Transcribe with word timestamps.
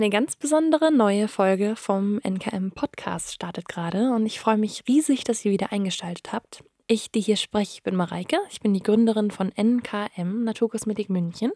Eine 0.00 0.08
ganz 0.08 0.34
besondere 0.34 0.90
neue 0.90 1.28
Folge 1.28 1.76
vom 1.76 2.22
NKM 2.22 2.70
Podcast 2.70 3.34
startet 3.34 3.68
gerade 3.68 4.12
und 4.12 4.24
ich 4.24 4.40
freue 4.40 4.56
mich 4.56 4.84
riesig, 4.88 5.24
dass 5.24 5.44
ihr 5.44 5.52
wieder 5.52 5.72
eingeschaltet 5.72 6.32
habt. 6.32 6.64
Ich, 6.86 7.10
die 7.10 7.20
hier 7.20 7.36
spreche, 7.36 7.72
ich 7.74 7.82
bin 7.82 7.96
Mareike. 7.96 8.38
Ich 8.48 8.60
bin 8.60 8.72
die 8.72 8.82
Gründerin 8.82 9.30
von 9.30 9.52
NKM 9.54 10.42
Naturkosmetik 10.42 11.10
München. 11.10 11.52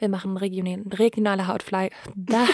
Wir 0.00 0.08
machen 0.08 0.36
region 0.36 0.90
regionale 0.92 1.46
Hautpflege. 1.46 1.94
Da. 2.16 2.48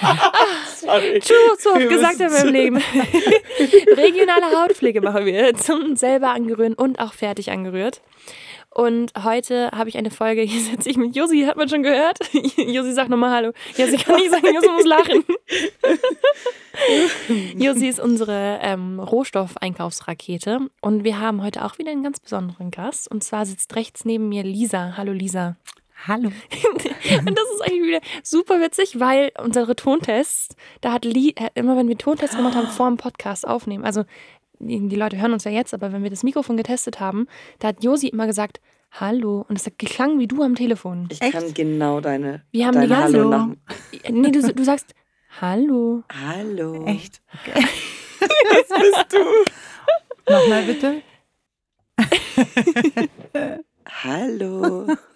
Sorry. 0.74 1.20
Zu 1.20 1.34
oft 1.74 1.86
gesagt 1.86 2.20
in 2.20 2.32
meinem 2.32 2.48
Leben. 2.54 2.76
regionale 3.98 4.62
Hautpflege 4.62 5.02
machen 5.02 5.26
wir 5.26 5.54
zum 5.56 5.94
selber 5.94 6.30
angerühren 6.30 6.72
und 6.72 7.00
auch 7.00 7.12
fertig 7.12 7.50
angerührt. 7.50 8.00
Und 8.72 9.12
heute 9.24 9.70
habe 9.72 9.88
ich 9.88 9.98
eine 9.98 10.10
Folge, 10.10 10.42
hier 10.46 10.60
sitze 10.60 10.88
ich 10.88 10.96
mit 10.96 11.16
Josi, 11.16 11.42
hat 11.42 11.56
man 11.56 11.68
schon 11.68 11.82
gehört? 11.82 12.18
Josi 12.32 12.92
sagt 12.92 13.10
nochmal 13.10 13.32
Hallo. 13.32 13.52
Ja, 13.76 13.86
sie 13.86 13.96
kann 13.96 14.16
nicht 14.16 14.30
sagen, 14.30 14.46
Josi 14.54 14.68
muss 14.68 14.84
lachen. 14.84 15.24
Josi 17.60 17.88
ist 17.88 18.00
unsere 18.00 18.60
ähm, 18.62 19.00
Rohstoffeinkaufsrakete 19.00 20.60
und 20.80 21.04
wir 21.04 21.18
haben 21.18 21.42
heute 21.42 21.64
auch 21.64 21.78
wieder 21.78 21.90
einen 21.90 22.04
ganz 22.04 22.20
besonderen 22.20 22.70
Gast. 22.70 23.10
Und 23.10 23.24
zwar 23.24 23.44
sitzt 23.44 23.74
rechts 23.74 24.04
neben 24.04 24.28
mir 24.28 24.44
Lisa. 24.44 24.94
Hallo 24.96 25.12
Lisa. 25.12 25.56
Hallo. 26.06 26.28
und 26.28 27.38
das 27.38 27.44
ist 27.54 27.60
eigentlich 27.62 27.88
wieder 27.88 28.00
super 28.22 28.60
witzig, 28.60 29.00
weil 29.00 29.32
unsere 29.42 29.76
Tontests, 29.76 30.56
da 30.80 30.92
hat 30.92 31.04
Lee, 31.04 31.34
äh, 31.36 31.50
immer 31.54 31.76
wenn 31.76 31.88
wir 31.88 31.98
Tontests 31.98 32.36
gemacht 32.36 32.54
haben, 32.54 32.68
vor 32.76 32.88
dem 32.88 32.96
Podcast 32.96 33.46
aufnehmen, 33.46 33.84
also 33.84 34.04
die 34.60 34.96
Leute 34.96 35.18
hören 35.18 35.32
uns 35.32 35.44
ja 35.44 35.50
jetzt, 35.50 35.74
aber 35.74 35.92
wenn 35.92 36.02
wir 36.02 36.10
das 36.10 36.22
Mikrofon 36.22 36.56
getestet 36.56 37.00
haben, 37.00 37.26
da 37.58 37.68
hat 37.68 37.82
Josi 37.82 38.08
immer 38.08 38.26
gesagt, 38.26 38.60
Hallo. 38.92 39.44
Und 39.48 39.56
es 39.56 39.66
hat 39.66 39.78
geklang 39.78 40.18
wie 40.18 40.26
du 40.26 40.42
am 40.42 40.54
Telefon. 40.54 41.08
Ich 41.10 41.22
Echt? 41.22 41.32
kann 41.32 41.54
genau 41.54 42.00
deine. 42.00 42.42
Wir 42.50 42.66
haben 42.66 42.74
deine 42.74 42.86
die 42.86 42.92
ganze 42.92 43.18
Hallo. 43.18 43.30
Nach 43.30 43.48
nee, 44.10 44.30
du, 44.30 44.52
du 44.52 44.64
sagst 44.64 44.94
Hallo. 45.40 46.02
Hallo. 46.12 46.84
Echt? 46.86 47.22
Okay. 47.32 47.64
Was 48.20 48.68
bist 48.68 49.12
du? 49.12 50.32
Nochmal 50.32 50.62
bitte. 50.64 51.02
Hallo. 54.02 54.86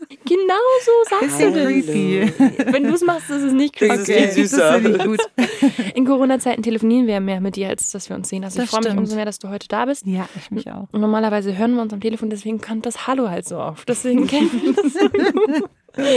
Genau 0.54 0.66
so 0.84 0.92
sagst 1.10 1.40
du 1.40 1.50
das. 1.52 1.66
Creepy. 1.66 2.72
Wenn 2.72 2.84
du 2.84 2.94
es 2.94 3.02
machst, 3.02 3.30
ist 3.30 3.42
es 3.42 3.52
nicht 3.52 3.74
creepy. 3.74 4.00
Okay, 4.00 4.26
das 4.26 4.36
ist 4.36 4.54
viel 4.60 4.98
gut. 4.98 5.20
In 5.94 6.04
Corona-Zeiten 6.04 6.62
telefonieren 6.62 7.06
wir 7.06 7.20
mehr 7.20 7.40
mit 7.40 7.56
dir, 7.56 7.68
als 7.68 7.90
dass 7.90 8.08
wir 8.08 8.16
uns 8.16 8.28
sehen. 8.28 8.44
Also 8.44 8.58
das 8.58 8.66
ich 8.66 8.70
freue 8.70 8.82
mich 8.82 8.98
umso 8.98 9.16
mehr, 9.16 9.24
dass 9.24 9.38
du 9.38 9.48
heute 9.48 9.68
da 9.68 9.84
bist. 9.86 10.06
Ja, 10.06 10.28
ich 10.36 10.50
mich 10.50 10.70
auch. 10.70 10.88
Und 10.92 11.00
normalerweise 11.00 11.56
hören 11.56 11.74
wir 11.74 11.82
uns 11.82 11.92
am 11.92 12.00
Telefon, 12.00 12.30
deswegen 12.30 12.60
kommt 12.60 12.86
das 12.86 13.06
Hallo 13.06 13.28
halt 13.28 13.46
so 13.46 13.58
oft. 13.58 13.88
Deswegen 13.88 14.26
kennen 14.28 14.50
wir 14.52 14.72
das. 14.74 16.08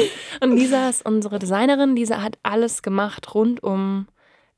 Und 0.41 0.57
Lisa 0.57 0.89
ist 0.89 1.05
unsere 1.05 1.39
Designerin. 1.39 1.95
Lisa 1.95 2.21
hat 2.21 2.37
alles 2.43 2.81
gemacht 2.81 3.33
rund 3.33 3.63
um 3.63 4.07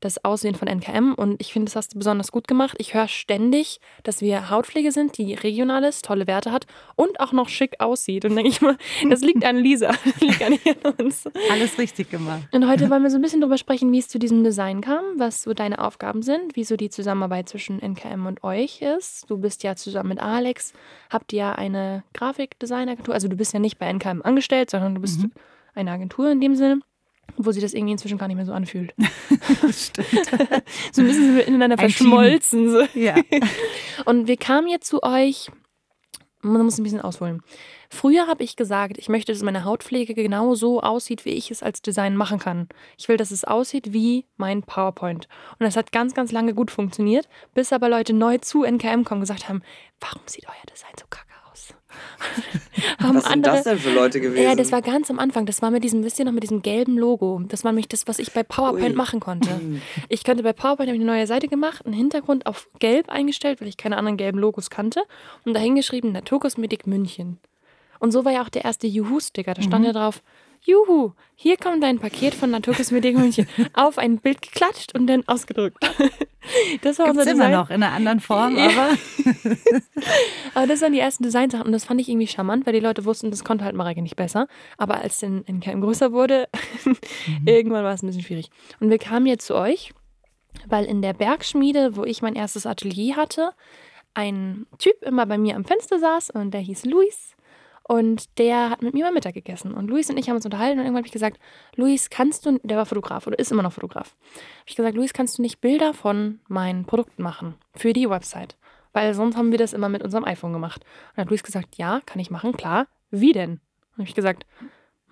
das 0.00 0.24
Aussehen 0.24 0.54
von 0.54 0.66
NKM 0.66 1.14
und 1.14 1.40
ich 1.40 1.52
finde, 1.52 1.66
das 1.66 1.76
hast 1.76 1.94
du 1.94 1.98
besonders 1.98 2.32
gut 2.32 2.48
gemacht. 2.48 2.74
Ich 2.78 2.94
höre 2.94 3.08
ständig, 3.08 3.80
dass 4.02 4.22
wir 4.22 4.50
Hautpflege 4.50 4.92
sind, 4.92 5.18
die 5.18 5.34
regional 5.34 5.84
ist, 5.84 6.04
tolle 6.04 6.26
Werte 6.26 6.52
hat 6.52 6.66
und 6.96 7.20
auch 7.20 7.32
noch 7.32 7.48
schick 7.48 7.76
aussieht. 7.80 8.24
Und 8.24 8.34
denke 8.34 8.50
ich 8.50 8.60
mal, 8.60 8.76
das 9.08 9.20
liegt 9.20 9.44
an 9.44 9.56
Lisa, 9.56 9.88
das 10.04 10.20
liegt 10.20 10.42
an 10.42 10.94
uns. 10.98 11.24
Alles 11.50 11.78
richtig 11.78 12.10
gemacht. 12.10 12.42
Und 12.52 12.68
heute 12.68 12.90
wollen 12.90 13.02
wir 13.02 13.10
so 13.10 13.18
ein 13.18 13.22
bisschen 13.22 13.40
darüber 13.40 13.58
sprechen, 13.58 13.92
wie 13.92 13.98
es 13.98 14.08
zu 14.08 14.18
diesem 14.18 14.42
Design 14.42 14.80
kam, 14.80 15.04
was 15.16 15.42
so 15.42 15.52
deine 15.52 15.78
Aufgaben 15.78 16.22
sind, 16.22 16.56
wie 16.56 16.64
so 16.64 16.76
die 16.76 16.90
Zusammenarbeit 16.90 17.48
zwischen 17.48 17.80
NKM 17.80 18.26
und 18.26 18.42
euch 18.42 18.82
ist. 18.82 19.30
Du 19.30 19.38
bist 19.38 19.62
ja 19.62 19.76
zusammen 19.76 20.10
mit 20.10 20.20
Alex, 20.20 20.72
habt 21.10 21.32
ihr 21.32 21.58
eine 21.58 22.04
Grafikdesignagentur, 22.14 23.14
also 23.14 23.28
du 23.28 23.36
bist 23.36 23.52
ja 23.52 23.60
nicht 23.60 23.78
bei 23.78 23.86
NKM 23.86 24.22
angestellt, 24.22 24.70
sondern 24.70 24.94
du 24.94 25.00
bist 25.02 25.22
mhm. 25.22 25.32
eine 25.74 25.90
Agentur 25.90 26.30
in 26.30 26.40
dem 26.40 26.56
Sinne 26.56 26.80
wo 27.36 27.52
sich 27.52 27.62
das 27.62 27.74
irgendwie 27.74 27.92
inzwischen 27.92 28.18
gar 28.18 28.28
nicht 28.28 28.36
mehr 28.36 28.46
so 28.46 28.52
anfühlt. 28.52 28.94
Stimmt. 29.70 30.08
so 30.92 31.02
ein 31.02 31.06
bisschen 31.06 31.24
sind 31.24 31.36
wir 31.36 31.46
ineinander 31.46 31.78
ein 31.78 31.90
verschmolzen. 31.90 32.70
So. 32.70 32.86
Ja. 32.94 33.16
Und 34.04 34.26
wir 34.26 34.36
kamen 34.36 34.68
jetzt 34.68 34.88
zu 34.88 35.02
euch, 35.02 35.50
man 36.42 36.62
muss 36.64 36.78
ein 36.78 36.84
bisschen 36.84 37.00
ausholen. 37.00 37.42
Früher 37.90 38.26
habe 38.28 38.44
ich 38.44 38.56
gesagt, 38.56 38.98
ich 38.98 39.08
möchte, 39.08 39.32
dass 39.32 39.42
meine 39.42 39.64
Hautpflege 39.64 40.14
genau 40.14 40.54
so 40.54 40.80
aussieht, 40.80 41.24
wie 41.24 41.30
ich 41.30 41.50
es 41.50 41.62
als 41.62 41.82
Design 41.82 42.16
machen 42.16 42.38
kann. 42.38 42.68
Ich 42.96 43.08
will, 43.08 43.16
dass 43.16 43.30
es 43.30 43.44
aussieht 43.44 43.92
wie 43.92 44.26
mein 44.36 44.62
PowerPoint. 44.62 45.28
Und 45.58 45.64
das 45.64 45.76
hat 45.76 45.92
ganz, 45.92 46.14
ganz 46.14 46.32
lange 46.32 46.54
gut 46.54 46.70
funktioniert, 46.70 47.28
bis 47.52 47.72
aber 47.72 47.88
Leute 47.88 48.12
neu 48.12 48.38
zu 48.38 48.62
NKM 48.62 49.04
kommen 49.04 49.20
und 49.20 49.20
gesagt 49.20 49.48
haben, 49.48 49.62
warum 49.98 50.22
sieht 50.26 50.46
euer 50.46 50.70
Design 50.72 50.92
so 50.98 51.06
kacke 51.10 51.29
Was 52.98 53.24
sind 53.24 53.26
andere, 53.26 53.54
das 53.56 53.64
denn 53.64 53.78
für 53.78 53.90
Leute 53.90 54.20
gewesen? 54.20 54.42
Ja, 54.42 54.54
das 54.54 54.72
war 54.72 54.82
ganz 54.82 55.10
am 55.10 55.18
Anfang. 55.18 55.46
Das 55.46 55.62
war 55.62 55.70
mit 55.70 55.84
diesem, 55.84 56.04
wisst 56.04 56.18
ihr 56.18 56.24
noch, 56.24 56.32
mit 56.32 56.42
diesem 56.42 56.62
gelben 56.62 56.98
Logo. 56.98 57.42
Das 57.48 57.64
war 57.64 57.72
nämlich 57.72 57.88
das, 57.88 58.06
was 58.06 58.18
ich 58.18 58.32
bei 58.32 58.42
PowerPoint 58.42 58.90
Ui. 58.90 58.96
machen 58.96 59.20
konnte. 59.20 59.50
Ich 60.08 60.24
könnte 60.24 60.42
bei 60.42 60.52
PowerPoint 60.52 60.88
eine 60.88 61.04
neue 61.04 61.26
Seite 61.26 61.48
gemacht, 61.48 61.84
einen 61.84 61.94
Hintergrund 61.94 62.46
auf 62.46 62.68
gelb 62.78 63.08
eingestellt, 63.08 63.60
weil 63.60 63.68
ich 63.68 63.76
keine 63.76 63.96
anderen 63.96 64.16
gelben 64.16 64.38
Logos 64.38 64.70
kannte. 64.70 65.02
Und 65.44 65.54
dahin 65.54 65.76
geschrieben 65.76 66.12
Naturkosmetik 66.12 66.86
München. 66.86 67.38
Und 67.98 68.12
so 68.12 68.24
war 68.24 68.32
ja 68.32 68.42
auch 68.42 68.48
der 68.48 68.64
erste 68.64 68.86
Juhu-Sticker. 68.86 69.54
Da 69.54 69.62
stand 69.62 69.80
mhm. 69.80 69.86
ja 69.86 69.92
drauf, 69.92 70.22
Juhu, 70.62 71.12
hier 71.34 71.56
kommt 71.56 71.82
dein 71.82 71.98
Paket 71.98 72.34
von 72.34 72.50
Naturkosmetik 72.50 73.16
München. 73.16 73.48
Auf 73.72 73.96
ein 73.96 74.18
Bild 74.18 74.42
geklatscht 74.42 74.94
und 74.94 75.06
dann 75.06 75.26
ausgedrückt. 75.26 75.78
Das 76.80 76.98
war 76.98 77.04
Gibt's 77.04 77.20
unser 77.20 77.32
immer 77.32 77.50
noch 77.50 77.68
in 77.68 77.82
einer 77.82 77.92
anderen 77.92 78.18
Form, 78.18 78.56
aber. 78.56 78.96
aber 80.54 80.66
das 80.66 80.80
waren 80.80 80.94
die 80.94 80.98
ersten 80.98 81.22
Designsachen 81.22 81.66
und 81.66 81.72
das 81.72 81.84
fand 81.84 82.00
ich 82.00 82.08
irgendwie 82.08 82.26
charmant, 82.26 82.64
weil 82.64 82.72
die 82.72 82.80
Leute 82.80 83.04
wussten, 83.04 83.30
das 83.30 83.44
konnte 83.44 83.62
halt 83.66 83.76
Mareike 83.76 84.00
nicht 84.00 84.16
besser. 84.16 84.48
Aber 84.78 85.02
als 85.02 85.20
dann 85.20 85.44
NKM 85.44 85.82
größer 85.82 86.12
wurde, 86.12 86.48
mhm. 86.86 86.96
irgendwann 87.44 87.84
war 87.84 87.92
es 87.92 88.02
ein 88.02 88.06
bisschen 88.06 88.22
schwierig. 88.22 88.48
Und 88.80 88.88
wir 88.88 88.96
kamen 88.96 89.26
jetzt 89.26 89.46
zu 89.46 89.54
euch, 89.54 89.92
weil 90.66 90.86
in 90.86 91.02
der 91.02 91.12
Bergschmiede, 91.12 91.94
wo 91.94 92.04
ich 92.04 92.22
mein 92.22 92.34
erstes 92.34 92.64
Atelier 92.64 93.16
hatte, 93.16 93.50
ein 94.14 94.66
Typ 94.78 95.02
immer 95.02 95.26
bei 95.26 95.36
mir 95.36 95.56
am 95.56 95.66
Fenster 95.66 95.98
saß 95.98 96.30
und 96.30 96.52
der 96.52 96.62
hieß 96.62 96.86
Luis. 96.86 97.36
Und 97.90 98.38
der 98.38 98.70
hat 98.70 98.82
mit 98.82 98.94
mir 98.94 99.02
mal 99.02 99.12
Mittag 99.12 99.34
gegessen. 99.34 99.74
Und 99.74 99.88
Luis 99.88 100.08
und 100.08 100.16
ich 100.16 100.28
haben 100.28 100.36
uns 100.36 100.44
unterhalten 100.44 100.78
und 100.78 100.84
irgendwann 100.84 101.00
habe 101.00 101.08
ich 101.08 101.12
gesagt, 101.12 101.40
Luis, 101.74 102.08
kannst 102.08 102.46
du, 102.46 102.60
der 102.62 102.76
war 102.76 102.86
Fotograf 102.86 103.26
oder 103.26 103.36
ist 103.36 103.50
immer 103.50 103.64
noch 103.64 103.72
Fotograf. 103.72 104.14
Habe 104.20 104.66
ich 104.66 104.76
gesagt, 104.76 104.94
Luis, 104.94 105.12
kannst 105.12 105.38
du 105.38 105.42
nicht 105.42 105.60
Bilder 105.60 105.92
von 105.92 106.38
meinen 106.46 106.84
Produkten 106.84 107.24
machen 107.24 107.56
für 107.74 107.92
die 107.92 108.08
Website? 108.08 108.56
Weil 108.92 109.12
sonst 109.12 109.36
haben 109.36 109.50
wir 109.50 109.58
das 109.58 109.72
immer 109.72 109.88
mit 109.88 110.04
unserem 110.04 110.24
iPhone 110.24 110.52
gemacht. 110.52 110.82
Und 110.84 111.16
dann 111.16 111.22
hat 111.24 111.30
Luis 111.30 111.42
gesagt, 111.42 111.78
ja, 111.78 112.00
kann 112.06 112.20
ich 112.20 112.30
machen, 112.30 112.52
klar. 112.52 112.86
Wie 113.10 113.32
denn? 113.32 113.54
Und 113.54 113.98
habe 113.98 114.08
ich 114.08 114.14
gesagt, 114.14 114.46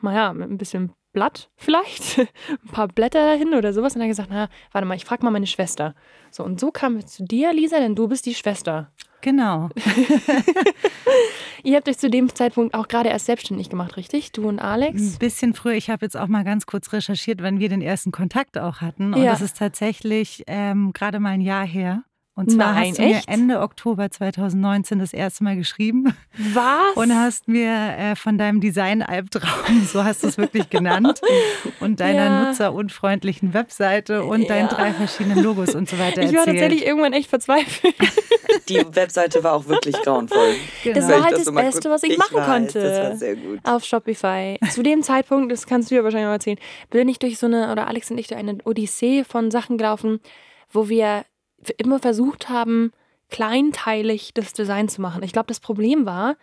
naja, 0.00 0.32
mit 0.32 0.48
ein 0.48 0.58
bisschen 0.58 0.92
Blatt 1.12 1.50
vielleicht, 1.56 2.18
ein 2.18 2.70
paar 2.70 2.86
Blätter 2.86 3.26
dahin 3.26 3.54
oder 3.54 3.72
sowas. 3.72 3.96
Und 3.96 4.02
dann 4.02 4.08
gesagt, 4.08 4.30
na, 4.30 4.48
warte 4.70 4.86
mal, 4.86 4.94
ich 4.94 5.04
frage 5.04 5.24
mal 5.24 5.32
meine 5.32 5.48
Schwester. 5.48 5.96
So, 6.30 6.44
und 6.44 6.60
so 6.60 6.70
kam 6.70 6.94
es 6.94 7.06
zu 7.06 7.24
dir, 7.24 7.52
Lisa, 7.52 7.80
denn 7.80 7.96
du 7.96 8.06
bist 8.06 8.24
die 8.24 8.36
Schwester. 8.36 8.92
Genau. 9.20 9.68
Ihr 11.64 11.76
habt 11.76 11.88
euch 11.88 11.98
zu 11.98 12.08
dem 12.08 12.32
Zeitpunkt 12.34 12.74
auch 12.74 12.88
gerade 12.88 13.08
erst 13.08 13.26
selbstständig 13.26 13.68
gemacht, 13.68 13.96
richtig? 13.96 14.32
Du 14.32 14.48
und 14.48 14.60
Alex? 14.60 15.00
Ein 15.00 15.18
bisschen 15.18 15.54
früher. 15.54 15.74
Ich 15.74 15.90
habe 15.90 16.06
jetzt 16.06 16.16
auch 16.16 16.28
mal 16.28 16.44
ganz 16.44 16.66
kurz 16.66 16.92
recherchiert, 16.92 17.42
wann 17.42 17.58
wir 17.58 17.68
den 17.68 17.82
ersten 17.82 18.12
Kontakt 18.12 18.58
auch 18.58 18.80
hatten. 18.80 19.14
Und 19.14 19.22
ja. 19.22 19.32
das 19.32 19.40
ist 19.40 19.56
tatsächlich 19.56 20.44
ähm, 20.46 20.92
gerade 20.92 21.18
mal 21.18 21.30
ein 21.30 21.40
Jahr 21.40 21.66
her. 21.66 22.04
Und 22.38 22.52
zwar 22.52 22.72
Nein, 22.72 22.90
hast 22.90 22.98
du 22.98 23.02
echt? 23.02 23.26
mir 23.26 23.34
Ende 23.34 23.60
Oktober 23.60 24.12
2019 24.12 25.00
das 25.00 25.12
erste 25.12 25.42
Mal 25.42 25.56
geschrieben. 25.56 26.14
Was? 26.54 26.94
Und 26.94 27.12
hast 27.12 27.48
mir 27.48 27.72
äh, 27.72 28.14
von 28.14 28.38
deinem 28.38 28.60
Design-Albtraum, 28.60 29.82
so 29.92 30.04
hast 30.04 30.22
du 30.22 30.28
es 30.28 30.38
wirklich 30.38 30.70
genannt, 30.70 31.20
und 31.80 31.98
deiner 31.98 32.24
ja. 32.24 32.44
nutzerunfreundlichen 32.44 33.54
Webseite 33.54 34.22
und 34.22 34.42
ja. 34.42 34.48
deinen 34.50 34.68
drei 34.68 34.92
verschiedenen 34.92 35.42
Logos 35.42 35.74
und 35.74 35.88
so 35.88 35.98
weiter 35.98 36.22
ich 36.22 36.26
erzählt. 36.26 36.32
Ich 36.32 36.38
war 36.38 36.44
tatsächlich 36.46 36.86
irgendwann 36.86 37.12
echt 37.12 37.28
verzweifelt. 37.28 37.96
Die 38.68 38.84
Webseite 38.94 39.42
war 39.42 39.54
auch 39.54 39.66
wirklich 39.66 39.96
grauenvoll. 40.02 40.54
Genau. 40.84 40.94
Das 40.94 41.08
war 41.08 41.24
halt 41.24 41.32
das, 41.34 41.44
das 41.44 41.54
Beste, 41.54 41.90
was 41.90 42.02
ich, 42.02 42.12
ich 42.12 42.18
machen 42.18 42.36
weiß, 42.36 42.46
konnte. 42.46 42.82
Das 42.82 43.10
war 43.10 43.16
sehr 43.16 43.36
gut. 43.36 43.60
Auf 43.64 43.84
Shopify. 43.84 44.58
Zu 44.70 44.82
dem 44.82 45.02
Zeitpunkt, 45.02 45.50
das 45.52 45.66
kannst 45.66 45.90
du 45.90 45.94
ja 45.94 46.04
wahrscheinlich 46.04 46.26
mal 46.26 46.34
erzählen, 46.34 46.58
bin 46.90 47.08
ich 47.08 47.18
durch 47.18 47.38
so 47.38 47.46
eine, 47.46 47.72
oder 47.72 47.86
Alex 47.86 48.10
und 48.10 48.18
ich 48.18 48.28
durch 48.28 48.38
eine 48.38 48.58
Odyssee 48.64 49.24
von 49.24 49.50
Sachen 49.50 49.78
gelaufen, 49.78 50.20
wo 50.70 50.88
wir 50.88 51.24
immer 51.78 51.98
versucht 51.98 52.48
haben, 52.48 52.92
kleinteilig 53.30 54.32
das 54.34 54.52
Design 54.52 54.88
zu 54.88 55.00
machen. 55.00 55.22
Ich 55.22 55.32
glaube, 55.32 55.48
das 55.48 55.60
Problem 55.60 56.06
war, 56.06 56.36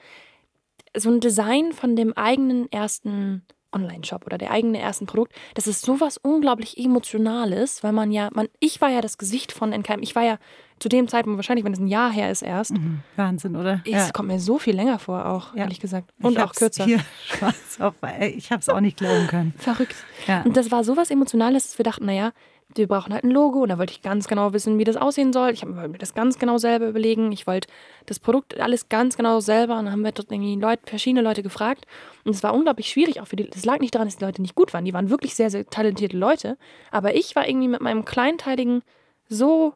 so 0.95 1.10
ein 1.10 1.19
Design 1.19 1.74
von 1.74 1.95
dem 1.95 2.13
eigenen 2.13 2.71
ersten 2.71 3.45
Online-Shop 3.75 4.25
oder 4.25 4.38
der 4.38 4.51
eigenen 4.51 4.75
ersten 4.75 5.06
Produkt, 5.06 5.33
das 5.54 5.68
ist 5.68 5.81
sowas 5.81 6.18
unglaublich 6.18 6.77
Emotionales, 6.77 7.83
weil 7.83 7.92
man 7.92 8.12
ja, 8.12 8.30
man, 8.33 8.48
ich 8.60 8.81
war 8.81 8.89
ja 8.89 9.01
das 9.01 9.18
Gesicht 9.18 9.51
von 9.51 9.72
NKM. 9.72 10.01
Ich 10.01 10.16
war 10.16 10.24
ja 10.24 10.38
zu 10.80 10.89
dem 10.89 11.07
Zeitpunkt, 11.07 11.38
wahrscheinlich, 11.38 11.63
wenn 11.63 11.74
es 11.74 11.80
ein 11.80 11.88
Jahr 11.88 12.12
her 12.12 12.31
ist 12.31 12.42
erst. 12.42 12.72
Mhm. 12.72 13.00
Wahnsinn, 13.16 13.56
oder? 13.56 13.81
Es 13.86 13.92
ja. 13.92 14.12
kommt 14.12 14.27
mir 14.27 14.39
so 14.39 14.57
viel 14.60 14.75
länger 14.75 15.00
vor, 15.00 15.25
auch, 15.25 15.54
ja. 15.56 15.63
ehrlich 15.63 15.80
gesagt. 15.80 16.12
Und 16.22 16.39
auch 16.39 16.54
kürzer. 16.54 16.83
Hier 16.83 17.00
schwarz 17.25 17.80
auf, 17.80 17.94
ich 18.19 18.51
habe 18.51 18.60
es 18.60 18.69
auch 18.69 18.81
nicht 18.81 18.98
glauben 18.98 19.27
können. 19.27 19.54
Verrückt. 19.57 19.95
Ja. 20.28 20.42
Und 20.42 20.57
das 20.57 20.71
war 20.71 20.83
sowas 20.83 21.12
Emotionales, 21.12 21.68
dass 21.68 21.78
wir 21.78 21.83
dachten, 21.83 22.06
naja, 22.06 22.31
wir 22.77 22.88
brauchen 22.88 23.13
halt 23.13 23.24
ein 23.24 23.31
Logo 23.31 23.63
und 23.63 23.69
da 23.69 23.77
wollte 23.77 23.94
ich 23.94 24.01
ganz 24.01 24.27
genau 24.27 24.54
wissen, 24.54 24.77
wie 24.77 24.83
das 24.83 24.98
aussehen 24.98 25.33
soll. 25.33 25.51
Ich 25.51 25.62
habe 25.62 25.74
mir 25.88 25.98
das 25.98 26.13
ganz 26.13 26.39
genau 26.39 26.57
selber 26.57 26.88
überlegen. 26.88 27.31
Ich 27.31 27.48
wollte 27.48 27.68
das 28.06 28.19
Produkt 28.19 28.60
alles 28.60 28.89
ganz 28.89 29.18
genau 29.18 29.39
selber 29.39 29.77
und 29.77 29.86
dann 29.86 29.94
haben 29.94 30.04
wir 30.04 30.12
dort 30.12 30.31
irgendwie 30.31 30.56
Leute, 30.56 30.81
verschiedene 30.86 31.22
Leute 31.22 31.44
gefragt 31.44 31.86
und 32.24 32.36
es 32.36 32.44
war 32.44 32.54
unglaublich 32.54 32.89
schwierig 32.89 33.22
auch 33.22 33.27
für 33.27 33.36
die. 33.36 33.50
Das 33.50 33.66
lag 33.66 33.80
nicht 33.80 33.95
daran, 33.95 34.07
dass 34.07 34.18
die 34.18 34.25
Leute 34.25 34.42
nicht 34.42 34.56
gut 34.56 34.74
waren. 34.74 34.86
Die 34.86 34.94
waren 34.94 35.10
wirklich 35.10 35.36
sehr, 35.36 35.50
sehr 35.50 35.66
talentierte 35.66 36.18
Leute, 36.18 36.57
aber 36.92 37.16
ich 37.16 37.36
war 37.36 37.48
irgendwie 37.48 37.68
mit 37.68 37.81
meinem 37.81 38.06
kleinteiligen 38.06 38.81
so 39.28 39.74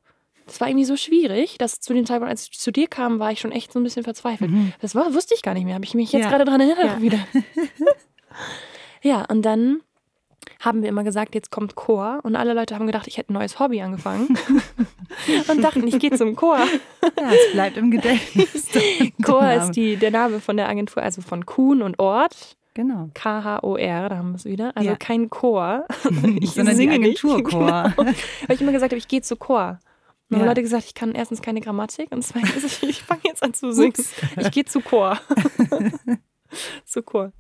das 0.50 0.60
war 0.60 0.68
irgendwie 0.68 0.86
so 0.86 0.98
schwierig, 0.98 1.60
dass 1.60 1.80
zu 1.80 1.94
dem 1.94 2.08
Zeitpunkt, 2.08 2.32
als 2.32 2.50
ich 2.52 2.60
zu 2.60 2.72
dir 2.72 2.88
kam, 2.88 3.20
war 3.20 3.32
ich 3.32 3.40
schon 3.40 3.52
echt 3.52 3.72
so 3.72 3.80
ein 3.80 3.84
bisschen 3.84 4.04
verzweifelt. 4.04 4.50
Mhm. 4.50 4.74
Das 4.82 4.96
war, 4.96 5.14
wusste 5.14 5.36
ich 5.36 5.44
gar 5.44 5.54
nicht 5.54 5.64
mehr. 5.64 5.76
Habe 5.76 5.86
ich 5.86 5.94
mich 5.94 6.12
jetzt 6.12 6.24
ja. 6.24 6.30
gerade 6.30 6.44
daran 6.44 6.60
erinnert 6.60 6.98
ja. 6.98 7.02
wieder. 7.02 7.20
ja, 9.04 9.26
und 9.30 9.44
dann 9.44 9.82
haben 10.60 10.82
wir 10.82 10.90
immer 10.90 11.04
gesagt, 11.04 11.36
jetzt 11.36 11.52
kommt 11.52 11.76
Chor. 11.76 12.20
Und 12.24 12.36
alle 12.36 12.54
Leute 12.54 12.76
haben 12.76 12.86
gedacht, 12.86 13.08
ich 13.08 13.18
hätte 13.18 13.32
ein 13.32 13.36
neues 13.36 13.60
Hobby 13.60 13.82
angefangen. 13.82 14.28
und 15.48 15.62
dachten, 15.62 15.88
ich 15.88 16.00
gehe 16.00 16.12
zum 16.12 16.36
Chor. 16.36 16.60
Ja, 17.18 17.32
es 17.32 17.52
bleibt 17.54 17.78
im 17.78 17.92
Gedächtnis. 17.92 18.68
Chor 19.24 19.52
ist 19.52 19.72
die, 19.72 19.96
der 19.96 20.12
Name 20.12 20.40
von 20.40 20.58
der 20.58 20.68
Agentur, 20.68 21.02
also 21.02 21.22
von 21.22 21.46
Kuhn 21.46 21.82
und 21.82 22.00
Ort. 22.00 22.58
Genau. 22.74 23.10
K-H-O-R, 23.14 24.10
da 24.10 24.18
haben 24.18 24.32
wir 24.32 24.36
es 24.36 24.46
wieder. 24.46 24.72
Also 24.76 24.92
ja. 24.92 24.96
kein 24.96 25.30
Chor. 25.30 25.86
Ich 26.40 26.52
Sondern 26.52 26.78
die 26.78 26.90
Agenturchor. 26.90 27.94
Genau. 27.96 28.12
Weil 28.48 28.56
ich 28.56 28.62
immer 28.62 28.72
gesagt 28.72 28.92
habe, 28.92 28.98
ich 29.00 29.08
gehe 29.08 29.22
zu 29.22 29.36
Chor. 29.36 29.80
Und 30.30 30.38
ja. 30.38 30.42
haben 30.42 30.48
Leute 30.48 30.62
gesagt, 30.62 30.86
ich 30.86 30.94
kann 30.94 31.14
erstens 31.14 31.42
keine 31.42 31.60
Grammatik 31.60 32.12
und 32.12 32.22
zweitens, 32.22 32.84
ich 32.84 33.02
fange 33.02 33.22
jetzt 33.24 33.42
an 33.42 33.54
zu 33.54 33.72
singen. 33.74 33.94
Ich 34.38 34.52
gehe 34.52 34.66
zu 34.66 34.82
Chor. 34.82 35.20
zu 36.86 37.02
Chor. 37.02 37.32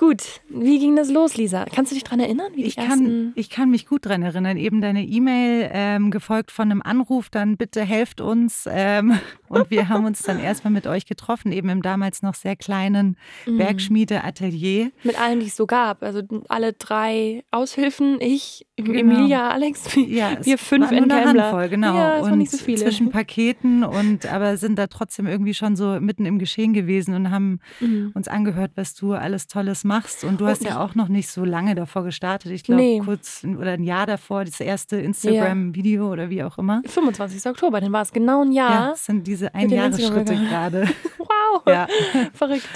Gut, 0.00 0.40
wie 0.48 0.78
ging 0.78 0.96
das 0.96 1.10
los, 1.10 1.36
Lisa? 1.36 1.66
Kannst 1.66 1.92
du 1.92 1.94
dich 1.94 2.04
daran 2.04 2.20
erinnern? 2.20 2.52
ich, 2.56 2.74
kann, 2.74 3.34
ich 3.34 3.50
kann 3.50 3.68
mich 3.68 3.84
gut 3.86 4.06
daran 4.06 4.22
erinnern. 4.22 4.56
Eben 4.56 4.80
deine 4.80 5.04
E-Mail 5.04 5.68
ähm, 5.74 6.10
gefolgt 6.10 6.50
von 6.50 6.70
einem 6.70 6.80
Anruf, 6.80 7.28
dann 7.28 7.58
bitte 7.58 7.82
helft 7.82 8.22
uns. 8.22 8.66
Ähm, 8.66 9.20
und 9.48 9.70
wir 9.70 9.90
haben 9.90 10.06
uns 10.06 10.22
dann 10.22 10.40
erstmal 10.40 10.72
mit 10.72 10.86
euch 10.86 11.04
getroffen, 11.04 11.52
eben 11.52 11.68
im 11.68 11.82
damals 11.82 12.22
noch 12.22 12.32
sehr 12.32 12.56
kleinen 12.56 13.18
mhm. 13.44 13.58
Bergschmiede-Atelier. 13.58 14.90
Mit 15.04 15.20
allen, 15.20 15.38
die 15.40 15.48
es 15.48 15.56
so 15.56 15.66
gab. 15.66 16.02
Also 16.02 16.22
alle 16.48 16.72
drei 16.72 17.44
Aushilfen, 17.50 18.22
ich, 18.22 18.66
genau. 18.76 19.00
Emilia, 19.00 19.50
Alex, 19.50 19.96
ja, 19.96 20.38
wir 20.42 20.56
fünf 20.56 20.90
in 20.92 21.12
eine 21.12 21.26
Handvoll, 21.26 21.68
genau. 21.68 21.94
Ja, 21.94 22.20
und 22.20 22.38
nicht 22.38 22.52
so 22.52 22.56
viele. 22.56 22.78
zwischen 22.78 23.10
Paketen 23.10 23.84
und 23.84 24.24
aber 24.24 24.56
sind 24.56 24.78
da 24.78 24.86
trotzdem 24.86 25.26
irgendwie 25.26 25.52
schon 25.52 25.76
so 25.76 26.00
mitten 26.00 26.24
im 26.24 26.38
Geschehen 26.38 26.72
gewesen 26.72 27.12
und 27.12 27.30
haben 27.30 27.60
mhm. 27.80 28.12
uns 28.14 28.28
angehört, 28.28 28.70
was 28.76 28.94
du 28.94 29.12
alles 29.12 29.46
Tolles 29.46 29.84
machst 29.84 29.89
machst. 29.90 30.24
Und 30.24 30.40
du 30.40 30.46
hast 30.46 30.64
ja 30.64 30.82
auch 30.82 30.94
noch 30.94 31.08
nicht 31.08 31.28
so 31.28 31.44
lange 31.44 31.74
davor 31.74 32.04
gestartet. 32.04 32.52
Ich 32.52 32.62
glaube, 32.62 32.80
nee. 32.80 33.02
kurz 33.04 33.44
oder 33.44 33.72
ein 33.72 33.82
Jahr 33.82 34.06
davor, 34.06 34.44
das 34.44 34.60
erste 34.60 34.96
Instagram-Video 34.96 36.06
ja. 36.06 36.10
oder 36.12 36.30
wie 36.30 36.42
auch 36.42 36.56
immer. 36.58 36.82
25. 36.86 37.44
Oktober, 37.50 37.80
dann 37.80 37.92
war 37.92 38.02
es 38.02 38.12
genau 38.12 38.42
ein 38.42 38.52
Jahr. 38.52 38.70
Ja, 38.70 38.90
das 38.90 39.06
sind 39.06 39.26
diese 39.26 39.54
Einjahresschritte 39.54 40.36
gerade. 40.36 40.88
wow, 41.18 41.62
ja. 41.66 41.86
verrückt. 42.32 42.68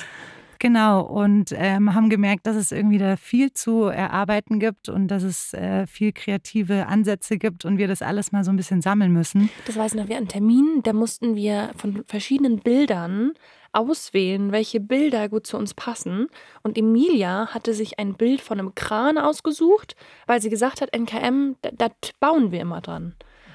Genau, 0.64 1.02
und 1.02 1.52
ähm, 1.54 1.94
haben 1.94 2.08
gemerkt, 2.08 2.46
dass 2.46 2.56
es 2.56 2.72
irgendwie 2.72 2.96
da 2.96 3.16
viel 3.18 3.52
zu 3.52 3.82
erarbeiten 3.82 4.58
gibt 4.58 4.88
und 4.88 5.08
dass 5.08 5.22
es 5.22 5.52
äh, 5.52 5.86
viel 5.86 6.10
kreative 6.10 6.86
Ansätze 6.86 7.36
gibt 7.36 7.66
und 7.66 7.76
wir 7.76 7.86
das 7.86 8.00
alles 8.00 8.32
mal 8.32 8.44
so 8.44 8.50
ein 8.50 8.56
bisschen 8.56 8.80
sammeln 8.80 9.12
müssen. 9.12 9.50
Das 9.66 9.76
weiß 9.76 9.92
ich 9.92 10.00
noch, 10.00 10.08
wir 10.08 10.16
hatten 10.16 10.22
einen 10.22 10.28
Termin, 10.28 10.80
da 10.82 10.94
mussten 10.94 11.36
wir 11.36 11.72
von 11.76 12.02
verschiedenen 12.06 12.60
Bildern 12.60 13.34
auswählen, 13.72 14.52
welche 14.52 14.80
Bilder 14.80 15.28
gut 15.28 15.46
zu 15.46 15.58
uns 15.58 15.74
passen. 15.74 16.28
Und 16.62 16.78
Emilia 16.78 17.48
hatte 17.48 17.74
sich 17.74 17.98
ein 17.98 18.14
Bild 18.14 18.40
von 18.40 18.58
einem 18.58 18.74
Kran 18.74 19.18
ausgesucht, 19.18 19.96
weil 20.26 20.40
sie 20.40 20.48
gesagt 20.48 20.80
hat, 20.80 20.96
NKM, 20.96 21.56
da, 21.60 21.88
bauen 22.20 22.52
wir 22.52 22.62
immer 22.62 22.80
dran. 22.80 23.14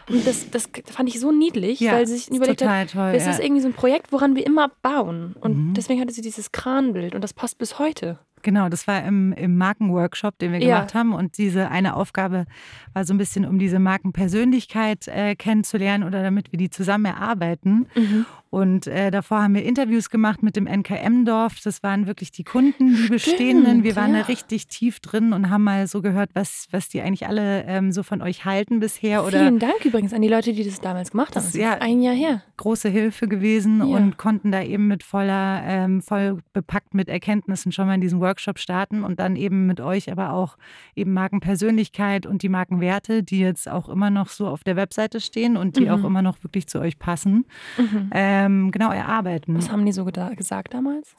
Und 0.09 0.25
das, 0.25 0.49
das 0.49 0.69
fand 0.85 1.09
ich 1.09 1.19
so 1.19 1.31
niedlich, 1.31 1.79
ja, 1.79 1.93
weil 1.93 2.07
sie 2.07 2.17
sich 2.17 2.29
überlegt 2.29 2.65
hat, 2.65 2.91
toll, 2.91 3.13
das 3.13 3.25
ja. 3.25 3.31
ist 3.31 3.39
irgendwie 3.39 3.61
so 3.61 3.67
ein 3.67 3.73
Projekt, 3.73 4.11
woran 4.11 4.35
wir 4.35 4.45
immer 4.45 4.71
bauen. 4.81 5.35
Und 5.39 5.69
mhm. 5.69 5.73
deswegen 5.75 6.01
hatte 6.01 6.11
sie 6.11 6.21
dieses 6.21 6.51
Kranbild 6.51 7.15
und 7.15 7.21
das 7.21 7.33
passt 7.33 7.57
bis 7.57 7.79
heute. 7.79 8.19
Genau, 8.43 8.69
das 8.69 8.87
war 8.87 9.03
im, 9.03 9.33
im 9.33 9.57
Markenworkshop, 9.57 10.37
den 10.39 10.51
wir 10.51 10.59
ja. 10.59 10.77
gemacht 10.77 10.93
haben. 10.93 11.13
Und 11.13 11.37
diese 11.37 11.69
eine 11.69 11.95
Aufgabe 11.95 12.45
war 12.93 13.05
so 13.05 13.13
ein 13.13 13.17
bisschen, 13.17 13.45
um 13.45 13.59
diese 13.59 13.79
Markenpersönlichkeit 13.79 15.07
äh, 15.07 15.35
kennenzulernen 15.35 16.03
oder 16.03 16.23
damit 16.23 16.51
wir 16.51 16.57
die 16.57 16.69
zusammen 16.69 17.05
erarbeiten. 17.05 17.87
Mhm. 17.95 18.25
Und 18.51 18.87
äh, 18.87 19.11
davor 19.11 19.43
haben 19.43 19.53
wir 19.53 19.63
Interviews 19.63 20.09
gemacht 20.09 20.41
mit 20.41 20.55
dem 20.55 20.65
NKM-Dorf. 20.65 21.57
Das 21.63 21.83
waren 21.83 22.07
wirklich 22.07 22.31
die 22.31 22.43
Kunden, 22.43 22.95
die 22.95 23.09
bestehenden. 23.09 23.83
wir 23.83 23.95
waren 23.95 24.13
ja. 24.13 24.21
da 24.21 24.25
richtig 24.25 24.67
tief 24.67 24.99
drin 24.99 25.33
und 25.33 25.51
haben 25.51 25.63
mal 25.63 25.85
so 25.85 26.01
gehört, 26.01 26.31
was, 26.33 26.67
was 26.71 26.89
die 26.89 27.01
eigentlich 27.01 27.27
alle 27.27 27.63
ähm, 27.65 27.91
so 27.91 28.01
von 28.01 28.23
euch 28.23 28.45
halten 28.45 28.79
bisher. 28.79 29.23
Oder 29.23 29.39
Vielen 29.39 29.59
Dank 29.59 29.85
übrigens 29.85 30.13
an 30.13 30.23
die 30.23 30.29
Leute, 30.29 30.53
die 30.53 30.63
das 30.63 30.81
damals 30.81 31.11
gemacht 31.11 31.35
haben. 31.35 31.43
Das 31.43 31.53
ist 31.53 31.61
ja 31.61 31.73
ein 31.73 32.01
Jahr 32.01 32.15
her. 32.15 32.41
Große 32.57 32.89
Hilfe 32.89 33.27
gewesen 33.27 33.79
ja. 33.79 33.97
und 33.97 34.17
konnten 34.17 34.51
da 34.51 34.63
eben 34.63 34.87
mit 34.87 35.03
voller, 35.03 35.61
ähm, 35.65 36.01
voll 36.01 36.39
bepackt 36.51 36.95
mit 36.95 37.07
Erkenntnissen 37.07 37.71
schon 37.71 37.85
mal 37.85 37.95
in 37.95 38.01
diesen 38.01 38.19
Workshop 38.19 38.28
starten 38.59 39.03
und 39.03 39.19
dann 39.19 39.35
eben 39.35 39.65
mit 39.65 39.81
euch 39.81 40.11
aber 40.11 40.33
auch 40.33 40.57
eben 40.95 41.13
Markenpersönlichkeit 41.13 42.25
und 42.25 42.41
die 42.43 42.49
Markenwerte, 42.49 43.23
die 43.23 43.39
jetzt 43.39 43.67
auch 43.67 43.89
immer 43.89 44.09
noch 44.09 44.29
so 44.29 44.47
auf 44.47 44.63
der 44.63 44.75
Webseite 44.75 45.19
stehen 45.19 45.57
und 45.57 45.75
die 45.75 45.85
mhm. 45.85 45.89
auch 45.89 46.03
immer 46.03 46.21
noch 46.21 46.43
wirklich 46.43 46.67
zu 46.67 46.79
euch 46.79 46.99
passen. 46.99 47.45
Mhm. 47.77 48.09
Äh, 48.13 48.29
ähm, 48.29 48.71
genau 48.71 48.91
erarbeiten. 48.91 49.55
Was 49.57 49.71
haben 49.71 49.85
die 49.85 49.91
so 49.91 50.05
gesagt 50.05 50.73
damals? 50.73 51.15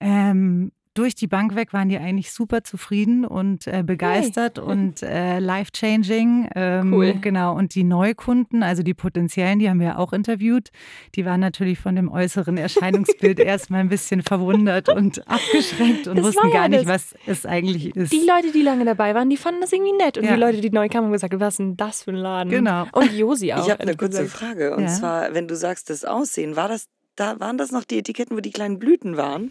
Ähm, 0.00 0.70
durch 0.96 1.14
die 1.14 1.26
Bank 1.26 1.54
weg 1.54 1.72
waren 1.72 1.88
die 1.88 1.98
eigentlich 1.98 2.32
super 2.32 2.64
zufrieden 2.64 3.24
und 3.24 3.66
äh, 3.66 3.82
begeistert 3.84 4.58
hey. 4.58 4.64
und 4.66 5.02
äh, 5.02 5.38
life-changing. 5.38 6.50
Ähm, 6.54 6.92
cool. 6.92 7.14
Genau. 7.20 7.54
Und 7.54 7.74
die 7.74 7.84
Neukunden, 7.84 8.62
also 8.62 8.82
die 8.82 8.94
potenziellen, 8.94 9.58
die 9.58 9.68
haben 9.68 9.80
wir 9.80 9.98
auch 9.98 10.12
interviewt. 10.12 10.70
Die 11.14 11.24
waren 11.24 11.40
natürlich 11.40 11.78
von 11.78 11.96
dem 11.96 12.10
äußeren 12.10 12.56
Erscheinungsbild 12.56 13.38
erstmal 13.40 13.80
ein 13.80 13.88
bisschen 13.88 14.22
verwundert 14.22 14.88
und 14.88 15.26
abgeschreckt 15.28 16.08
und 16.08 16.16
das 16.16 16.26
wussten 16.26 16.50
gar 16.50 16.68
nicht, 16.68 16.86
was 16.86 17.14
es 17.26 17.44
eigentlich 17.44 17.94
ist. 17.94 18.12
Die 18.12 18.26
Leute, 18.26 18.52
die 18.52 18.62
lange 18.62 18.84
dabei 18.84 19.14
waren, 19.14 19.28
die 19.28 19.36
fanden 19.36 19.60
das 19.60 19.72
irgendwie 19.72 19.92
nett. 19.92 20.16
Und 20.16 20.24
ja. 20.24 20.34
die 20.34 20.40
Leute, 20.40 20.60
die 20.60 20.70
neu 20.70 20.88
kamen, 20.88 21.06
haben 21.06 21.12
gesagt, 21.12 21.38
was 21.38 21.54
ist 21.54 21.58
denn 21.58 21.76
das 21.76 22.04
für 22.04 22.12
ein 22.12 22.16
Laden? 22.16 22.50
Genau. 22.50 22.86
Und 22.92 23.12
Josi 23.12 23.52
auch. 23.52 23.64
Ich 23.64 23.70
habe 23.70 23.80
eine 23.80 23.96
kurze 23.96 24.22
gesagt. 24.22 24.38
Frage. 24.38 24.74
Und 24.74 24.84
ja. 24.84 24.88
zwar, 24.88 25.34
wenn 25.34 25.46
du 25.46 25.56
sagst, 25.56 25.90
das 25.90 26.04
Aussehen, 26.04 26.56
war 26.56 26.68
das, 26.68 26.86
da 27.16 27.38
waren 27.38 27.58
das 27.58 27.70
noch 27.70 27.84
die 27.84 27.98
Etiketten, 27.98 28.36
wo 28.36 28.40
die 28.40 28.50
kleinen 28.50 28.78
Blüten 28.78 29.16
waren? 29.16 29.50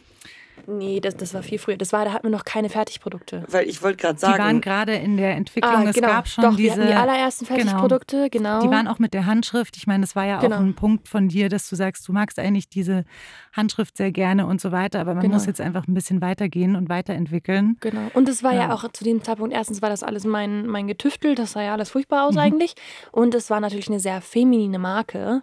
Nee, 0.68 1.00
das, 1.00 1.16
das 1.16 1.34
war 1.34 1.44
viel 1.44 1.60
früher. 1.60 1.78
Das 1.78 1.94
war, 1.94 2.06
da 2.06 2.14
hatten 2.14 2.24
wir 2.24 2.32
noch 2.32 2.46
keine 2.46 2.70
Fertigprodukte. 2.70 3.44
Weil 3.50 3.68
ich 3.68 3.84
wollte 3.84 3.98
gerade 3.98 4.20
sagen. 4.20 4.34
Die 4.34 4.40
waren 4.40 4.62
gerade 4.62 4.96
in 4.96 5.18
der 5.18 5.36
Entwicklung. 5.36 5.74
Ah, 5.74 5.92
genau. 5.92 5.92
Es 5.92 6.02
gab 6.02 6.28
schon 6.28 6.44
Doch, 6.44 6.56
diese. 6.56 6.78
Wir 6.78 6.88
die 6.88 6.94
allerersten 6.94 7.46
genau. 7.46 7.58
Fertigprodukte, 7.58 8.30
genau. 8.30 8.60
genau. 8.60 8.62
Die 8.62 8.76
waren 8.76 8.88
auch 8.88 9.00
mit 9.00 9.14
der 9.14 9.26
Handschrift. 9.26 9.78
Ich 9.78 9.88
meine, 9.88 10.02
das 10.02 10.16
war 10.16 10.26
ja 10.26 10.40
genau. 10.40 10.56
auch 10.58 10.60
ein 10.60 10.74
Punkt 10.74 11.08
von 11.08 11.28
dir, 11.28 11.50
dass 11.50 11.70
du 11.70 11.76
sagst, 11.76 12.08
du 12.08 12.14
magst 12.14 12.40
eigentlich 12.40 12.70
diese 12.70 13.06
Handschrift 13.54 13.98
sehr 13.98 14.12
gerne 14.12 14.46
und 14.48 14.62
so 14.62 14.72
weiter, 14.72 15.00
aber 15.00 15.14
man 15.14 15.24
genau. 15.24 15.36
muss 15.36 15.46
jetzt 15.46 15.62
einfach 15.62 15.88
ein 15.88 15.94
bisschen 15.94 16.22
weitergehen 16.22 16.76
und 16.76 16.90
weiterentwickeln. 16.90 17.78
Genau. 17.80 18.12
Und 18.14 18.30
es 18.30 18.44
war 18.44 18.54
ja. 18.54 18.68
ja. 18.68 18.74
auch 18.74 18.90
zu 18.92 19.04
dem 19.04 19.24
Zeitpunkt, 19.24 19.54
erstens 19.54 19.82
war 19.82 19.90
das 19.90 20.04
alles 20.04 20.26
mein, 20.26 20.66
mein 20.68 20.88
Getüftel, 20.88 21.36
das 21.36 21.54
sah 21.54 21.62
ja 21.62 21.74
alles 21.74 21.90
furchtbar 21.90 22.26
aus 22.26 22.36
mhm. 22.36 22.42
eigentlich. 22.42 22.76
Und 23.12 23.36
es 23.36 23.50
war 23.50 23.60
natürlich 23.60 23.88
eine 23.90 24.00
sehr 24.00 24.22
feminine 24.22 24.80
Marke. 24.80 25.42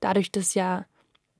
Dadurch, 0.00 0.30
dass 0.30 0.54
ja 0.54 0.84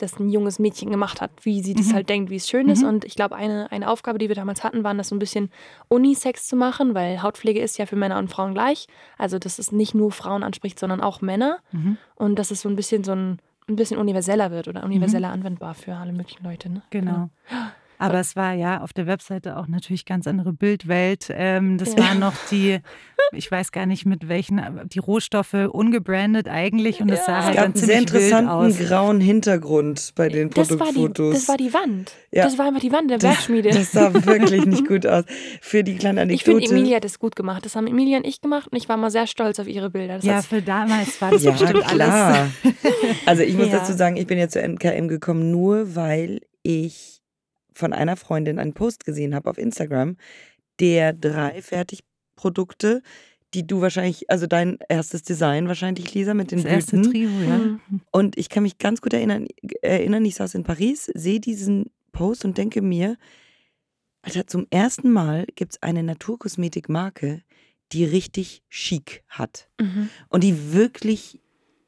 das 0.04 0.20
ein 0.20 0.28
junges 0.28 0.58
Mädchen 0.58 0.90
gemacht 0.90 1.20
hat, 1.20 1.30
wie 1.42 1.62
sie 1.62 1.74
das 1.74 1.88
mhm. 1.88 1.94
halt 1.94 2.08
denkt, 2.08 2.30
wie 2.30 2.36
es 2.36 2.48
schön 2.48 2.68
ist. 2.68 2.82
Mhm. 2.82 2.88
Und 2.88 3.04
ich 3.04 3.16
glaube, 3.16 3.34
eine, 3.34 3.70
eine 3.72 3.88
Aufgabe, 3.88 4.18
die 4.18 4.28
wir 4.28 4.36
damals 4.36 4.62
hatten, 4.62 4.84
war, 4.84 4.94
das 4.94 5.08
so 5.08 5.16
ein 5.16 5.18
bisschen 5.18 5.50
Unisex 5.88 6.46
zu 6.46 6.56
machen, 6.56 6.94
weil 6.94 7.22
Hautpflege 7.22 7.60
ist 7.60 7.78
ja 7.78 7.86
für 7.86 7.96
Männer 7.96 8.18
und 8.18 8.28
Frauen 8.28 8.54
gleich. 8.54 8.86
Also, 9.18 9.38
dass 9.38 9.58
es 9.58 9.72
nicht 9.72 9.94
nur 9.94 10.12
Frauen 10.12 10.42
anspricht, 10.42 10.78
sondern 10.78 11.00
auch 11.00 11.20
Männer. 11.20 11.58
Mhm. 11.72 11.96
Und 12.14 12.38
dass 12.38 12.50
es 12.50 12.60
so 12.60 12.68
ein 12.68 12.76
bisschen 12.76 13.02
so 13.02 13.12
ein, 13.12 13.38
ein 13.68 13.76
bisschen 13.76 13.98
universeller 13.98 14.50
wird 14.50 14.68
oder 14.68 14.84
universeller 14.84 15.28
mhm. 15.28 15.34
anwendbar 15.34 15.74
für 15.74 15.96
alle 15.96 16.12
möglichen 16.12 16.44
Leute. 16.44 16.70
Ne? 16.70 16.82
Genau. 16.90 17.30
genau. 17.48 17.64
Aber 17.98 18.18
es 18.18 18.36
war 18.36 18.52
ja 18.52 18.80
auf 18.80 18.92
der 18.92 19.06
Webseite 19.06 19.56
auch 19.56 19.66
natürlich 19.66 20.04
ganz 20.04 20.26
andere 20.26 20.52
Bildwelt. 20.52 21.28
Ähm, 21.30 21.78
das 21.78 21.94
ja. 21.94 22.04
waren 22.04 22.18
noch 22.18 22.34
die, 22.50 22.80
ich 23.34 23.50
weiß 23.50 23.72
gar 23.72 23.86
nicht 23.86 24.06
mit 24.06 24.28
welchen, 24.28 24.60
die 24.92 24.98
Rohstoffe 24.98 25.54
ungebrandet 25.54 26.48
eigentlich 26.48 27.00
und 27.00 27.10
es 27.10 27.20
ja. 27.20 27.24
sah 27.24 27.44
halt 27.44 27.50
es 27.50 27.56
gab 27.56 27.64
dann 27.64 27.74
ziemlich 27.74 27.96
einen 27.96 28.06
sehr 28.08 28.38
interessanten 28.38 28.86
grauen 28.86 29.20
Hintergrund 29.20 30.12
bei 30.14 30.28
den 30.28 30.50
das 30.50 30.68
Produktfotos. 30.68 31.48
War 31.48 31.56
die, 31.56 31.64
das 31.64 31.76
war 31.76 31.84
die 31.84 31.90
Wand. 31.92 32.12
Ja. 32.30 32.44
Das 32.44 32.58
war 32.58 32.66
einfach 32.66 32.80
die 32.80 32.92
Wand 32.92 33.10
der 33.10 33.18
Bergschmiede. 33.18 33.70
Das, 33.70 33.92
sah 33.92 34.12
wirklich 34.12 34.66
nicht 34.66 34.86
gut 34.88 35.06
aus. 35.06 35.24
Für 35.60 35.84
die 35.84 35.96
kleine 35.96 36.22
Anekdote. 36.22 36.58
Ich 36.58 36.68
finde, 36.68 36.80
Emilia 36.80 36.96
hat 36.96 37.04
das 37.04 37.18
gut 37.18 37.36
gemacht. 37.36 37.64
Das 37.64 37.76
haben 37.76 37.86
Emilia 37.86 38.18
und 38.18 38.26
ich 38.26 38.40
gemacht 38.40 38.68
und 38.70 38.76
ich 38.76 38.88
war 38.88 38.96
mal 38.96 39.10
sehr 39.10 39.26
stolz 39.26 39.58
auf 39.60 39.68
ihre 39.68 39.90
Bilder. 39.90 40.16
Das 40.16 40.24
ja, 40.24 40.42
für 40.42 40.62
damals 40.62 41.20
war 41.20 41.30
das 41.32 41.44
ja, 41.44 41.52
bestimmt 41.52 41.86
klar. 41.86 42.48
alles. 42.62 42.74
Also 43.26 43.42
ich 43.42 43.56
muss 43.56 43.70
dazu 43.70 43.92
sagen, 43.92 44.16
ich 44.16 44.26
bin 44.26 44.38
ja 44.38 44.48
zu 44.48 44.60
NKM 44.60 45.08
gekommen, 45.08 45.50
nur 45.50 45.94
weil 45.94 46.40
ich 46.62 47.22
von 47.72 47.92
einer 47.92 48.16
Freundin 48.16 48.58
einen 48.58 48.72
Post 48.72 49.04
gesehen 49.04 49.34
habe 49.34 49.50
auf 49.50 49.58
Instagram, 49.58 50.16
der 50.80 51.12
drei 51.12 51.60
Fertigprodukte, 52.34 53.02
die 53.54 53.66
du 53.66 53.80
wahrscheinlich, 53.80 54.30
also 54.30 54.46
dein 54.46 54.78
erstes 54.88 55.22
Design 55.22 55.68
wahrscheinlich, 55.68 56.12
Lisa, 56.12 56.34
mit 56.34 56.50
den 56.50 56.62
das 56.62 56.70
erste 56.70 57.00
Trio, 57.02 57.30
ja. 57.40 57.58
Mhm. 57.58 57.80
Und 58.10 58.36
ich 58.36 58.48
kann 58.48 58.64
mich 58.64 58.78
ganz 58.78 59.00
gut 59.00 59.12
erinnern, 59.12 59.46
erinnern, 59.80 60.24
ich 60.24 60.34
saß 60.34 60.54
in 60.54 60.64
Paris, 60.64 61.10
sehe 61.14 61.40
diesen 61.40 61.90
Post 62.12 62.44
und 62.44 62.58
denke 62.58 62.82
mir, 62.82 63.16
Alter, 64.22 64.46
zum 64.46 64.66
ersten 64.70 65.12
Mal 65.12 65.46
gibt 65.54 65.74
es 65.74 65.82
eine 65.82 66.02
Naturkosmetikmarke, 66.02 67.42
die 67.92 68.04
richtig 68.04 68.62
chic 68.70 69.22
hat. 69.28 69.68
Mhm. 69.80 70.08
Und 70.30 70.42
die 70.42 70.72
wirklich 70.72 71.40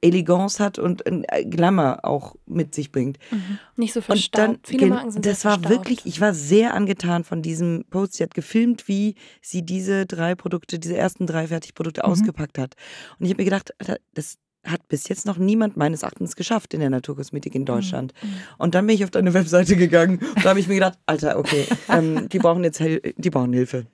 Elegance 0.06 0.62
hat 0.62 0.78
und 0.78 1.02
äh, 1.06 1.44
Glamour 1.44 2.04
auch 2.04 2.36
mit 2.46 2.74
sich 2.74 2.92
bringt. 2.92 3.18
Mhm. 3.30 3.58
Nicht 3.76 3.92
so 3.92 4.00
verstaubt. 4.00 4.48
Und 4.48 4.56
dann, 4.56 4.60
Viele 4.64 4.86
Marken 4.86 5.10
sind 5.10 5.26
Das 5.26 5.44
war 5.44 5.68
wirklich, 5.68 6.04
ich 6.04 6.20
war 6.20 6.34
sehr 6.34 6.74
angetan 6.74 7.24
von 7.24 7.42
diesem 7.42 7.84
Post. 7.90 8.14
Sie 8.14 8.22
hat 8.22 8.34
gefilmt, 8.34 8.88
wie 8.88 9.14
sie 9.42 9.62
diese 9.62 10.06
drei 10.06 10.34
Produkte, 10.34 10.78
diese 10.78 10.96
ersten 10.96 11.26
drei 11.26 11.48
Fertigprodukte 11.48 12.02
mhm. 12.04 12.12
ausgepackt 12.12 12.58
hat. 12.58 12.74
Und 13.18 13.26
ich 13.26 13.32
habe 13.32 13.42
mir 13.42 13.46
gedacht, 13.46 13.72
das 14.14 14.38
hat 14.64 14.88
bis 14.88 15.08
jetzt 15.08 15.26
noch 15.26 15.38
niemand 15.38 15.76
meines 15.76 16.02
Erachtens 16.02 16.36
geschafft 16.36 16.74
in 16.74 16.80
der 16.80 16.90
Naturkosmetik 16.90 17.54
in 17.54 17.64
Deutschland. 17.64 18.12
Mhm. 18.22 18.28
Und 18.58 18.74
dann 18.74 18.86
bin 18.86 18.96
ich 18.96 19.04
auf 19.04 19.10
deine 19.10 19.32
Webseite 19.34 19.76
gegangen 19.76 20.18
und 20.18 20.44
da 20.44 20.50
habe 20.50 20.60
ich 20.60 20.68
mir 20.68 20.74
gedacht, 20.74 20.98
Alter, 21.06 21.38
okay, 21.38 21.66
ähm, 21.88 22.28
die 22.28 22.38
brauchen 22.38 22.64
jetzt 22.64 22.80
die 22.80 23.30
brauchen 23.30 23.52
Hilfe. 23.52 23.86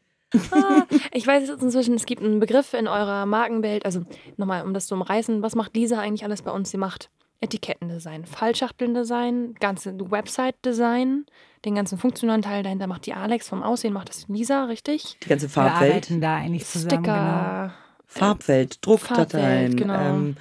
Ah, 0.51 0.87
ich 1.13 1.27
weiß 1.27 1.49
jetzt 1.49 1.63
inzwischen, 1.63 1.95
es 1.95 2.07
gibt 2.07 2.23
einen 2.23 2.41
Begriff 2.41 2.75
in 2.75 2.89
eurer 2.89 3.27
Markenwelt. 3.27 3.85
Also 3.85 4.05
nochmal, 4.37 4.65
um 4.65 4.75
das 4.75 4.87
zu 4.87 4.95
umreißen, 4.95 5.43
was 5.43 5.55
macht 5.55 5.77
Lisa 5.77 5.99
eigentlich 5.99 6.25
alles 6.25 6.43
bei 6.43 6.51
uns? 6.51 6.71
Sie 6.71 6.79
macht 6.79 7.11
Etikettendesign, 7.43 8.25
Fallschachtelndesign, 8.25 9.55
ganze 9.59 9.99
Website-Design, 9.99 11.27
den 11.65 11.75
ganzen 11.75 11.99
funktionalen 11.99 12.43
Teil 12.43 12.63
dahinter 12.63 12.87
macht 12.87 13.07
die 13.07 13.15
Alex 13.15 13.49
vom 13.49 13.63
Aussehen, 13.63 13.93
macht 13.93 14.09
das 14.09 14.29
Lisa, 14.29 14.65
richtig? 14.65 15.17
Die 15.25 15.29
ganze 15.29 15.49
Farbwelt. 15.49 15.81
Wir 15.81 15.91
arbeiten 15.91 16.21
da 16.21 16.37
eigentlich 16.37 16.67
zusammen, 16.67 17.05
Sticker, 17.05 17.71
genau. 17.71 17.75
Farbwelt, 18.07 18.87
Druckdateien, 18.87 19.73
Farbwelt, 19.73 19.77
genau. 19.77 20.15
ähm, 20.15 20.37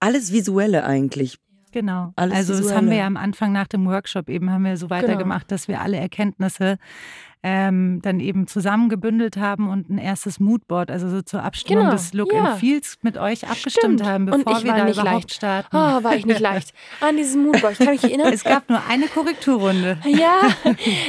alles 0.00 0.32
Visuelle 0.32 0.84
eigentlich. 0.84 1.38
Genau. 1.72 2.12
Alles 2.16 2.36
also 2.36 2.52
Visuelle. 2.54 2.68
das 2.68 2.76
haben 2.76 2.90
wir 2.90 2.96
ja 2.96 3.06
am 3.06 3.16
Anfang 3.16 3.52
nach 3.52 3.66
dem 3.66 3.86
Workshop 3.86 4.28
eben 4.28 4.50
haben 4.50 4.64
wir 4.64 4.76
so 4.76 4.90
weitergemacht, 4.90 5.48
genau. 5.48 5.56
dass 5.56 5.68
wir 5.68 5.80
alle 5.80 5.98
Erkenntnisse 5.98 6.78
ähm, 7.42 8.00
dann 8.02 8.20
eben 8.20 8.46
zusammengebündelt 8.46 9.36
haben 9.36 9.68
und 9.68 9.90
ein 9.90 9.98
erstes 9.98 10.38
Moodboard, 10.38 10.90
also 10.90 11.08
so 11.08 11.22
zur 11.22 11.42
Abstimmung 11.42 11.84
genau, 11.84 11.96
des 11.96 12.12
Look 12.12 12.32
ja. 12.32 12.44
and 12.44 12.60
Feels 12.60 12.98
mit 13.02 13.18
euch 13.18 13.44
abgestimmt 13.48 14.00
Stimmt. 14.00 14.04
haben, 14.04 14.26
bevor 14.26 14.62
wir 14.62 14.72
da 14.72 14.88
überhaupt 14.88 15.04
leicht. 15.04 15.34
starten. 15.34 15.76
Oh, 15.76 16.04
war 16.04 16.14
ich 16.14 16.24
nicht 16.24 16.38
leicht. 16.38 16.72
An 17.00 17.16
dieses 17.16 17.36
Moodboard, 17.36 17.72
ich 17.72 17.78
kann 17.78 17.90
mich 17.90 18.04
erinnern. 18.04 18.32
Es 18.32 18.44
gab 18.44 18.68
nur 18.70 18.80
eine 18.88 19.08
Korrekturrunde. 19.08 19.98
Ja, 20.06 20.40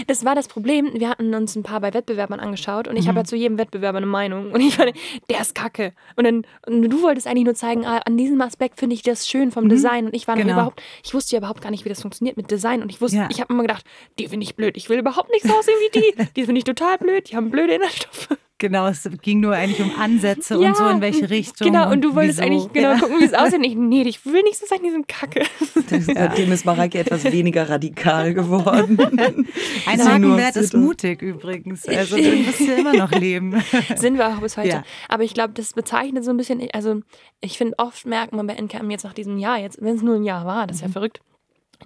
das 0.07 0.25
war 0.25 0.35
das 0.35 0.47
Problem. 0.47 0.89
Wir 0.93 1.09
hatten 1.09 1.33
uns 1.33 1.55
ein 1.55 1.63
paar 1.63 1.79
bei 1.79 1.93
Wettbewerbern 1.93 2.39
angeschaut 2.39 2.87
und 2.87 2.97
ich 2.97 3.05
mhm. 3.05 3.09
habe 3.09 3.19
ja 3.19 3.23
zu 3.23 3.35
jedem 3.35 3.57
Wettbewerber 3.57 3.97
eine 3.97 4.07
Meinung 4.07 4.51
und 4.51 4.59
ich 4.59 4.75
fand, 4.75 4.93
der 5.29 5.39
ist 5.39 5.55
kacke. 5.55 5.93
Und 6.15 6.25
dann 6.25 6.43
und 6.65 6.89
du 6.89 7.01
wolltest 7.01 7.27
eigentlich 7.27 7.45
nur 7.45 7.55
zeigen, 7.55 7.85
ah, 7.85 7.99
an 8.05 8.17
diesem 8.17 8.41
Aspekt 8.41 8.79
finde 8.79 8.95
ich 8.95 9.03
das 9.03 9.27
schön 9.27 9.51
vom 9.51 9.65
mhm. 9.65 9.69
Design 9.69 10.05
und 10.05 10.15
ich 10.15 10.27
war 10.27 10.35
genau. 10.35 10.53
überhaupt, 10.53 10.81
ich 11.03 11.13
wusste 11.13 11.35
ja 11.35 11.39
überhaupt 11.39 11.61
gar 11.61 11.71
nicht, 11.71 11.85
wie 11.85 11.89
das 11.89 12.01
funktioniert 12.01 12.35
mit 12.35 12.51
Design 12.51 12.81
und 12.81 12.89
ich 12.89 12.99
wusste, 12.99 13.17
ja. 13.17 13.27
ich 13.29 13.39
habe 13.39 13.53
immer 13.53 13.61
gedacht, 13.61 13.85
die 14.19 14.27
finde 14.27 14.43
ich 14.43 14.55
blöd, 14.55 14.75
ich 14.75 14.89
will 14.89 14.99
überhaupt 14.99 15.31
nicht 15.31 15.45
so 15.45 15.53
aussehen 15.53 15.77
wie 15.79 15.99
die. 15.99 16.22
Die 16.35 16.43
finde 16.43 16.59
ich 16.59 16.65
total 16.65 16.97
blöd, 16.97 17.29
die 17.31 17.35
haben 17.35 17.49
blöde 17.51 17.75
Inhaltsstoffe. 17.75 18.37
Genau, 18.63 18.87
es 18.87 19.09
ging 19.21 19.41
nur 19.41 19.53
eigentlich 19.53 19.81
um 19.81 19.91
Ansätze 19.99 20.53
ja, 20.53 20.69
und 20.69 20.77
so 20.77 20.87
in 20.87 21.01
welche 21.01 21.29
Richtung. 21.29 21.67
Genau, 21.67 21.91
und 21.91 21.99
du 21.99 22.15
wolltest 22.15 22.39
wieso. 22.39 22.49
eigentlich 22.49 22.71
genau 22.71 22.91
ja. 22.93 22.97
gucken, 22.97 23.19
wie 23.19 23.25
es 23.25 23.33
aussieht. 23.33 23.59
Ich, 23.61 23.75
nee, 23.75 24.03
ich 24.03 24.25
will 24.25 24.41
nicht 24.43 24.57
so 24.57 24.65
sein, 24.65 24.79
die 24.81 24.89
sind 24.89 25.05
kacke. 25.09 25.43
Seitdem 25.89 26.49
ist 26.49 26.65
Mareike 26.65 26.99
etwas 26.99 27.25
weniger 27.25 27.69
radikal 27.69 28.33
geworden. 28.33 28.97
Ein 29.85 29.97
Markenwert 29.97 30.55
ist 30.55 30.75
mutig 30.75 31.21
übrigens. 31.21 31.85
Also 31.89 32.15
den 32.15 32.45
müsst 32.45 32.61
ihr 32.61 32.77
immer 32.77 32.93
noch 32.93 33.11
leben. 33.11 33.61
Sind 33.97 34.17
wir 34.17 34.29
auch 34.29 34.39
bis 34.39 34.55
heute. 34.55 34.69
Ja. 34.69 34.83
Aber 35.09 35.23
ich 35.23 35.33
glaube, 35.33 35.51
das 35.51 35.73
bezeichnet 35.73 36.23
so 36.23 36.29
ein 36.29 36.37
bisschen, 36.37 36.65
also 36.71 37.01
ich 37.41 37.57
finde, 37.57 37.77
oft 37.79 38.05
merkt 38.05 38.31
man 38.31 38.47
bei 38.47 38.53
NKM 38.53 38.89
jetzt 38.91 39.03
nach 39.03 39.13
diesem 39.13 39.37
Jahr, 39.39 39.59
jetzt, 39.59 39.81
wenn 39.81 39.97
es 39.97 40.01
nur 40.01 40.15
ein 40.15 40.23
Jahr 40.23 40.45
war, 40.45 40.67
das 40.67 40.77
ist 40.77 40.83
ja 40.83 40.87
mhm. 40.87 40.93
verrückt, 40.93 41.19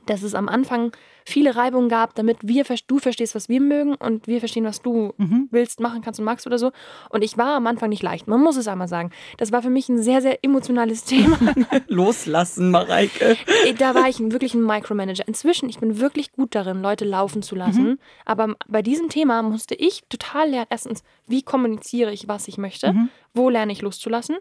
dass 0.06 0.22
es 0.22 0.36
am 0.36 0.48
Anfang 0.48 0.92
viele 1.28 1.58
Reibungen 1.58 1.90
gab, 1.90 2.16
damit 2.16 2.38
wir, 2.42 2.64
du 2.88 3.00
verstehst, 3.00 3.36
was 3.36 3.50
wir 3.50 3.60
mögen 3.60 3.96
und 3.96 4.28
wir 4.28 4.40
verstehen, 4.40 4.64
was 4.64 4.82
du 4.82 5.14
mhm. 5.18 5.50
willst, 5.52 5.82
machen 5.82 6.02
kannst 6.02 6.20
und 6.22 6.26
magst 6.26 6.48
oder 6.48 6.58
so. 6.58 6.72
Und 7.10 7.22
ich 7.22 7.38
war 7.38 7.58
am 7.58 7.68
Anfang 7.68 7.90
nicht 7.90 8.02
leicht. 8.02 8.28
Man 8.28 8.42
muss 8.42 8.56
es 8.56 8.68
einmal 8.68 8.88
sagen. 8.88 9.12
Das 9.38 9.52
war 9.52 9.62
für 9.62 9.70
mich 9.70 9.90
ein 9.90 10.02
sehr, 10.02 10.22
sehr 10.22 10.44
emotionales 10.44 11.04
Thema. 11.06 11.38
Loslassen, 11.88 12.72
Mareike. 12.72 13.38
Äh, 13.66 13.74
da 13.74 13.94
war 13.94 14.08
ich 14.08 14.20
wirklich 14.20 14.54
ein 14.54 14.64
Micromanager. 14.64 15.28
Inzwischen, 15.28 15.68
ich 15.68 15.80
bin 15.80 16.00
wirklich 16.00 16.32
gut 16.32 16.56
darin, 16.56 16.82
Leute 16.82 17.04
laufen 17.04 17.42
zu 17.42 17.56
lassen. 17.56 17.84
Mhm. 17.84 18.00
Aber 18.24 18.56
bei 18.68 18.82
diesem 18.82 19.10
Thema 19.10 19.42
musste 19.44 19.76
ich 19.76 20.04
total 20.08 20.50
lernen, 20.50 20.68
erstens, 20.70 21.04
wie 21.28 21.44
kommuniziere 21.44 22.14
ich, 22.14 22.30
was 22.30 22.48
ich 22.48 22.58
möchte, 22.58 22.94
mhm. 22.94 23.10
wo 23.34 23.50
lerne 23.50 23.74
ich 23.74 23.82
loszulassen. 23.82 24.38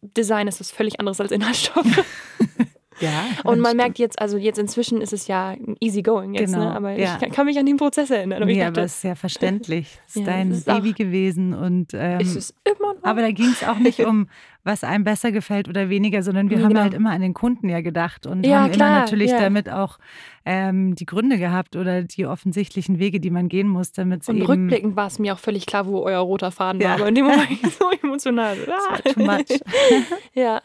Design 0.00 0.48
ist 0.48 0.60
was 0.60 0.70
völlig 0.70 0.98
anderes 0.98 1.20
als 1.20 1.30
Inhaltsstoffe. 1.30 2.04
Ja, 3.00 3.24
und 3.44 3.60
man 3.60 3.76
merkt 3.76 3.98
jetzt, 3.98 4.20
also 4.20 4.36
jetzt 4.36 4.58
inzwischen 4.58 5.00
ist 5.00 5.12
es 5.12 5.26
ja 5.26 5.54
easy 5.80 6.02
going 6.02 6.34
jetzt, 6.34 6.50
ne? 6.50 6.58
genau, 6.58 6.70
ne? 6.70 6.76
aber 6.76 6.92
ja. 6.92 7.18
ich 7.20 7.32
kann 7.32 7.46
mich 7.46 7.58
an 7.58 7.66
den 7.66 7.76
Prozess 7.76 8.10
erinnern. 8.10 8.48
Ja, 8.48 8.68
aber 8.68 8.82
es 8.82 8.96
ist 8.96 9.04
ja 9.04 9.14
verständlich. 9.14 9.98
Es 10.10 10.16
ist 10.16 10.26
ja, 10.26 10.32
dein 10.32 10.62
Baby 10.64 10.92
gewesen 10.92 11.54
und 11.54 11.94
ähm, 11.94 12.20
ist 12.20 12.34
es 12.34 12.54
immer 12.64 12.94
noch. 12.94 13.04
aber 13.04 13.20
da 13.20 13.30
ging 13.30 13.46
es 13.46 13.62
auch 13.62 13.78
nicht 13.78 14.00
um 14.06 14.28
was 14.64 14.84
einem 14.84 15.04
besser 15.04 15.32
gefällt 15.32 15.68
oder 15.68 15.88
weniger, 15.88 16.22
sondern 16.22 16.50
wir 16.50 16.58
genau. 16.58 16.68
haben 16.68 16.78
halt 16.78 16.94
immer 16.94 17.10
an 17.10 17.22
den 17.22 17.34
Kunden 17.34 17.68
ja 17.68 17.80
gedacht 17.80 18.26
und 18.26 18.44
ja, 18.44 18.62
haben 18.62 18.72
klar, 18.72 18.88
immer 18.88 19.00
natürlich 19.00 19.30
ja. 19.30 19.40
damit 19.40 19.70
auch 19.70 19.98
ähm, 20.44 20.94
die 20.94 21.06
Gründe 21.06 21.38
gehabt 21.38 21.76
oder 21.76 22.02
die 22.02 22.26
offensichtlichen 22.26 22.98
Wege, 22.98 23.20
die 23.20 23.30
man 23.30 23.48
gehen 23.48 23.68
muss, 23.68 23.92
damit 23.92 24.22
es 24.22 24.28
Und 24.28 24.42
rückblickend 24.42 24.96
war 24.96 25.06
es 25.06 25.18
mir 25.18 25.34
auch 25.34 25.38
völlig 25.38 25.66
klar, 25.66 25.86
wo 25.86 26.00
euer 26.02 26.20
roter 26.20 26.50
Faden 26.50 26.80
ja. 26.80 26.90
war, 26.90 26.96
aber 26.96 27.08
in 27.08 27.14
dem 27.14 27.26
Moment 27.26 27.48
so 27.78 27.90
emotional. 28.02 28.56
Ah. 28.68 28.98
too 28.98 29.20
much. 29.20 29.60
ja, 30.34 30.60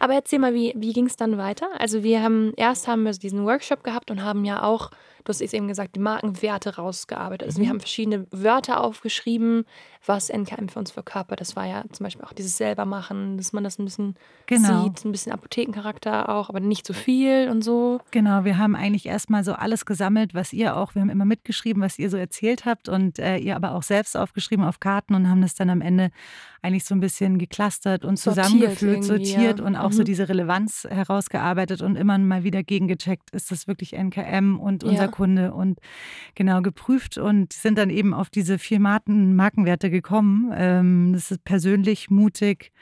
aber 0.00 0.14
erzähl 0.14 0.38
mal, 0.38 0.54
wie, 0.54 0.74
wie 0.76 0.92
ging 0.92 1.06
es 1.06 1.16
dann 1.16 1.38
weiter? 1.38 1.68
Also 1.78 2.02
wir 2.02 2.22
haben, 2.22 2.52
erst 2.56 2.88
haben 2.88 3.04
wir 3.04 3.12
diesen 3.12 3.44
Workshop 3.44 3.82
gehabt 3.82 4.10
und 4.10 4.22
haben 4.22 4.44
ja 4.44 4.62
auch 4.62 4.90
du 5.28 5.30
hast 5.30 5.40
eben 5.52 5.68
gesagt, 5.68 5.94
die 5.94 6.00
Markenwerte 6.00 6.76
rausgearbeitet. 6.76 7.46
Also 7.46 7.58
mhm. 7.58 7.64
wir 7.64 7.70
haben 7.70 7.80
verschiedene 7.80 8.26
Wörter 8.30 8.82
aufgeschrieben, 8.82 9.64
was 10.04 10.30
NKM 10.30 10.68
für 10.68 10.78
uns 10.78 10.90
verkörpert. 10.90 11.40
Das 11.40 11.54
war 11.54 11.66
ja 11.66 11.84
zum 11.92 12.04
Beispiel 12.04 12.24
auch 12.24 12.32
dieses 12.32 12.56
Selbermachen, 12.56 13.37
dass 13.38 13.52
man 13.52 13.64
das 13.64 13.78
ein 13.78 13.86
bisschen 13.86 14.16
genau. 14.46 14.84
sieht, 14.84 15.04
ein 15.04 15.12
bisschen 15.12 15.32
Apothekencharakter 15.32 16.28
auch, 16.28 16.48
aber 16.48 16.60
nicht 16.60 16.86
zu 16.86 16.92
so 16.92 16.98
viel 16.98 17.48
und 17.50 17.62
so. 17.62 18.00
Genau, 18.10 18.44
wir 18.44 18.58
haben 18.58 18.76
eigentlich 18.76 19.06
erstmal 19.06 19.44
so 19.44 19.52
alles 19.54 19.86
gesammelt, 19.86 20.34
was 20.34 20.52
ihr 20.52 20.76
auch, 20.76 20.94
wir 20.94 21.02
haben 21.02 21.10
immer 21.10 21.24
mitgeschrieben, 21.24 21.82
was 21.82 21.98
ihr 21.98 22.10
so 22.10 22.16
erzählt 22.16 22.66
habt 22.66 22.88
und 22.88 23.18
äh, 23.18 23.38
ihr 23.38 23.56
aber 23.56 23.72
auch 23.72 23.82
selbst 23.82 24.16
aufgeschrieben 24.16 24.64
auf 24.64 24.80
Karten 24.80 25.14
und 25.14 25.30
haben 25.30 25.40
das 25.40 25.54
dann 25.54 25.70
am 25.70 25.80
Ende 25.80 26.10
eigentlich 26.62 26.84
so 26.84 26.94
ein 26.94 27.00
bisschen 27.00 27.38
geklustert 27.38 28.04
und 28.04 28.16
zusammengeführt, 28.16 29.04
sortiert 29.04 29.60
ja. 29.60 29.64
und 29.64 29.76
auch 29.76 29.90
mhm. 29.90 29.94
so 29.94 30.02
diese 30.02 30.28
Relevanz 30.28 30.86
herausgearbeitet 30.90 31.82
und 31.82 31.96
immer 31.96 32.18
mal 32.18 32.42
wieder 32.42 32.62
gegengecheckt, 32.62 33.30
ist 33.30 33.50
das 33.50 33.68
wirklich 33.68 33.92
NKM 33.92 34.58
und 34.58 34.82
unser 34.82 35.04
ja. 35.04 35.08
Kunde 35.08 35.54
und 35.54 35.78
genau 36.34 36.60
geprüft 36.60 37.18
und 37.18 37.52
sind 37.52 37.78
dann 37.78 37.90
eben 37.90 38.12
auf 38.12 38.28
diese 38.28 38.58
vier 38.58 38.80
Marken, 38.80 39.36
Markenwerte 39.36 39.90
gekommen. 39.90 40.52
Ähm, 40.54 41.12
das 41.12 41.30
ist 41.30 41.44
persönlich, 41.44 42.10
mutig, 42.10 42.72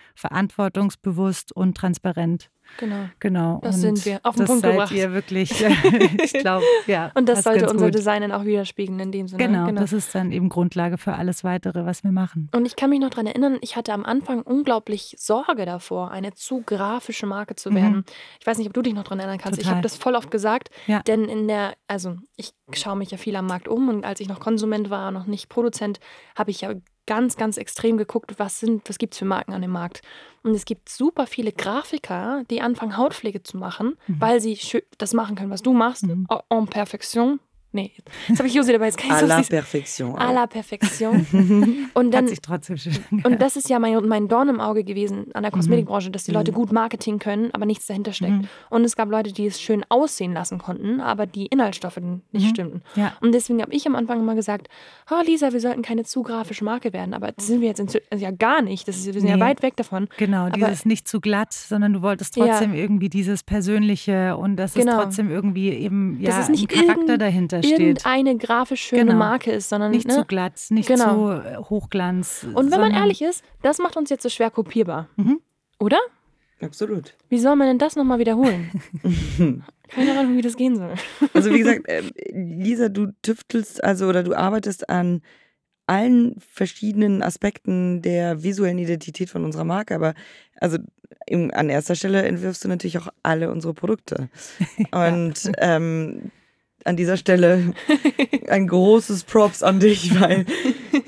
verantwortungsbewusst 0.52 1.52
und 1.52 1.76
transparent. 1.76 2.50
Genau. 2.78 3.08
Genau. 3.20 3.60
Das 3.62 3.76
und 3.76 3.80
sind 3.80 4.04
wir. 4.04 4.20
Auf 4.22 4.34
den 4.34 4.40
das 4.40 4.48
Punkt 4.48 4.62
seid 4.62 4.72
gebracht. 4.72 4.92
ihr 4.92 5.12
wirklich, 5.12 5.64
ich 6.22 6.32
glaube, 6.32 6.64
ja. 6.86 7.10
Und 7.14 7.28
das 7.28 7.42
sollte 7.42 7.68
unser 7.70 7.86
gut. 7.86 7.94
Design 7.94 8.22
dann 8.22 8.32
auch 8.32 8.44
widerspiegeln 8.44 8.98
in 9.00 9.12
dem 9.12 9.28
Sinne. 9.28 9.44
Genau, 9.44 9.66
genau, 9.66 9.80
das 9.80 9.92
ist 9.92 10.14
dann 10.14 10.32
eben 10.32 10.48
Grundlage 10.48 10.98
für 10.98 11.14
alles 11.14 11.44
weitere, 11.44 11.86
was 11.86 12.04
wir 12.04 12.12
machen. 12.12 12.48
Und 12.54 12.66
ich 12.66 12.76
kann 12.76 12.90
mich 12.90 13.00
noch 13.00 13.10
daran 13.10 13.26
erinnern, 13.26 13.58
ich 13.60 13.76
hatte 13.76 13.92
am 13.92 14.04
Anfang 14.04 14.42
unglaublich 14.42 15.16
Sorge 15.18 15.64
davor, 15.64 16.10
eine 16.10 16.34
zu 16.34 16.62
grafische 16.62 17.26
Marke 17.26 17.56
zu 17.56 17.74
werden. 17.74 17.96
Mhm. 17.96 18.04
Ich 18.40 18.46
weiß 18.46 18.58
nicht, 18.58 18.66
ob 18.68 18.74
du 18.74 18.82
dich 18.82 18.94
noch 18.94 19.04
daran 19.04 19.20
erinnern 19.20 19.38
kannst. 19.38 19.58
Total. 19.58 19.70
Ich 19.70 19.74
habe 19.74 19.82
das 19.82 19.96
voll 19.96 20.14
oft 20.14 20.30
gesagt, 20.30 20.70
ja. 20.86 21.00
denn 21.02 21.24
in 21.24 21.48
der, 21.48 21.74
also 21.88 22.16
ich 22.36 22.52
schaue 22.72 22.96
mich 22.96 23.10
ja 23.10 23.18
viel 23.18 23.36
am 23.36 23.46
Markt 23.46 23.68
um 23.68 23.88
und 23.88 24.04
als 24.04 24.20
ich 24.20 24.28
noch 24.28 24.40
Konsument 24.40 24.90
war, 24.90 25.10
noch 25.10 25.26
nicht 25.26 25.48
Produzent, 25.48 26.00
habe 26.34 26.50
ich 26.50 26.60
ja 26.62 26.74
ganz, 27.06 27.36
ganz 27.36 27.56
extrem 27.56 27.96
geguckt, 27.96 28.34
was 28.38 28.60
sind, 28.60 28.88
was 28.88 28.98
gibt 28.98 29.14
es 29.14 29.18
für 29.18 29.24
Marken 29.24 29.52
an 29.52 29.62
dem 29.62 29.70
Markt. 29.70 30.02
Und 30.42 30.54
es 30.54 30.64
gibt 30.64 30.88
super 30.88 31.26
viele 31.26 31.52
Grafiker, 31.52 32.42
die 32.50 32.55
anfangen, 32.60 32.96
Hautpflege 32.96 33.42
zu 33.42 33.56
machen, 33.56 33.96
mhm. 34.06 34.20
weil 34.20 34.40
sie 34.40 34.58
das 34.98 35.14
machen 35.14 35.36
können, 35.36 35.50
was 35.50 35.62
du 35.62 35.72
machst, 35.72 36.04
mhm. 36.04 36.26
en 36.50 36.66
Perfektion. 36.66 37.40
Nee, 37.76 37.92
jetzt 38.28 38.38
habe 38.38 38.48
ich 38.48 38.54
Josi 38.54 38.72
dabei, 38.72 38.86
jetzt 38.86 38.96
kann 38.96 39.10
ich 39.10 39.16
À 39.16 39.26
la 39.26 39.42
Perfektion. 39.42 40.16
À 40.16 40.32
la 40.32 40.46
Perfektion. 40.46 41.26
Und 41.92 42.10
dann, 42.12 42.24
Hat 42.24 42.30
sich 42.30 42.40
trotzdem 42.40 42.78
schön 42.78 42.96
Und 43.24 43.42
das 43.42 43.56
ist 43.56 43.68
ja 43.68 43.78
mein, 43.78 44.02
mein 44.08 44.28
Dorn 44.28 44.48
im 44.48 44.60
Auge 44.60 44.82
gewesen 44.82 45.26
an 45.34 45.42
der. 45.42 45.52
Kosmetikbranche, 45.56 46.10
dass 46.10 46.24
die 46.24 46.32
Leute 46.32 46.52
mhm. 46.52 46.56
gut 46.56 46.72
Marketing 46.72 47.18
können, 47.18 47.50
aber 47.52 47.66
nichts 47.66 47.86
dahinter 47.86 48.12
steckt. 48.12 48.32
Mhm. 48.32 48.48
Und 48.70 48.84
es 48.84 48.96
gab 48.96 49.10
Leute, 49.10 49.32
die 49.32 49.46
es 49.46 49.60
schön 49.60 49.84
aussehen 49.90 50.32
lassen 50.32 50.58
konnten, 50.58 51.00
aber 51.00 51.26
die 51.26 51.46
Inhaltsstoffe 51.46 51.98
nicht 52.32 52.46
mhm. 52.46 52.48
stimmten. 52.48 52.82
Ja. 52.94 53.12
Und 53.20 53.32
deswegen 53.32 53.60
habe 53.60 53.72
ich 53.74 53.86
am 53.86 53.94
Anfang 53.94 54.20
immer 54.20 54.34
gesagt, 54.34 54.68
oh 55.10 55.22
Lisa, 55.24 55.52
wir 55.52 55.60
sollten 55.60 55.82
keine 55.82 56.04
zu 56.04 56.22
grafische 56.22 56.64
Marke 56.64 56.92
werden. 56.92 57.14
Aber 57.14 57.32
das 57.32 57.46
sind 57.46 57.60
wir 57.60 57.68
jetzt 57.68 57.80
also 57.80 58.24
ja 58.24 58.30
gar 58.30 58.62
nicht. 58.62 58.88
Das 58.88 58.96
ist, 58.96 59.06
wir 59.06 59.14
sind 59.14 59.24
nee. 59.24 59.30
ja 59.30 59.40
weit 59.40 59.62
weg 59.62 59.76
davon. 59.76 60.08
Genau, 60.16 60.46
aber, 60.46 60.56
dieses 60.56 60.86
nicht 60.86 61.08
zu 61.08 61.20
glatt, 61.20 61.52
sondern 61.52 61.92
du 61.92 62.02
wolltest 62.02 62.34
trotzdem 62.34 62.74
ja. 62.74 62.80
irgendwie 62.80 63.08
dieses 63.08 63.42
Persönliche 63.42 64.36
und 64.36 64.56
dass 64.56 64.74
genau. 64.74 64.92
es 64.92 65.04
trotzdem 65.04 65.30
irgendwie 65.30 65.70
eben 65.70 66.18
ja, 66.20 66.30
das 66.30 66.44
ist 66.44 66.50
nicht 66.50 66.70
ein 66.72 66.86
Charakter 66.86 67.18
dahinter 67.18 67.62
steht. 67.66 67.80
Irgendeine 67.80 68.36
grafisch 68.36 68.82
schöne 68.82 69.06
genau. 69.06 69.18
Marke 69.18 69.52
ist, 69.52 69.68
sondern 69.68 69.90
nicht 69.90 70.06
ne? 70.06 70.14
zu 70.14 70.24
glatt, 70.24 70.54
nicht 70.70 70.88
genau. 70.88 71.36
zu 71.36 71.42
äh, 71.42 71.56
Hochglanz. 71.58 72.46
Und 72.54 72.70
wenn 72.70 72.80
man 72.80 72.92
ehrlich 72.92 73.22
ist, 73.22 73.44
das 73.62 73.78
macht 73.78 73.96
uns 73.96 74.10
jetzt 74.10 74.22
so 74.22 74.28
schwer 74.28 74.50
kopierbar. 74.50 75.08
Mhm. 75.16 75.40
Oder? 75.78 75.98
Absolut. 76.60 77.14
Wie 77.28 77.38
soll 77.38 77.56
man 77.56 77.68
denn 77.68 77.78
das 77.78 77.96
nochmal 77.96 78.18
wiederholen? 78.18 78.70
Keine 79.88 80.18
Ahnung, 80.18 80.36
wie 80.36 80.42
das 80.42 80.56
gehen 80.56 80.76
soll. 80.76 80.94
Also 81.34 81.52
wie 81.52 81.58
gesagt, 81.58 81.88
äh, 81.88 82.02
Lisa, 82.32 82.88
du 82.88 83.12
tüftelst 83.22 83.84
also 83.84 84.08
oder 84.08 84.22
du 84.22 84.34
arbeitest 84.34 84.88
an 84.88 85.22
allen 85.86 86.34
verschiedenen 86.38 87.22
Aspekten 87.22 88.02
der 88.02 88.42
visuellen 88.42 88.78
Identität 88.78 89.30
von 89.30 89.44
unserer 89.44 89.64
Marke. 89.64 89.94
Aber 89.94 90.14
also 90.56 90.78
an 91.30 91.68
erster 91.68 91.94
Stelle 91.94 92.22
entwirfst 92.22 92.64
du 92.64 92.68
natürlich 92.68 92.98
auch 92.98 93.08
alle 93.22 93.50
unsere 93.50 93.74
Produkte. 93.74 94.28
Und 94.92 95.50
ähm, 95.58 96.30
an 96.86 96.96
dieser 96.96 97.16
Stelle 97.16 97.74
ein 98.48 98.66
großes 98.66 99.24
Props 99.24 99.62
an 99.62 99.80
dich, 99.80 100.18
weil. 100.20 100.46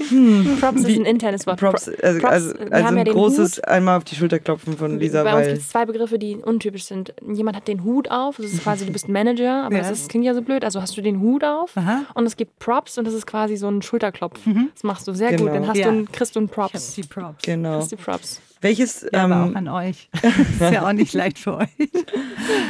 Hm, 0.09 0.59
Props 0.61 0.87
wie, 0.87 0.93
ist 0.93 0.99
ein 0.99 1.05
internes 1.05 1.47
Wort. 1.47 1.61
Props, 1.61 1.89
also, 1.89 2.21
Props, 2.21 2.33
also, 2.33 2.55
also 2.71 2.87
ein 2.87 2.97
ja 2.97 3.05
großes 3.05 3.61
einmal 3.61 3.99
auf 3.99 4.05
die 4.05 4.15
Schulter 4.15 4.39
klopfen 4.39 4.77
von 4.77 4.99
Lisa. 4.99 5.23
Bei 5.23 5.37
uns 5.37 5.47
gibt 5.47 5.59
es 5.59 5.69
zwei 5.69 5.87
Begriffe, 5.87 6.19
die 6.19 6.37
untypisch 6.37 6.85
sind. 6.85 7.15
Jemand 7.27 7.57
hat 7.57 7.69
den 7.69 7.85
Hut 7.85 8.11
auf, 8.11 8.37
das 8.37 8.53
ist 8.53 8.63
quasi, 8.63 8.87
du 8.87 8.93
bist 8.93 9.09
Manager, 9.09 9.65
aber 9.65 9.77
ja. 9.77 9.81
das, 9.81 9.93
ist, 9.93 10.03
das 10.03 10.09
klingt 10.09 10.25
ja 10.25 10.35
so 10.35 10.43
blöd. 10.43 10.65
Also 10.65 10.81
hast 10.81 10.97
du 10.97 11.03
den 11.03 11.21
Hut 11.21 11.45
auf 11.45 11.77
Aha. 11.77 12.07
und 12.15 12.27
es 12.27 12.37
gibt 12.37 12.59
Props 12.59 12.99
und 12.99 13.07
das 13.07 13.15
ist 13.15 13.27
quasi 13.27 13.57
so 13.57 13.69
ein 13.69 13.83
Schulterklopf. 13.83 14.45
Mhm. 14.47 14.71
Das 14.75 14.83
machst 14.83 15.07
du 15.07 15.13
sehr 15.13 15.31
genau. 15.31 15.45
gut. 15.45 15.55
Dann 15.55 15.69
hast 15.69 15.79
ja. 15.79 15.91
du, 15.91 16.05
kriegst 16.11 16.35
du 16.35 16.41
einen 16.41 16.49
Props. 16.49 16.95
die 16.95 17.03
Props. 17.03 17.43
Genau. 17.43 17.85
die 17.87 17.97
Props. 17.97 18.41
Welches. 18.61 19.03
Ja, 19.13 19.25
ähm, 19.25 19.33
aber 19.33 19.51
auch 19.51 19.55
an 19.55 19.69
euch. 19.69 20.09
ist 20.23 20.73
ja 20.73 20.87
auch 20.87 20.93
nicht 20.93 21.15
leicht 21.15 21.39
für 21.39 21.57
euch. 21.57 21.69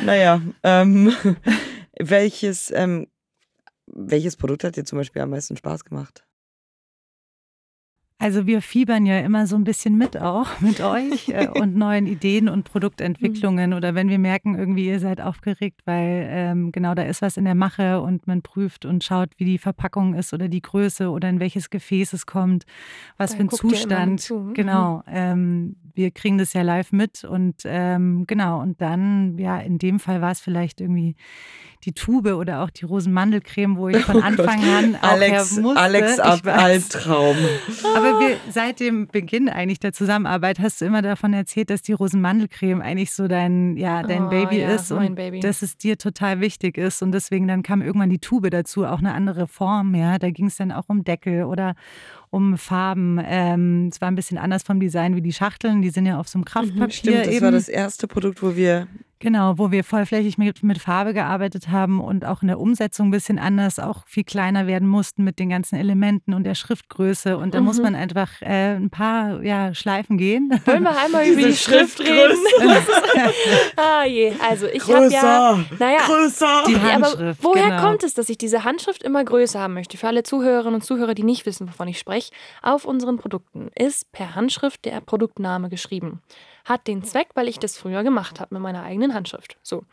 Naja, 0.04 0.40
ähm, 0.62 1.12
welches, 1.98 2.70
ähm, 2.74 3.08
welches 3.86 4.36
Produkt 4.36 4.64
hat 4.64 4.76
dir 4.76 4.84
zum 4.84 4.98
Beispiel 4.98 5.22
am 5.22 5.30
meisten 5.30 5.56
Spaß 5.56 5.84
gemacht? 5.84 6.24
Also 8.20 8.48
wir 8.48 8.62
fiebern 8.62 9.06
ja 9.06 9.20
immer 9.20 9.46
so 9.46 9.54
ein 9.54 9.62
bisschen 9.62 9.96
mit 9.96 10.20
auch 10.20 10.48
mit 10.60 10.80
euch 10.80 11.28
äh, 11.28 11.48
und 11.54 11.76
neuen 11.76 12.06
Ideen 12.06 12.48
und 12.48 12.64
Produktentwicklungen. 12.64 13.72
Oder 13.72 13.94
wenn 13.94 14.08
wir 14.08 14.18
merken, 14.18 14.58
irgendwie 14.58 14.88
ihr 14.88 14.98
seid 14.98 15.20
aufgeregt, 15.20 15.82
weil 15.84 16.26
ähm, 16.28 16.72
genau 16.72 16.94
da 16.94 17.02
ist 17.02 17.22
was 17.22 17.36
in 17.36 17.44
der 17.44 17.54
Mache 17.54 18.00
und 18.00 18.26
man 18.26 18.42
prüft 18.42 18.84
und 18.84 19.04
schaut, 19.04 19.30
wie 19.36 19.44
die 19.44 19.58
Verpackung 19.58 20.14
ist 20.14 20.34
oder 20.34 20.48
die 20.48 20.62
Größe 20.62 21.10
oder 21.10 21.28
in 21.28 21.38
welches 21.38 21.70
Gefäß 21.70 22.12
es 22.12 22.26
kommt, 22.26 22.64
was 23.18 23.30
Dann 23.30 23.36
für 23.36 23.42
ein 23.44 23.56
Zustand. 23.56 24.30
Mhm. 24.30 24.54
Genau. 24.54 25.02
Ähm, 25.06 25.76
wir 25.94 26.10
kriegen 26.10 26.38
das 26.38 26.52
ja 26.52 26.62
live 26.62 26.92
mit 26.92 27.24
und 27.24 27.62
ähm, 27.64 28.24
genau, 28.26 28.60
und 28.60 28.80
dann, 28.80 29.36
ja, 29.38 29.58
in 29.58 29.78
dem 29.78 29.98
Fall 29.98 30.20
war 30.20 30.30
es 30.30 30.40
vielleicht 30.40 30.80
irgendwie 30.80 31.16
die 31.84 31.92
Tube 31.92 32.34
oder 32.34 32.62
auch 32.62 32.70
die 32.70 32.84
Rosenmandelcreme, 32.84 33.76
wo 33.76 33.88
ich 33.88 33.98
von 34.04 34.16
oh 34.16 34.20
Anfang 34.20 34.60
Gott. 34.60 34.68
an 34.68 34.96
auch 34.96 35.02
Alex, 35.02 35.56
musste. 35.58 35.80
Alex 35.80 36.18
ab 36.18 36.46
Albtraum. 36.46 37.36
Aber 37.96 38.20
wir, 38.20 38.36
seit 38.50 38.80
dem 38.80 39.06
Beginn 39.06 39.48
eigentlich 39.48 39.80
der 39.80 39.92
Zusammenarbeit 39.92 40.58
hast 40.58 40.80
du 40.80 40.84
immer 40.84 41.02
davon 41.02 41.32
erzählt, 41.32 41.70
dass 41.70 41.82
die 41.82 41.92
Rosenmandelcreme 41.92 42.80
eigentlich 42.82 43.12
so 43.12 43.28
dein, 43.28 43.76
ja, 43.76 44.02
dein 44.02 44.24
oh, 44.24 44.30
Baby 44.30 44.60
ja, 44.60 44.70
ist 44.70 44.90
und 44.90 45.14
Baby. 45.14 45.40
dass 45.40 45.62
es 45.62 45.76
dir 45.76 45.98
total 45.98 46.40
wichtig 46.40 46.76
ist. 46.78 47.02
Und 47.02 47.12
deswegen 47.12 47.46
dann 47.48 47.62
kam 47.62 47.82
irgendwann 47.82 48.10
die 48.10 48.18
Tube 48.18 48.50
dazu, 48.50 48.84
auch 48.84 48.98
eine 48.98 49.14
andere 49.14 49.46
Form. 49.46 49.94
Ja, 49.94 50.18
da 50.18 50.30
ging 50.30 50.46
es 50.46 50.56
dann 50.56 50.72
auch 50.72 50.88
um 50.88 51.04
Deckel 51.04 51.44
oder 51.44 51.74
um 52.30 52.58
Farben. 52.58 53.20
Ähm, 53.24 53.88
es 53.92 54.00
war 54.00 54.10
ein 54.10 54.14
bisschen 54.14 54.38
anders 54.38 54.62
vom 54.62 54.80
Design 54.80 55.16
wie 55.16 55.22
die 55.22 55.32
Schachteln. 55.32 55.82
Die 55.82 55.90
sind 55.90 56.06
ja 56.06 56.18
auf 56.18 56.28
so 56.28 56.38
einem 56.38 56.42
mhm, 56.42 56.46
Kraftpapier. 56.46 56.90
Stimmt, 56.90 57.26
das 57.26 57.28
eben. 57.28 57.44
war 57.44 57.52
das 57.52 57.68
erste 57.68 58.08
Produkt, 58.08 58.42
wo 58.42 58.56
wir 58.56 58.88
Genau, 59.20 59.58
wo 59.58 59.72
wir 59.72 59.82
vollflächig 59.82 60.38
mit, 60.38 60.62
mit 60.62 60.78
Farbe 60.78 61.12
gearbeitet 61.12 61.68
haben 61.68 62.00
und 62.00 62.24
auch 62.24 62.42
in 62.42 62.48
der 62.48 62.60
Umsetzung 62.60 63.08
ein 63.08 63.10
bisschen 63.10 63.40
anders, 63.40 63.80
auch 63.80 64.06
viel 64.06 64.22
kleiner 64.22 64.68
werden 64.68 64.86
mussten 64.86 65.24
mit 65.24 65.40
den 65.40 65.48
ganzen 65.48 65.74
Elementen 65.74 66.34
und 66.34 66.44
der 66.44 66.54
Schriftgröße. 66.54 67.36
Und 67.36 67.52
da 67.52 67.58
mhm. 67.58 67.66
muss 67.66 67.80
man 67.80 67.96
einfach 67.96 68.30
äh, 68.42 68.76
ein 68.76 68.90
paar 68.90 69.42
ja, 69.42 69.74
Schleifen 69.74 70.18
gehen. 70.18 70.50
Wollen 70.64 70.84
wir 70.84 70.96
einmal 70.96 71.26
über 71.28 71.42
die 71.42 71.56
Schrift 71.56 71.98
reden? 71.98 72.38
ah 73.76 74.04
je, 74.04 74.32
also 74.48 74.66
ich 74.68 74.82
habe 74.82 75.08
ja, 75.08 75.64
naja, 75.80 75.98
größer. 76.06 76.62
Die 76.68 76.76
Handschrift, 76.76 77.18
aber 77.18 77.36
woher 77.42 77.70
genau. 77.70 77.82
kommt 77.82 78.04
es, 78.04 78.14
dass 78.14 78.28
ich 78.28 78.38
diese 78.38 78.62
Handschrift 78.62 79.02
immer 79.02 79.24
größer 79.24 79.58
haben 79.58 79.74
möchte? 79.74 79.96
Für 79.96 80.06
alle 80.06 80.22
Zuhörerinnen 80.22 80.76
und 80.76 80.82
Zuhörer, 80.82 81.14
die 81.14 81.24
nicht 81.24 81.44
wissen, 81.44 81.66
wovon 81.66 81.88
ich 81.88 81.98
spreche, 81.98 82.17
auf 82.62 82.84
unseren 82.84 83.18
Produkten 83.18 83.70
ist 83.74 84.12
per 84.12 84.34
Handschrift 84.34 84.84
der 84.84 85.00
Produktname 85.00 85.68
geschrieben 85.68 86.22
hat 86.68 86.86
den 86.86 87.02
Zweck, 87.02 87.28
weil 87.34 87.48
ich 87.48 87.58
das 87.58 87.78
früher 87.78 88.02
gemacht 88.02 88.40
habe 88.40 88.54
mit 88.54 88.62
meiner 88.62 88.82
eigenen 88.82 89.14
Handschrift. 89.14 89.56
So. 89.62 89.84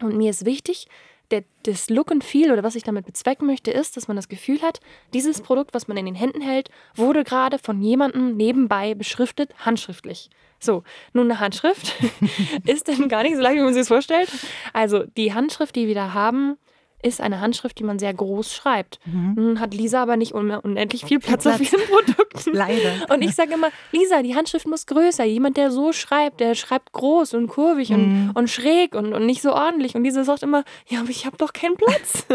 Und 0.00 0.16
mir 0.16 0.30
ist 0.30 0.44
wichtig, 0.44 0.86
der, 1.30 1.44
das 1.64 1.90
Look 1.90 2.12
and 2.12 2.24
Feel 2.24 2.52
oder 2.52 2.62
was 2.62 2.74
ich 2.74 2.84
damit 2.84 3.06
bezwecken 3.06 3.46
möchte, 3.46 3.70
ist, 3.70 3.96
dass 3.96 4.08
man 4.08 4.16
das 4.16 4.28
Gefühl 4.28 4.62
hat, 4.62 4.80
dieses 5.12 5.40
Produkt, 5.40 5.74
was 5.74 5.88
man 5.88 5.96
in 5.96 6.06
den 6.06 6.14
Händen 6.14 6.40
hält, 6.40 6.70
wurde 6.94 7.24
gerade 7.24 7.58
von 7.58 7.82
jemandem 7.82 8.36
nebenbei 8.36 8.94
beschriftet, 8.94 9.52
handschriftlich. 9.58 10.30
So, 10.60 10.84
nun 11.12 11.30
eine 11.30 11.40
Handschrift 11.40 11.94
ist 12.64 12.88
denn 12.88 13.08
gar 13.08 13.22
nicht 13.22 13.36
so 13.36 13.42
leicht, 13.42 13.56
wie 13.56 13.62
man 13.62 13.74
sich 13.74 13.82
das 13.82 13.88
vorstellt. 13.88 14.30
Also 14.72 15.04
die 15.16 15.34
Handschrift, 15.34 15.76
die 15.76 15.86
wir 15.86 15.94
da 15.94 16.14
haben, 16.14 16.56
ist 17.02 17.20
eine 17.20 17.40
Handschrift, 17.40 17.78
die 17.78 17.84
man 17.84 17.98
sehr 17.98 18.12
groß 18.12 18.52
schreibt. 18.52 18.98
Mhm. 19.04 19.34
Nun 19.36 19.60
hat 19.60 19.72
Lisa 19.72 20.02
aber 20.02 20.16
nicht 20.16 20.32
unendlich 20.32 21.04
viel 21.04 21.20
Platz, 21.20 21.44
Platz. 21.44 21.60
auf 21.60 21.72
ihren 21.72 21.86
Produkten. 21.86 22.52
Leider. 22.52 22.92
Und 23.08 23.22
ich 23.22 23.34
sage 23.34 23.54
immer, 23.54 23.68
Lisa, 23.92 24.22
die 24.22 24.34
Handschrift 24.34 24.66
muss 24.66 24.86
größer. 24.86 25.24
Jemand, 25.24 25.56
der 25.56 25.70
so 25.70 25.92
schreibt, 25.92 26.40
der 26.40 26.56
schreibt 26.56 26.92
groß 26.92 27.34
und 27.34 27.46
kurvig 27.48 27.90
mhm. 27.90 28.30
und, 28.30 28.32
und 28.34 28.50
schräg 28.50 28.96
und, 28.96 29.12
und 29.12 29.26
nicht 29.26 29.42
so 29.42 29.52
ordentlich. 29.52 29.94
Und 29.94 30.02
Lisa 30.02 30.24
sagt 30.24 30.42
immer, 30.42 30.64
ja, 30.88 31.00
aber 31.00 31.10
ich 31.10 31.24
habe 31.24 31.36
doch 31.36 31.52
keinen 31.52 31.76
Platz. 31.76 32.26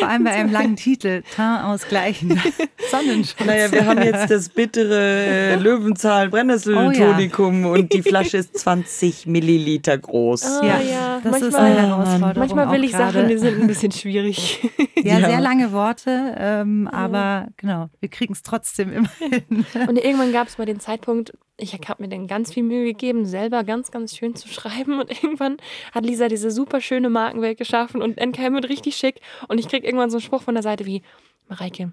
Vor 0.00 0.08
allem 0.08 0.24
bei 0.24 0.30
einem 0.32 0.52
langen 0.52 0.74
Titel, 0.74 1.22
Teint 1.36 1.64
ausgleichen, 1.64 2.40
Sonnenschutz. 2.90 3.46
Naja, 3.46 3.70
wir 3.70 3.86
haben 3.86 4.02
jetzt 4.02 4.30
das 4.30 4.48
bittere 4.48 4.98
äh, 4.98 5.54
Löwenzahl 5.56 6.28
Brennnesseltonikum 6.28 7.64
oh, 7.64 7.74
ja. 7.74 7.80
und 7.80 7.92
die 7.92 8.02
Flasche 8.02 8.38
ist 8.38 8.58
20 8.58 9.26
Milliliter 9.26 9.96
groß. 9.96 10.60
Oh, 10.60 10.64
ja, 10.64 10.80
ja, 10.80 11.20
das 11.22 11.40
manchmal, 11.40 11.48
ist 11.48 11.54
eine 11.54 11.88
Herausforderung. 11.88 12.38
Manchmal 12.38 12.72
will 12.72 12.84
ich 12.84 12.92
Sachen, 12.92 13.28
die 13.28 13.38
sind 13.38 13.60
ein 13.60 13.66
bisschen 13.68 13.92
schwierig 13.92 14.07
schwierig. 14.08 14.60
Ja, 14.98 15.20
ja. 15.20 15.28
sehr 15.28 15.40
lange 15.40 15.70
Worte, 15.70 16.34
ähm, 16.38 16.88
aber 16.88 17.46
genau, 17.56 17.88
wir 18.00 18.08
kriegen 18.08 18.32
es 18.32 18.42
trotzdem 18.42 18.92
immer 18.92 19.10
hin. 19.18 19.64
Und 19.88 19.96
irgendwann 20.04 20.32
gab 20.32 20.48
es 20.48 20.58
mal 20.58 20.64
den 20.64 20.80
Zeitpunkt, 20.80 21.32
ich 21.56 21.72
habe 21.72 22.02
mir 22.02 22.08
dann 22.08 22.26
ganz 22.26 22.52
viel 22.52 22.64
Mühe 22.64 22.84
gegeben, 22.84 23.24
selber 23.24 23.62
ganz, 23.62 23.92
ganz 23.92 24.16
schön 24.16 24.34
zu 24.34 24.48
schreiben. 24.48 24.98
Und 24.98 25.10
irgendwann 25.10 25.58
hat 25.92 26.04
Lisa 26.04 26.26
diese 26.26 26.50
super 26.50 26.80
schöne 26.80 27.10
Markenwelt 27.10 27.58
geschaffen 27.58 28.02
und 28.02 28.18
NKM 28.18 28.54
wird 28.54 28.68
richtig 28.68 28.96
schick. 28.96 29.20
Und 29.46 29.58
ich 29.58 29.68
kriege 29.68 29.86
irgendwann 29.86 30.10
so 30.10 30.16
einen 30.16 30.22
Spruch 30.22 30.42
von 30.42 30.54
der 30.54 30.64
Seite 30.64 30.84
wie, 30.84 31.02
Mareike, 31.48 31.92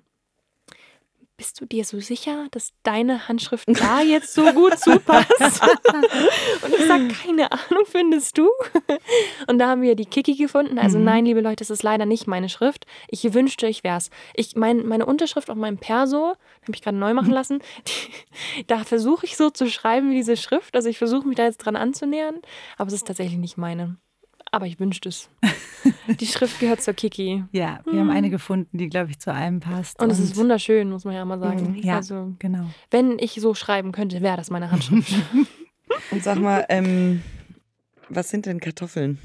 bist 1.37 1.59
du 1.59 1.65
dir 1.65 1.83
so 1.83 1.99
sicher, 1.99 2.47
dass 2.51 2.71
deine 2.83 3.27
Handschrift 3.27 3.67
da 3.67 4.01
jetzt 4.01 4.33
so 4.33 4.43
gut 4.53 4.79
zupasst? 4.79 5.31
und 6.63 6.73
ich 6.73 6.85
sage, 6.85 7.07
keine 7.09 7.51
Ahnung, 7.51 7.85
findest 7.85 8.37
du? 8.37 8.49
und 9.47 9.59
da 9.59 9.69
haben 9.69 9.81
wir 9.81 9.95
die 9.95 10.05
Kiki 10.05 10.35
gefunden. 10.35 10.79
Also 10.79 10.97
mhm. 10.97 11.05
nein, 11.05 11.25
liebe 11.25 11.41
Leute, 11.41 11.57
das 11.57 11.69
ist 11.69 11.83
leider 11.83 12.05
nicht 12.05 12.27
meine 12.27 12.49
Schrift. 12.49 12.85
Ich 13.09 13.33
wünschte, 13.33 13.67
ich 13.67 13.83
wäre 13.83 13.97
es. 13.97 14.09
Ich, 14.33 14.55
mein, 14.55 14.87
meine 14.87 15.05
Unterschrift 15.05 15.49
auf 15.49 15.57
meinem 15.57 15.77
Perso, 15.77 16.35
habe 16.61 16.73
ich 16.73 16.81
gerade 16.81 16.97
neu 16.97 17.13
machen 17.13 17.27
mhm. 17.27 17.33
lassen, 17.33 17.59
die, 17.87 18.63
da 18.67 18.83
versuche 18.83 19.25
ich 19.25 19.37
so 19.37 19.49
zu 19.49 19.69
schreiben 19.69 20.11
wie 20.11 20.15
diese 20.15 20.37
Schrift. 20.37 20.75
Also 20.75 20.89
ich 20.89 20.97
versuche 20.97 21.27
mich 21.27 21.37
da 21.37 21.43
jetzt 21.43 21.57
dran 21.57 21.75
anzunähern, 21.75 22.41
aber 22.77 22.87
es 22.87 22.93
ist 22.93 23.07
tatsächlich 23.07 23.37
nicht 23.37 23.57
meine. 23.57 23.97
Aber 24.55 24.67
ich 24.67 24.79
wünschte 24.79 25.09
es. 25.09 25.29
Die 26.21 26.25
Schrift 26.25 26.61
gehört 26.61 26.81
zur 26.81 26.93
Kiki. 26.93 27.43
Ja, 27.51 27.81
wir 27.83 27.91
hm. 27.91 27.99
haben 27.99 28.09
eine 28.09 28.29
gefunden, 28.29 28.77
die, 28.77 28.87
glaube 28.87 29.11
ich, 29.11 29.19
zu 29.19 29.33
allem 29.33 29.59
passt. 29.59 30.01
Und 30.01 30.09
es 30.09 30.17
ist 30.17 30.37
wunderschön, 30.37 30.89
muss 30.89 31.03
man 31.03 31.13
ja 31.13 31.25
mal 31.25 31.39
sagen. 31.39 31.73
Mhm. 31.73 31.83
Ja, 31.83 31.97
also, 31.97 32.33
genau. 32.39 32.63
Wenn 32.89 33.19
ich 33.19 33.33
so 33.33 33.53
schreiben 33.53 33.91
könnte, 33.91 34.21
wäre 34.21 34.37
das 34.37 34.49
meine 34.49 34.71
Handschrift. 34.71 35.13
Und 36.11 36.23
sag 36.23 36.39
mal, 36.39 36.65
ähm, 36.69 37.21
was 38.07 38.29
sind 38.29 38.45
denn 38.45 38.61
Kartoffeln? 38.61 39.19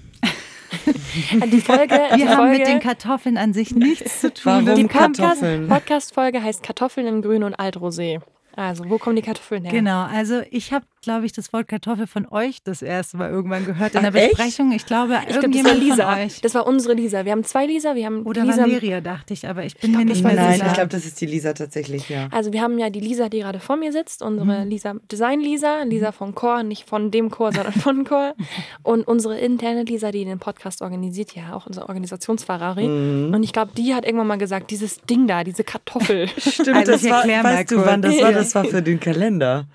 Die 1.47 1.61
Folge, 1.61 1.95
Wir 1.95 2.16
die 2.16 2.29
haben 2.29 2.37
Folge, 2.37 2.59
mit 2.59 2.66
den 2.66 2.81
Kartoffeln 2.81 3.37
an 3.37 3.53
sich 3.53 3.73
nichts 3.73 4.23
zu 4.23 4.35
tun. 4.35 4.66
Warum 4.66 4.75
die 4.75 4.88
Kartoffeln? 4.88 5.69
Podcast-Folge 5.69 6.43
heißt 6.43 6.64
Kartoffeln 6.64 7.07
in 7.07 7.23
Grün 7.23 7.45
und 7.45 7.55
Altrosé. 7.61 8.21
Also, 8.57 8.90
wo 8.90 8.99
kommen 8.99 9.14
die 9.14 9.23
Kartoffeln 9.23 9.64
her? 9.64 9.73
Genau, 9.73 10.03
also 10.03 10.43
ich 10.51 10.73
habe 10.73 10.85
glaube 11.01 11.27
ich, 11.27 11.33
das 11.33 11.53
Wort 11.53 11.69
Kartoffel 11.69 12.07
von 12.07 12.27
euch 12.31 12.63
das 12.63 12.83
erste 12.83 13.17
Mal 13.17 13.31
irgendwann 13.31 13.65
gehört 13.65 13.95
in 13.95 14.03
der 14.03 14.11
Besprechung. 14.11 14.73
Ich 14.73 14.87
glaube, 14.87 15.19
ich 15.29 15.35
irgendjemand 15.35 15.81
glaub, 15.81 15.89
das 15.89 15.99
war 15.99 16.07
Lisa. 16.07 16.15
Von 16.15 16.25
euch. 16.25 16.41
Das 16.41 16.55
war 16.55 16.67
unsere 16.67 16.95
Lisa. 16.95 17.25
Wir 17.25 17.33
haben 17.33 17.45
zwei 17.45 17.67
Lisa. 17.67 17.95
Wir 17.95 18.07
haben 18.07 18.23
Oder 18.23 18.45
Lisa 18.45 18.63
Valeria, 18.63 19.01
dachte 19.01 19.33
ich, 19.33 19.49
aber 19.49 19.65
ich 19.65 19.77
bin 19.77 19.91
ich 19.91 19.97
glaub, 19.97 20.05
mir 20.05 20.11
nicht 20.13 20.25
mehr 20.25 20.35
Nein, 20.35 20.55
sicher. 20.55 20.67
ich 20.67 20.73
glaube, 20.75 20.89
das 20.89 21.07
ist 21.07 21.21
die 21.21 21.27
Lisa 21.27 21.53
tatsächlich, 21.53 22.09
ja. 22.09 22.29
Also 22.31 22.53
wir 22.53 22.61
haben 22.61 22.79
ja 22.79 22.91
die 22.91 23.01
Lisa, 23.01 23.29
die 23.29 23.41
gerade 23.41 23.61
vor 23.61 23.77
mir 23.77 23.93
sitzt, 23.93 24.23
unsere 24.23 24.65
mhm. 24.65 24.69
Lisa, 24.69 24.95
Design-Lisa, 25.11 25.83
Lisa 25.85 26.09
mhm. 26.09 26.15
von 26.15 26.35
Core, 26.35 26.65
nicht 26.65 26.89
von 26.89 27.11
dem 27.11 27.31
Core, 27.31 27.53
sondern 27.53 27.73
von 27.73 28.05
Core. 28.05 28.35
Und 28.83 29.07
unsere 29.07 29.39
interne 29.39 29.85
Lisa, 29.85 30.11
die 30.11 30.25
den 30.25 30.39
Podcast 30.39 30.83
organisiert, 30.83 31.35
ja, 31.35 31.55
auch 31.55 31.67
unser 31.67 31.89
Organisationsferrari. 31.89 32.87
Mhm. 32.87 33.35
Und 33.35 33.43
ich 33.43 33.53
glaube, 33.53 33.73
die 33.77 33.95
hat 33.95 34.05
irgendwann 34.05 34.27
mal 34.27 34.39
gesagt, 34.39 34.71
dieses 34.71 35.01
Ding 35.03 35.27
da, 35.27 35.45
diese 35.45 35.65
Kartoffel. 35.65 36.29
Stimmt, 36.39 36.77
also 36.77 36.93
das 36.93 37.05
war, 37.05 37.25
weißt 37.27 37.71
du, 37.71 37.85
wann 37.85 38.03
das 38.03 38.21
war? 38.21 38.33
Das 38.33 38.55
war 38.55 38.65
für 38.65 38.83
den 38.83 39.01
Kalender. 39.01 39.67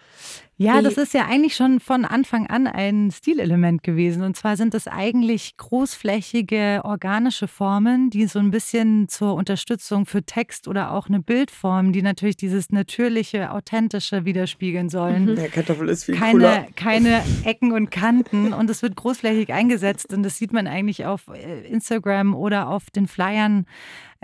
Ja, 0.57 0.81
das 0.81 0.97
ist 0.97 1.13
ja 1.13 1.25
eigentlich 1.25 1.55
schon 1.55 1.81
von 1.81 2.05
Anfang 2.05 2.47
an 2.47 2.65
ein 2.65 3.11
Stilelement 3.11 3.83
gewesen. 3.83 4.23
Und 4.23 4.37
zwar 4.37 4.55
sind 4.55 4.73
es 4.73 4.87
eigentlich 4.87 5.57
großflächige 5.57 6.81
organische 6.85 7.49
Formen, 7.49 8.09
die 8.09 8.25
so 8.27 8.39
ein 8.39 8.51
bisschen 8.51 9.09
zur 9.09 9.33
Unterstützung 9.33 10.05
für 10.05 10.23
Text 10.23 10.69
oder 10.69 10.91
auch 10.91 11.07
eine 11.07 11.19
Bildform, 11.19 11.91
die 11.91 12.01
natürlich 12.01 12.37
dieses 12.37 12.71
natürliche, 12.71 13.51
authentische 13.51 14.23
widerspiegeln 14.23 14.87
sollen. 14.89 15.25
Mhm. 15.25 15.35
Der 15.35 15.49
Kartoffel 15.49 15.89
ist 15.89 16.05
viel 16.05 16.15
keine, 16.15 16.31
cooler. 16.31 16.67
Keine 16.77 17.21
Ecken 17.43 17.73
und 17.73 17.91
Kanten 17.91 18.53
und 18.53 18.69
es 18.69 18.81
wird 18.81 18.95
großflächig 18.95 19.51
eingesetzt 19.51 20.13
und 20.13 20.23
das 20.23 20.37
sieht 20.37 20.53
man 20.53 20.67
eigentlich 20.67 21.05
auf 21.05 21.27
äh, 21.27 21.67
Instagram 21.67 22.33
oder 22.33 22.69
auf 22.69 22.89
den 22.91 23.07
Flyern 23.07 23.65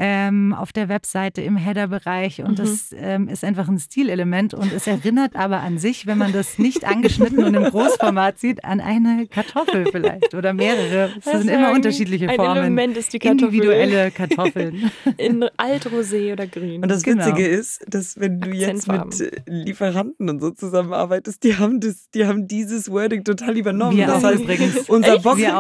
ähm, 0.04 0.56
auf 0.56 0.74
der 0.74 0.90
Webseite 0.90 1.42
im 1.42 1.58
Header-Bereich 1.58 2.42
und 2.42 2.54
mhm. 2.54 2.56
das 2.56 2.90
ähm, 2.98 3.28
ist 3.28 3.44
einfach 3.44 3.68
ein 3.68 3.78
Stilelement 3.78 4.56
und 4.56 4.74
es 4.74 4.88
erinnert 4.88 5.36
aber 5.36 5.60
an 5.60 5.78
sich, 5.78 6.08
wenn 6.08 6.18
man 6.18 6.34
das 6.34 6.58
nicht 6.58 6.86
angeschnitten 6.86 7.44
und 7.44 7.54
im 7.54 7.66
Großformat 7.66 8.40
sieht, 8.40 8.66
an 8.66 8.80
eine 8.80 9.28
Kartoffel 9.28 9.86
vielleicht 9.92 10.34
oder 10.34 10.54
mehrere. 10.54 11.12
Es 11.24 11.26
sind 11.26 11.52
immer 11.52 11.72
unterschiedliche 11.74 12.30
Formen. 12.30 12.50
Ein 12.50 12.58
Element 12.58 12.98
ist 12.98 13.14
die 13.14 13.20
Kartoffel. 13.20 13.50
Individuelle 13.50 14.10
Kartoffeln. 14.10 14.92
In 15.18 15.44
Altrosé 15.58 16.34
oder 16.34 16.48
Grün. 16.48 16.82
Und 16.82 16.90
das 16.90 17.04
genau. 17.04 17.28
Witzige 17.28 17.46
ist, 17.48 17.86
dass 17.88 18.20
wenn 18.20 18.42
du 18.42 18.50
jetzt 18.50 18.88
mit 18.88 19.44
Lieferanten 19.46 20.32
und 20.32 20.40
so 20.40 20.50
zusammenarbeitest, 20.50 21.44
die 21.44 21.58
haben, 21.58 21.80
das, 21.80 22.10
die 22.10 22.26
haben 22.26 22.48
dieses 22.48 22.90
Wording 22.90 23.24
total 23.24 23.56
übernommen. 23.56 23.98
Wir 23.98 24.08
das 24.08 24.24
heißt, 24.24 24.42
übrigens. 24.42 24.90
Unser, 24.90 25.20
Boxen, 25.20 25.52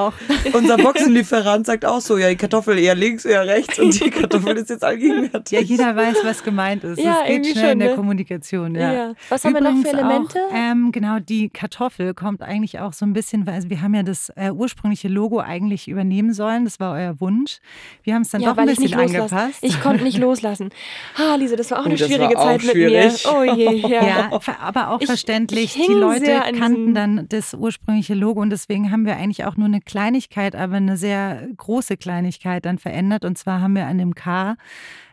unser 0.53 0.77
Boxenlieferant 0.77 1.67
sagt 1.67 1.85
auch 1.85 2.01
so, 2.01 2.17
ja, 2.17 2.29
die 2.29 2.37
Kartoffel 2.37 2.79
eher 2.79 2.95
links, 2.95 3.23
eher 3.25 3.45
rechts 3.45 3.77
und 3.77 3.93
die 3.93 4.09
Kartoffel 4.09 4.30
ist 4.33 4.69
jetzt 4.69 4.83
allgegenwärtig. 4.83 5.59
Ja, 5.59 5.63
jeder 5.63 5.95
weiß, 5.95 6.17
was 6.23 6.43
gemeint 6.43 6.83
ist. 6.83 6.99
Ja, 6.99 7.21
es 7.23 7.27
geht 7.27 7.47
schnell 7.47 7.63
schon, 7.63 7.71
in 7.71 7.79
der 7.79 7.89
ne? 7.89 7.95
Kommunikation. 7.95 8.75
Ja. 8.75 8.93
ja. 8.93 9.13
Was 9.29 9.45
Übrigens 9.45 9.67
haben 9.67 9.75
wir 9.75 9.81
noch 9.83 9.89
für 9.89 9.97
Elemente? 9.97 10.39
Auch, 10.49 10.55
ähm, 10.55 10.91
genau, 10.91 11.19
die 11.19 11.49
Kartoffel 11.49 12.13
kommt 12.13 12.41
eigentlich 12.41 12.79
auch 12.79 12.93
so 12.93 13.05
ein 13.05 13.13
bisschen, 13.13 13.45
weil 13.45 13.55
also 13.55 13.69
wir 13.69 13.81
haben 13.81 13.93
ja 13.93 14.03
das 14.03 14.31
äh, 14.35 14.51
ursprüngliche 14.51 15.07
Logo 15.07 15.39
eigentlich 15.39 15.87
übernehmen 15.87 16.33
sollen. 16.33 16.65
Das 16.65 16.79
war 16.79 16.93
euer 16.93 17.19
Wunsch. 17.19 17.59
Wir 18.03 18.15
haben 18.15 18.23
es 18.23 18.29
dann 18.29 18.41
ja, 18.41 18.53
doch 18.53 18.57
ein 18.57 18.67
bisschen 18.67 18.93
angepasst. 18.93 19.59
Ich 19.61 19.79
konnte 19.81 20.03
nicht 20.03 20.17
loslassen. 20.17 20.69
Ah, 21.17 21.35
Lisa, 21.35 21.55
das 21.55 21.71
war 21.71 21.79
auch 21.79 21.85
eine 21.85 21.95
oh, 21.95 21.97
schwierige 21.97 22.35
Zeit 22.35 22.63
mit 22.63 22.75
mir. 22.75 23.13
Oh 23.31 23.43
je, 23.43 23.75
ja. 23.87 24.05
ja 24.05 24.39
aber 24.61 24.89
auch 24.89 25.01
ich, 25.01 25.07
verständlich. 25.07 25.75
Ich 25.77 25.87
die 25.87 25.93
Leute 25.93 26.41
kannten 26.57 26.93
dann 26.93 27.27
das 27.29 27.53
ursprüngliche 27.53 28.13
Logo 28.13 28.41
und 28.41 28.49
deswegen 28.49 28.91
haben 28.91 29.05
wir 29.05 29.15
eigentlich 29.17 29.45
auch 29.45 29.57
nur 29.57 29.67
eine 29.67 29.81
Kleinigkeit, 29.81 30.55
aber 30.55 30.77
eine 30.77 30.97
sehr 30.97 31.47
große 31.57 31.97
Kleinigkeit 31.97 32.65
dann 32.65 32.77
verändert. 32.77 33.25
Und 33.25 33.37
zwar 33.37 33.61
haben 33.61 33.75
wir 33.75 33.85
an 33.85 33.97
dem 33.97 34.10
K, 34.15 34.55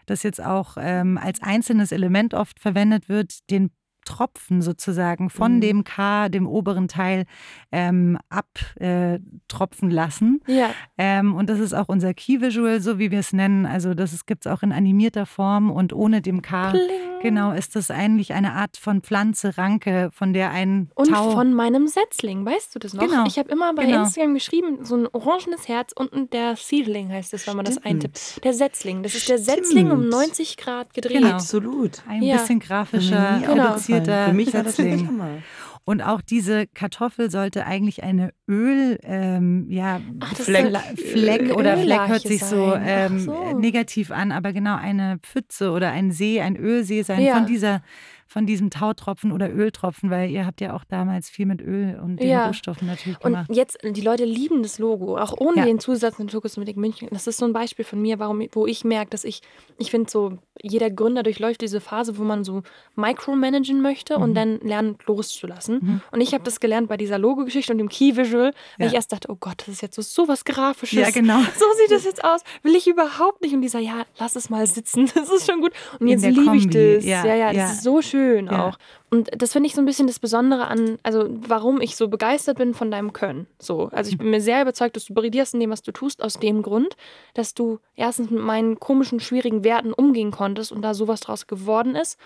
das 0.06 0.22
jetzt 0.22 0.42
auch 0.42 0.76
ähm, 0.78 1.18
als 1.18 1.42
einzelnes 1.42 1.92
Element 1.92 2.34
oft 2.34 2.60
verwendet 2.60 3.08
wird, 3.08 3.50
den 3.50 3.70
Tropfen 4.08 4.62
sozusagen 4.62 5.28
von 5.28 5.56
mhm. 5.56 5.60
dem 5.60 5.84
K, 5.84 6.30
dem 6.30 6.46
oberen 6.46 6.88
Teil, 6.88 7.24
ähm, 7.70 8.18
abtropfen 8.30 9.90
äh, 9.90 9.94
lassen. 9.94 10.40
Ja. 10.46 10.70
Ähm, 10.96 11.34
und 11.34 11.50
das 11.50 11.60
ist 11.60 11.74
auch 11.74 11.88
unser 11.88 12.14
Key 12.14 12.40
Visual, 12.40 12.80
so 12.80 12.98
wie 12.98 13.10
wir 13.10 13.18
es 13.18 13.34
nennen. 13.34 13.66
Also 13.66 13.92
das 13.92 14.24
gibt 14.24 14.46
es 14.46 14.52
auch 14.52 14.62
in 14.62 14.72
animierter 14.72 15.26
Form 15.26 15.70
und 15.70 15.92
ohne 15.92 16.22
dem 16.22 16.40
K. 16.40 16.70
Pling. 16.70 17.08
Genau, 17.20 17.52
ist 17.52 17.76
das 17.76 17.90
eigentlich 17.90 18.32
eine 18.32 18.52
Art 18.52 18.76
von 18.76 19.02
Pflanze, 19.02 19.58
Ranke, 19.58 20.10
von 20.12 20.32
der 20.32 20.50
ein 20.50 20.90
Und 20.94 21.10
Tau 21.10 21.32
von 21.32 21.52
meinem 21.52 21.88
Setzling, 21.88 22.46
weißt 22.46 22.74
du 22.74 22.78
das 22.78 22.94
noch? 22.94 23.04
Genau. 23.04 23.24
Ich 23.26 23.38
habe 23.38 23.50
immer 23.50 23.74
bei 23.74 23.86
genau. 23.86 24.02
Instagram 24.02 24.34
geschrieben, 24.34 24.84
so 24.84 24.96
ein 24.96 25.08
orangenes 25.12 25.68
Herz 25.68 25.92
unten 25.92 26.30
der 26.30 26.56
Seedling 26.56 27.10
heißt 27.10 27.34
es, 27.34 27.46
wenn 27.46 27.56
man 27.56 27.64
das 27.64 27.78
eintippt. 27.78 28.44
Der 28.44 28.54
Setzling. 28.54 29.02
Das 29.02 29.14
ist 29.14 29.24
Stimmt. 29.24 29.46
der 29.46 29.56
Setzling 29.56 29.90
um 29.90 30.08
90 30.08 30.56
Grad 30.56 30.94
gedreht. 30.94 31.18
Genau. 31.18 31.34
Absolut. 31.34 32.02
Ein 32.08 32.22
ja. 32.22 32.36
bisschen 32.36 32.60
grafischer, 32.60 33.42
genau. 33.44 33.76
Reduzierter 33.98 34.26
Für 34.28 34.34
mich 34.34 34.50
Setzling. 34.50 35.08
Und 35.84 36.02
auch 36.02 36.20
diese 36.20 36.66
Kartoffel 36.66 37.30
sollte 37.30 37.64
eigentlich 37.64 38.02
eine 38.02 38.34
Öl, 38.46 38.98
ähm, 39.02 39.66
ja, 39.70 40.02
Ach, 40.20 40.36
Fleck, 40.36 40.76
Fleck 40.96 41.56
oder 41.56 41.78
Fleck 41.78 42.08
hört 42.08 42.20
sich 42.20 42.44
so, 42.44 42.74
ähm, 42.74 43.20
so, 43.20 43.58
negativ 43.58 44.10
an, 44.10 44.30
aber 44.30 44.52
genau 44.52 44.76
eine 44.76 45.18
Pfütze 45.22 45.70
oder 45.70 45.90
ein 45.90 46.12
See, 46.12 46.42
ein 46.42 46.56
Ölsee 46.56 47.02
sein 47.04 47.22
ja. 47.22 47.34
von 47.34 47.46
dieser 47.46 47.80
von 48.28 48.44
diesem 48.44 48.68
Tautropfen 48.68 49.32
oder 49.32 49.50
Öltropfen, 49.50 50.10
weil 50.10 50.30
ihr 50.30 50.44
habt 50.44 50.60
ja 50.60 50.74
auch 50.74 50.84
damals 50.84 51.30
viel 51.30 51.46
mit 51.46 51.62
Öl 51.62 51.98
und 51.98 52.18
den 52.18 52.28
ja. 52.28 52.46
Rohstoffen 52.46 52.86
natürlich 52.86 53.18
gemacht. 53.18 53.48
Und 53.48 53.54
jetzt, 53.54 53.78
die 53.82 54.02
Leute 54.02 54.26
lieben 54.26 54.62
das 54.62 54.78
Logo, 54.78 55.16
auch 55.16 55.32
ohne 55.38 55.60
ja. 55.60 55.64
den 55.64 55.80
Zusatz 55.80 56.18
Naturkosmetik 56.18 56.76
München. 56.76 57.08
Das 57.10 57.26
ist 57.26 57.38
so 57.38 57.46
ein 57.46 57.54
Beispiel 57.54 57.86
von 57.86 58.02
mir, 58.02 58.18
warum, 58.18 58.42
wo 58.52 58.66
ich 58.66 58.84
merke, 58.84 59.08
dass 59.10 59.24
ich, 59.24 59.40
ich 59.78 59.90
finde 59.90 60.10
so, 60.10 60.36
jeder 60.60 60.90
Gründer 60.90 61.22
durchläuft 61.22 61.62
diese 61.62 61.80
Phase, 61.80 62.18
wo 62.18 62.22
man 62.22 62.44
so 62.44 62.64
micromanagen 62.96 63.80
möchte 63.80 64.18
mhm. 64.18 64.22
und 64.22 64.34
dann 64.34 64.60
lernt 64.60 65.06
loszulassen. 65.06 65.78
Mhm. 65.80 66.00
Und 66.12 66.20
ich 66.20 66.34
habe 66.34 66.44
das 66.44 66.60
gelernt 66.60 66.88
bei 66.88 66.98
dieser 66.98 67.18
Logo-Geschichte 67.18 67.72
und 67.72 67.78
dem 67.78 67.88
Key-Visual, 67.88 68.52
weil 68.52 68.52
ja. 68.78 68.86
ich 68.88 68.94
erst 68.94 69.10
dachte, 69.10 69.30
oh 69.30 69.36
Gott, 69.40 69.60
das 69.60 69.68
ist 69.68 69.80
jetzt 69.80 69.94
so, 69.94 70.02
so 70.02 70.28
was 70.28 70.44
Grafisches. 70.44 70.98
Ja, 70.98 71.10
genau. 71.10 71.38
So 71.58 71.64
sieht 71.80 71.90
das 71.90 72.04
jetzt 72.04 72.22
aus. 72.24 72.42
Will 72.62 72.76
ich 72.76 72.86
überhaupt 72.86 73.40
nicht. 73.42 73.54
Und 73.54 73.62
dieser, 73.62 73.80
ja, 73.80 74.04
lass 74.18 74.36
es 74.36 74.50
mal 74.50 74.66
sitzen, 74.66 75.10
das 75.14 75.30
ist 75.30 75.50
schon 75.50 75.60
gut. 75.60 75.72
Und 75.98 76.08
jetzt 76.08 76.24
liebe 76.24 76.56
ich 76.56 76.68
das. 76.68 77.04
Ja, 77.04 77.24
ja, 77.24 77.34
ja, 77.34 77.52
das 77.52 77.72
ist 77.74 77.82
so 77.82 78.02
schön 78.02 78.17
schön 78.18 78.46
ja. 78.46 78.68
auch. 78.68 78.78
Und 79.10 79.30
das 79.40 79.52
finde 79.52 79.68
ich 79.68 79.74
so 79.74 79.80
ein 79.80 79.86
bisschen 79.86 80.06
das 80.06 80.18
Besondere 80.18 80.66
an, 80.68 80.98
also 81.02 81.28
warum 81.30 81.80
ich 81.80 81.96
so 81.96 82.08
begeistert 82.08 82.58
bin 82.58 82.74
von 82.74 82.90
deinem 82.90 83.12
Können. 83.12 83.46
So, 83.58 83.88
also 83.92 84.10
ich 84.10 84.18
bin 84.18 84.30
mir 84.30 84.40
sehr 84.40 84.60
überzeugt, 84.60 84.96
dass 84.96 85.06
du 85.06 85.14
brilierst 85.14 85.54
in 85.54 85.60
dem, 85.60 85.70
was 85.70 85.82
du 85.82 85.92
tust, 85.92 86.22
aus 86.22 86.38
dem 86.38 86.62
Grund, 86.62 86.96
dass 87.34 87.54
du 87.54 87.78
erstens 87.96 88.30
mit 88.30 88.42
meinen 88.42 88.78
komischen, 88.78 89.20
schwierigen 89.20 89.64
Werten 89.64 89.92
umgehen 89.92 90.30
konntest 90.30 90.72
und 90.72 90.82
da 90.82 90.92
sowas 90.92 91.20
draus 91.20 91.46
geworden 91.46 91.94
ist 91.94 92.18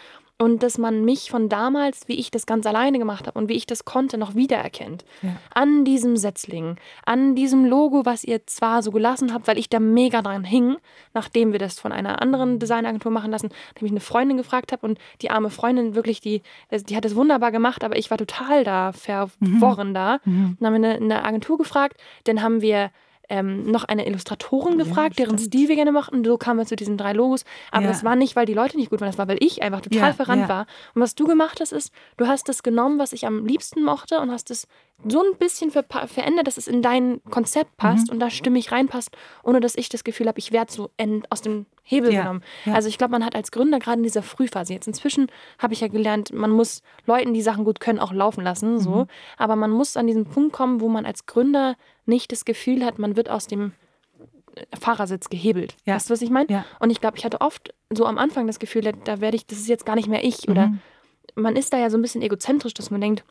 und 0.43 0.65
dass 0.65 0.77
man 0.77 1.05
mich 1.05 1.31
von 1.31 1.49
damals, 1.49 2.09
wie 2.09 2.19
ich 2.19 2.33
das 2.33 2.47
ganz 2.47 2.67
alleine 2.67 2.99
gemacht 2.99 3.29
habe 3.29 3.39
und 3.39 3.49
wie 3.49 3.53
ich 3.53 3.65
das 3.65 3.85
konnte, 3.85 4.19
noch 4.19 4.35
wiedererkennt. 4.35 5.05
Ja. 5.23 5.37
An 5.55 5.85
diesem 5.85 6.17
Setzling, 6.17 6.79
an 7.07 7.37
diesem 7.37 7.65
Logo, 7.65 8.05
was 8.05 8.25
ihr 8.25 8.45
zwar 8.49 8.83
so 8.83 8.91
gelassen 8.91 9.33
habt, 9.33 9.47
weil 9.47 9.57
ich 9.57 9.69
da 9.69 9.79
mega 9.79 10.21
dran 10.21 10.43
hing, 10.43 10.79
nachdem 11.15 11.53
wir 11.53 11.61
das 11.61 11.79
von 11.79 11.93
einer 11.93 12.21
anderen 12.21 12.59
Designagentur 12.59 13.13
machen 13.13 13.31
lassen, 13.31 13.51
nachdem 13.69 13.87
ich 13.87 13.93
eine 13.93 14.01
Freundin 14.01 14.37
gefragt 14.37 14.73
habe 14.73 14.85
und 14.85 14.99
die 15.21 15.31
arme 15.31 15.49
Freundin 15.49 15.95
wirklich, 15.95 16.21
die, 16.21 16.43
die 16.73 16.97
hat 16.97 17.05
es 17.05 17.15
wunderbar 17.15 17.53
gemacht, 17.53 17.85
aber 17.85 17.97
ich 17.97 18.11
war 18.11 18.19
total 18.19 18.65
da 18.65 18.91
verworren 18.91 19.91
mhm. 19.91 19.95
da. 19.95 20.19
Mhm. 20.25 20.57
Dann 20.59 20.75
haben 20.75 20.83
wir 20.83 20.91
eine, 20.91 20.97
eine 20.97 21.25
Agentur 21.25 21.57
gefragt, 21.57 21.99
dann 22.25 22.43
haben 22.43 22.63
wir 22.63 22.91
ähm, 23.29 23.71
noch 23.71 23.85
eine 23.85 24.07
Illustratorin 24.07 24.79
gefragt, 24.79 25.19
ja, 25.19 25.25
deren 25.25 25.39
Stil 25.39 25.69
wir 25.69 25.77
gerne 25.77 25.93
mochten. 25.93 26.25
So 26.25 26.37
kamen 26.39 26.61
wir 26.61 26.67
zu 26.67 26.77
diesen 26.77 26.97
drei 26.97 27.13
Logos. 27.13 27.45
Aber 27.71 27.85
ja. 27.85 27.89
das 27.89 28.05
war 28.05 28.17
nicht, 28.17 28.37
weil 28.37 28.47
die 28.47 28.55
Leute 28.55 28.77
nicht 28.77 28.91
gut 28.91 29.01
waren, 29.01 29.09
das 29.09 29.19
war, 29.19 29.29
weil 29.29 29.39
ich 29.41 29.63
einfach 29.63 29.81
total 29.81 30.11
ja, 30.11 30.13
verrannt 30.13 30.49
war. 30.49 30.67
Und 30.95 31.03
was 31.03 31.15
du 31.15 31.27
gemacht 31.27 31.61
hast, 31.61 31.73
ist, 31.73 31.93
du 32.17 32.27
hast 32.27 32.49
das 32.49 32.63
genommen, 32.63 32.99
was 32.99 33.13
ich 33.13 33.27
am 33.27 33.47
liebsten 33.47 33.83
mochte 33.83 34.21
und 34.21 34.31
hast 34.31 34.51
es 34.51 34.67
so 35.09 35.21
ein 35.23 35.37
bisschen 35.39 35.71
ver 35.71 35.85
verändert, 36.07 36.47
dass 36.47 36.59
es 36.59 36.69
in 36.69 36.83
dein 36.83 37.21
Konzept 37.31 37.77
passt 37.77 38.09
mhm. 38.09 38.15
und 38.15 38.21
da 38.21 38.31
stimmig 38.31 38.71
reinpasst, 38.71 39.11
ohne 39.43 39.61
dass 39.61 39.75
ich 39.75 39.89
das 39.89 40.05
Gefühl 40.05 40.29
habe, 40.29 40.39
ich 40.39 40.53
werde 40.53 40.73
so 40.73 40.91
aus 41.31 41.43
dem 41.43 41.67
Hebel 41.83 42.13
ja, 42.13 42.23
genommen. 42.23 42.43
Ja. 42.65 42.75
Also 42.75 42.89
ich 42.89 42.99
glaube, 42.99 43.13
man 43.13 43.25
hat 43.25 43.35
als 43.35 43.51
Gründer 43.51 43.81
gerade 43.81 43.99
in 43.99 44.05
dieser 44.05 44.23
Frühphase, 44.23 44.73
jetzt 44.73 44.87
inzwischen 44.87 45.27
habe 45.59 45.75
ich 45.75 45.81
ja 45.81 45.89
gelernt, 45.89 46.33
man 46.33 46.51
muss 46.51 46.83
Leuten, 47.07 47.35
die 47.35 47.43
Sachen 47.43 47.65
gut 47.65 47.81
können, 47.81 47.99
auch 47.99 48.13
laufen 48.13 48.45
lassen, 48.45 48.79
so. 48.79 48.91
Mhm. 48.91 49.07
Aber 49.37 49.57
man 49.57 49.71
muss 49.71 49.97
an 49.97 50.07
diesen 50.07 50.27
Punkt 50.27 50.53
kommen, 50.53 50.81
wo 50.81 50.89
man 50.89 51.05
als 51.05 51.27
Gründer 51.27 51.75
nicht 52.07 52.33
das 52.33 52.45
Gefühl 52.45 52.85
hat, 52.85 52.99
man 52.99 53.17
wird 53.17 53.31
aus 53.31 53.47
dem 53.47 53.73
äh, 54.55 54.65
Fahrersitz 54.79 55.29
gehebelt. 55.29 55.77
Ja. 55.85 55.95
Weißt 55.95 56.11
du, 56.11 56.15
was 56.15 56.23
ich 56.23 56.31
meine? 56.31 56.51
Ja. 56.51 56.65
Und 56.81 56.91
ich 56.91 57.01
glaube, 57.01 57.19
ich 57.19 57.25
hatte 57.25 57.41
oft 57.41 57.75
so 57.91 58.07
am 58.07 58.19
Anfang 58.19 58.47
das 58.47 58.59
Gefühl, 58.59 58.93
da 59.05 59.21
werde 59.21 59.37
ich, 59.37 59.47
das 59.47 59.59
ist 59.59 59.69
jetzt 59.69 59.87
gar 59.87 59.97
nicht 59.97 60.09
mehr 60.09 60.25
ich. 60.25 60.49
Oder 60.49 60.69
mhm. 60.69 60.81
man 61.35 61.57
ist 61.57 61.73
da 61.73 61.79
ja 61.79 61.91
so 61.91 61.99
ein 61.99 62.03
bisschen 62.03 62.23
egozentrisch, 62.23 62.75
dass 62.75 62.91
man 62.91 63.01
denkt, 63.01 63.25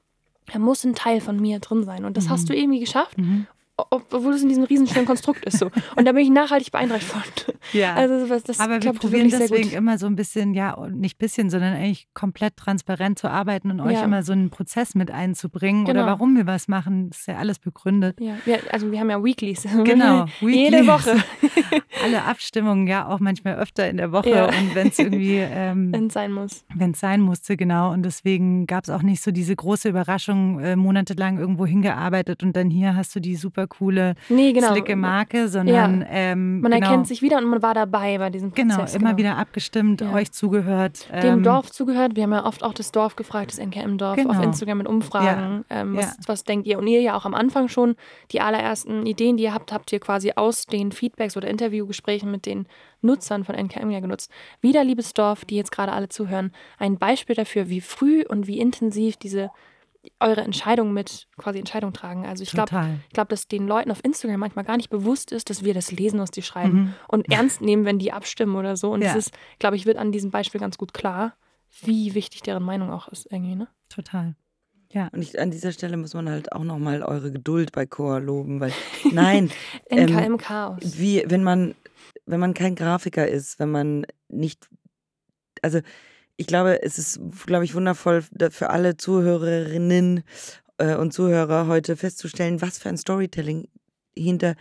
da 0.52 0.60
muss 0.60 0.84
ein 0.84 0.96
Teil 0.96 1.22
von 1.22 1.40
mir 1.40 1.60
drin 1.60 1.84
sein. 1.84 2.06
Und 2.06 2.18
das 2.18 2.26
mhm. 2.26 2.30
hast 2.30 2.50
du 2.50 2.56
irgendwie 2.56 2.80
geschafft. 2.80 3.18
Mhm 3.18 3.48
obwohl 3.78 4.34
es 4.34 4.42
in 4.44 4.50
diesem 4.50 4.64
riesenschönen 4.64 5.06
Konstrukt 5.06 5.46
ist 5.46 5.58
so. 5.58 5.72
Und 5.96 6.06
da 6.06 6.12
bin 6.12 6.24
ich 6.24 6.30
nachhaltig 6.30 6.72
beeindruckt 6.72 7.04
von. 7.04 7.22
Ja. 7.74 7.94
Also 7.94 8.28
das, 8.28 8.44
das 8.44 8.60
Aber 8.60 8.82
wir 8.82 8.92
probieren 8.94 9.30
deswegen 9.30 9.72
immer 9.72 10.00
so 10.00 10.08
ein 10.08 10.16
bisschen, 10.16 10.56
ja, 10.56 10.76
nicht 10.90 11.20
bisschen, 11.20 11.52
sondern 11.52 11.74
eigentlich 11.74 12.08
komplett 12.16 12.58
transparent 12.58 13.20
zu 13.20 13.30
arbeiten 13.30 13.70
und 13.70 13.80
euch 13.82 13.94
ja. 13.94 14.04
immer 14.04 14.24
so 14.24 14.34
einen 14.34 14.50
Prozess 14.50 14.96
mit 14.96 15.12
einzubringen 15.12 15.86
genau. 15.86 16.02
oder 16.02 16.12
warum 16.12 16.36
wir 16.36 16.48
was 16.48 16.68
machen. 16.68 17.10
Ist 17.12 17.28
ja 17.28 17.38
alles 17.38 17.60
begründet. 17.60 18.20
Ja, 18.20 18.34
wir, 18.46 18.60
also 18.72 18.92
wir 18.92 19.00
haben 19.00 19.10
ja 19.10 19.24
Weeklies. 19.24 19.68
Genau, 19.84 20.26
Weeklies. 20.42 20.56
Jede 20.56 20.88
Woche. 20.88 21.16
Alle 22.04 22.24
Abstimmungen, 22.24 22.88
ja, 22.88 23.08
auch 23.08 23.20
manchmal 23.20 23.56
öfter 23.56 23.88
in 23.90 23.98
der 23.98 24.12
Woche. 24.12 24.30
Ja. 24.30 24.46
Und 24.46 24.74
wenn 24.74 24.88
es 24.88 25.00
irgendwie. 25.00 25.38
Ähm, 25.38 25.94
wenn 25.94 26.08
es 26.08 26.14
sein 26.14 26.32
muss. 26.32 26.66
Wenn 26.74 26.92
es 26.92 27.00
sein 27.00 27.22
musste, 27.22 27.58
genau. 27.58 27.92
Und 27.92 28.04
deswegen 28.04 28.66
gab 28.66 28.86
es 28.86 28.90
auch 28.90 29.04
nicht 29.04 29.22
so 29.22 29.32
diese 29.32 29.56
große 29.56 29.90
Überraschung, 29.90 30.60
äh, 30.60 30.76
monatelang 30.76 31.38
irgendwo 31.38 31.66
hingearbeitet 31.66 32.44
und 32.44 32.56
dann 32.56 32.70
hier 32.70 32.96
hast 32.96 33.16
du 33.16 33.20
die 33.20 33.36
super 33.36 33.68
coole, 33.72 34.16
nee, 34.30 34.52
genau. 34.52 34.72
slicke 34.72 34.96
Marke, 34.96 35.48
sondern 35.48 36.02
ja. 36.02 36.08
ähm, 36.10 36.62
man 36.62 36.72
genau. 36.72 36.86
erkennt 36.86 37.08
sich 37.08 37.22
wieder 37.22 37.38
und 37.38 37.46
man 37.46 37.62
war 37.62 37.74
dabei 37.74 38.18
bei 38.18 38.30
diesem 38.30 38.54
genau, 38.54 38.76
Prozess. 38.76 38.94
Genau, 38.94 39.10
immer 39.10 39.18
wieder 39.18 39.38
abgestimmt, 39.38 40.02
ja. 40.02 40.14
euch 40.14 40.32
zugehört. 40.32 41.08
Dem 41.24 41.38
ähm, 41.38 41.44
Dorf 41.44 41.72
zugehört. 41.72 42.16
Wir 42.16 42.24
haben 42.24 42.34
ja 42.34 42.46
oft 42.46 42.64
auch 42.64 42.74
das 42.74 42.92
Dorf 42.92 43.16
gefragt, 43.16 43.52
das 43.52 43.60
NKM-Dorf, 43.60 44.18
genau. 44.18 44.32
auf 44.32 44.44
Instagram 44.44 44.80
mit 44.80 44.88
Umfragen. 44.88 45.66
Ja. 45.70 45.82
Ähm, 45.82 45.96
was, 45.96 46.18
was 46.26 46.44
denkt 46.44 46.68
ihr? 46.68 46.78
Und 46.78 46.88
ihr 46.88 47.02
ja 47.02 47.16
auch 47.16 47.26
am 47.26 47.34
Anfang 47.34 47.70
schon, 47.70 47.96
die 48.32 48.42
allerersten 48.42 49.06
Ideen, 49.06 49.38
die 49.38 49.44
ihr 49.44 49.54
habt, 49.54 49.72
habt 49.72 49.92
ihr 49.94 50.00
quasi 50.00 50.34
aus 50.36 50.66
den 50.66 50.92
Feedbacks 50.92 51.38
oder 51.38 51.48
Interviewgesprächen 51.48 52.30
mit 52.30 52.46
den 52.46 52.68
Nutzern 53.02 53.44
von 53.44 53.56
NKM 53.56 53.90
ja 53.90 54.00
genutzt. 54.00 54.32
Wieder, 54.62 54.84
liebes 54.84 55.14
Dorf, 55.14 55.46
die 55.46 55.56
jetzt 55.56 55.72
gerade 55.72 55.94
alle 55.94 56.10
zuhören, 56.10 56.52
ein 56.78 56.98
Beispiel 56.98 57.36
dafür, 57.36 57.70
wie 57.70 57.82
früh 57.82 58.24
und 58.28 58.48
wie 58.48 58.60
intensiv 58.60 59.18
diese 59.18 59.50
eure 60.20 60.42
Entscheidung 60.42 60.94
mit 60.94 61.28
quasi 61.38 61.60
Entscheidung 61.60 61.94
tragen. 61.94 62.26
Also 62.26 62.44
ich 62.44 62.52
glaube, 62.52 63.00
ich 63.08 63.14
glaube, 63.14 63.30
dass 63.30 63.48
den 63.48 63.68
Leuten 63.68 63.92
auf 63.92 64.04
Instagram 64.04 64.40
manchmal 64.40 64.66
gar 64.66 64.78
nicht 64.78 64.90
bewusst 64.90 65.32
ist, 65.32 65.50
dass 65.50 65.64
wir 65.64 65.74
das 65.74 65.92
lesen, 65.92 66.20
was 66.20 66.32
die 66.32 66.42
schreiben 66.42 66.78
mhm. 66.78 66.94
und 67.08 67.32
ernst 67.32 67.62
nehmen, 67.62 67.86
wenn 67.86 68.00
die 68.00 68.12
abstimmen 68.12 68.56
oder 68.56 68.78
so. 68.78 68.92
Und 68.92 69.02
ja. 69.02 69.14
das 69.14 69.28
ist, 69.28 69.38
glaube 69.60 69.76
ich, 69.76 69.86
wird 69.86 69.98
an 69.98 70.12
diesem 70.12 70.32
Beispiel 70.32 70.60
ganz 70.60 70.78
gut 70.78 70.94
klar, 70.94 71.36
wie 71.84 72.16
wichtig 72.16 72.42
deren 72.42 72.64
Meinung 72.64 72.90
auch 72.92 73.08
ist 73.10 73.32
irgendwie. 73.32 73.56
Ne? 73.56 73.68
Total. 73.90 74.36
Ja. 74.92 75.10
Und 75.12 75.22
ich, 75.22 75.40
an 75.40 75.52
dieser 75.52 75.72
Stelle 75.72 75.98
muss 75.98 76.14
man 76.14 76.30
halt 76.30 76.52
auch 76.52 76.64
nochmal 76.64 77.04
eure 77.04 77.32
Geduld 77.32 77.72
bei 77.72 77.86
Chor 77.86 78.20
loben, 78.20 78.60
weil 78.60 78.74
nein. 79.12 79.52
NKM 79.90 80.18
ähm, 80.18 80.38
Chaos. 80.38 80.98
Wie, 80.98 81.24
wenn 81.28 81.44
man, 81.44 81.76
wenn 82.26 82.40
man 82.40 82.54
kein 82.54 82.76
Grafiker 82.76 83.28
ist, 83.28 83.60
wenn 83.60 83.70
man 83.72 84.06
nicht, 84.30 84.68
also 85.62 85.80
ich 86.38 86.48
glaube, 86.48 86.82
es 86.84 86.98
ist, 86.98 87.20
glaube 87.46 87.66
ich, 87.66 87.76
wundervoll 87.76 88.24
für 88.50 88.70
alle 88.70 88.98
Zuhörerinnen 88.98 90.24
äh, 90.78 90.96
und 90.96 91.14
Zuhörer 91.14 91.68
heute 91.68 91.96
festzustellen, 91.96 92.62
was 92.62 92.78
für 92.78 92.90
ein 92.90 92.98
Storytelling 92.98 93.68
hinter 94.16 94.56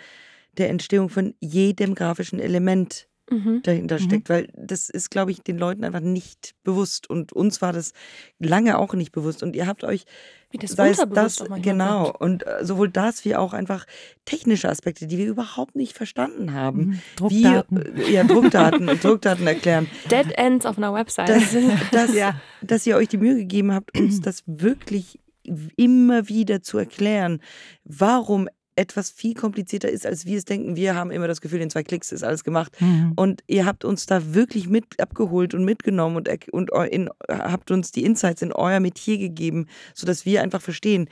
der 0.58 0.68
Entstehung 0.70 1.08
von 1.08 1.34
jedem 1.40 1.94
grafischen 1.94 2.40
Element 2.40 3.08
mhm. 3.30 3.62
dahinter 3.62 3.98
mhm. 3.98 4.04
steckt, 4.04 4.28
weil 4.28 4.48
das 4.54 4.90
ist, 4.90 5.10
glaube 5.10 5.30
ich, 5.30 5.42
den 5.42 5.58
Leuten 5.58 5.84
einfach 5.84 6.00
nicht 6.00 6.54
bewusst 6.62 7.08
und 7.08 7.32
uns 7.32 7.62
war 7.62 7.72
das 7.72 7.92
lange 8.38 8.78
auch 8.78 8.94
nicht 8.94 9.12
bewusst 9.12 9.42
und 9.42 9.56
ihr 9.56 9.66
habt 9.66 9.84
euch 9.84 10.04
wie 10.50 10.58
das 10.58 10.72
sei 10.72 10.90
es 10.90 10.98
das 11.12 11.44
genau 11.62 12.06
wird. 12.06 12.20
und 12.20 12.46
äh, 12.46 12.64
sowohl 12.64 12.88
das 12.88 13.24
wie 13.24 13.36
auch 13.36 13.52
einfach 13.52 13.86
technische 14.24 14.68
Aspekte, 14.68 15.06
die 15.06 15.16
wir 15.16 15.26
überhaupt 15.26 15.76
nicht 15.76 15.96
verstanden 15.96 16.52
haben, 16.52 16.86
mhm. 16.86 17.00
Druckdaten. 17.16 17.84
wie 17.94 18.02
äh, 18.02 18.14
ja 18.14 18.24
Druckdaten 18.24 18.88
und 18.88 19.02
Druckdaten 19.04 19.46
erklären. 19.46 19.86
Dead 20.10 20.26
Ends 20.36 20.66
auf 20.66 20.76
einer 20.76 20.92
Website. 20.92 21.28
Dass, 21.28 21.56
dass, 21.92 22.14
ja. 22.16 22.40
dass 22.62 22.86
ihr 22.86 22.96
euch 22.96 23.08
die 23.08 23.18
Mühe 23.18 23.36
gegeben 23.36 23.72
habt, 23.72 23.96
uns 23.96 24.20
das 24.22 24.42
wirklich 24.46 25.20
immer 25.76 26.28
wieder 26.28 26.62
zu 26.62 26.78
erklären, 26.78 27.40
warum 27.84 28.48
etwas 28.80 29.10
viel 29.10 29.34
komplizierter 29.34 29.90
ist, 29.90 30.06
als 30.06 30.24
wir 30.24 30.38
es 30.38 30.46
denken. 30.46 30.74
Wir 30.74 30.94
haben 30.94 31.10
immer 31.10 31.28
das 31.28 31.42
Gefühl, 31.42 31.60
in 31.60 31.68
zwei 31.68 31.82
Klicks 31.82 32.12
ist 32.12 32.24
alles 32.24 32.44
gemacht. 32.44 32.72
Mhm. 32.80 33.12
Und 33.14 33.42
ihr 33.46 33.66
habt 33.66 33.84
uns 33.84 34.06
da 34.06 34.34
wirklich 34.34 34.68
mit 34.68 34.98
abgeholt 34.98 35.52
und 35.52 35.66
mitgenommen 35.66 36.16
und, 36.16 36.28
und 36.50 36.70
in, 36.90 37.10
habt 37.28 37.70
uns 37.70 37.92
die 37.92 38.04
Insights 38.04 38.40
in 38.40 38.52
euer 38.52 38.80
Metier 38.80 39.18
gegeben, 39.18 39.66
sodass 39.94 40.24
wir 40.24 40.42
einfach 40.42 40.62
verstehen, 40.62 41.08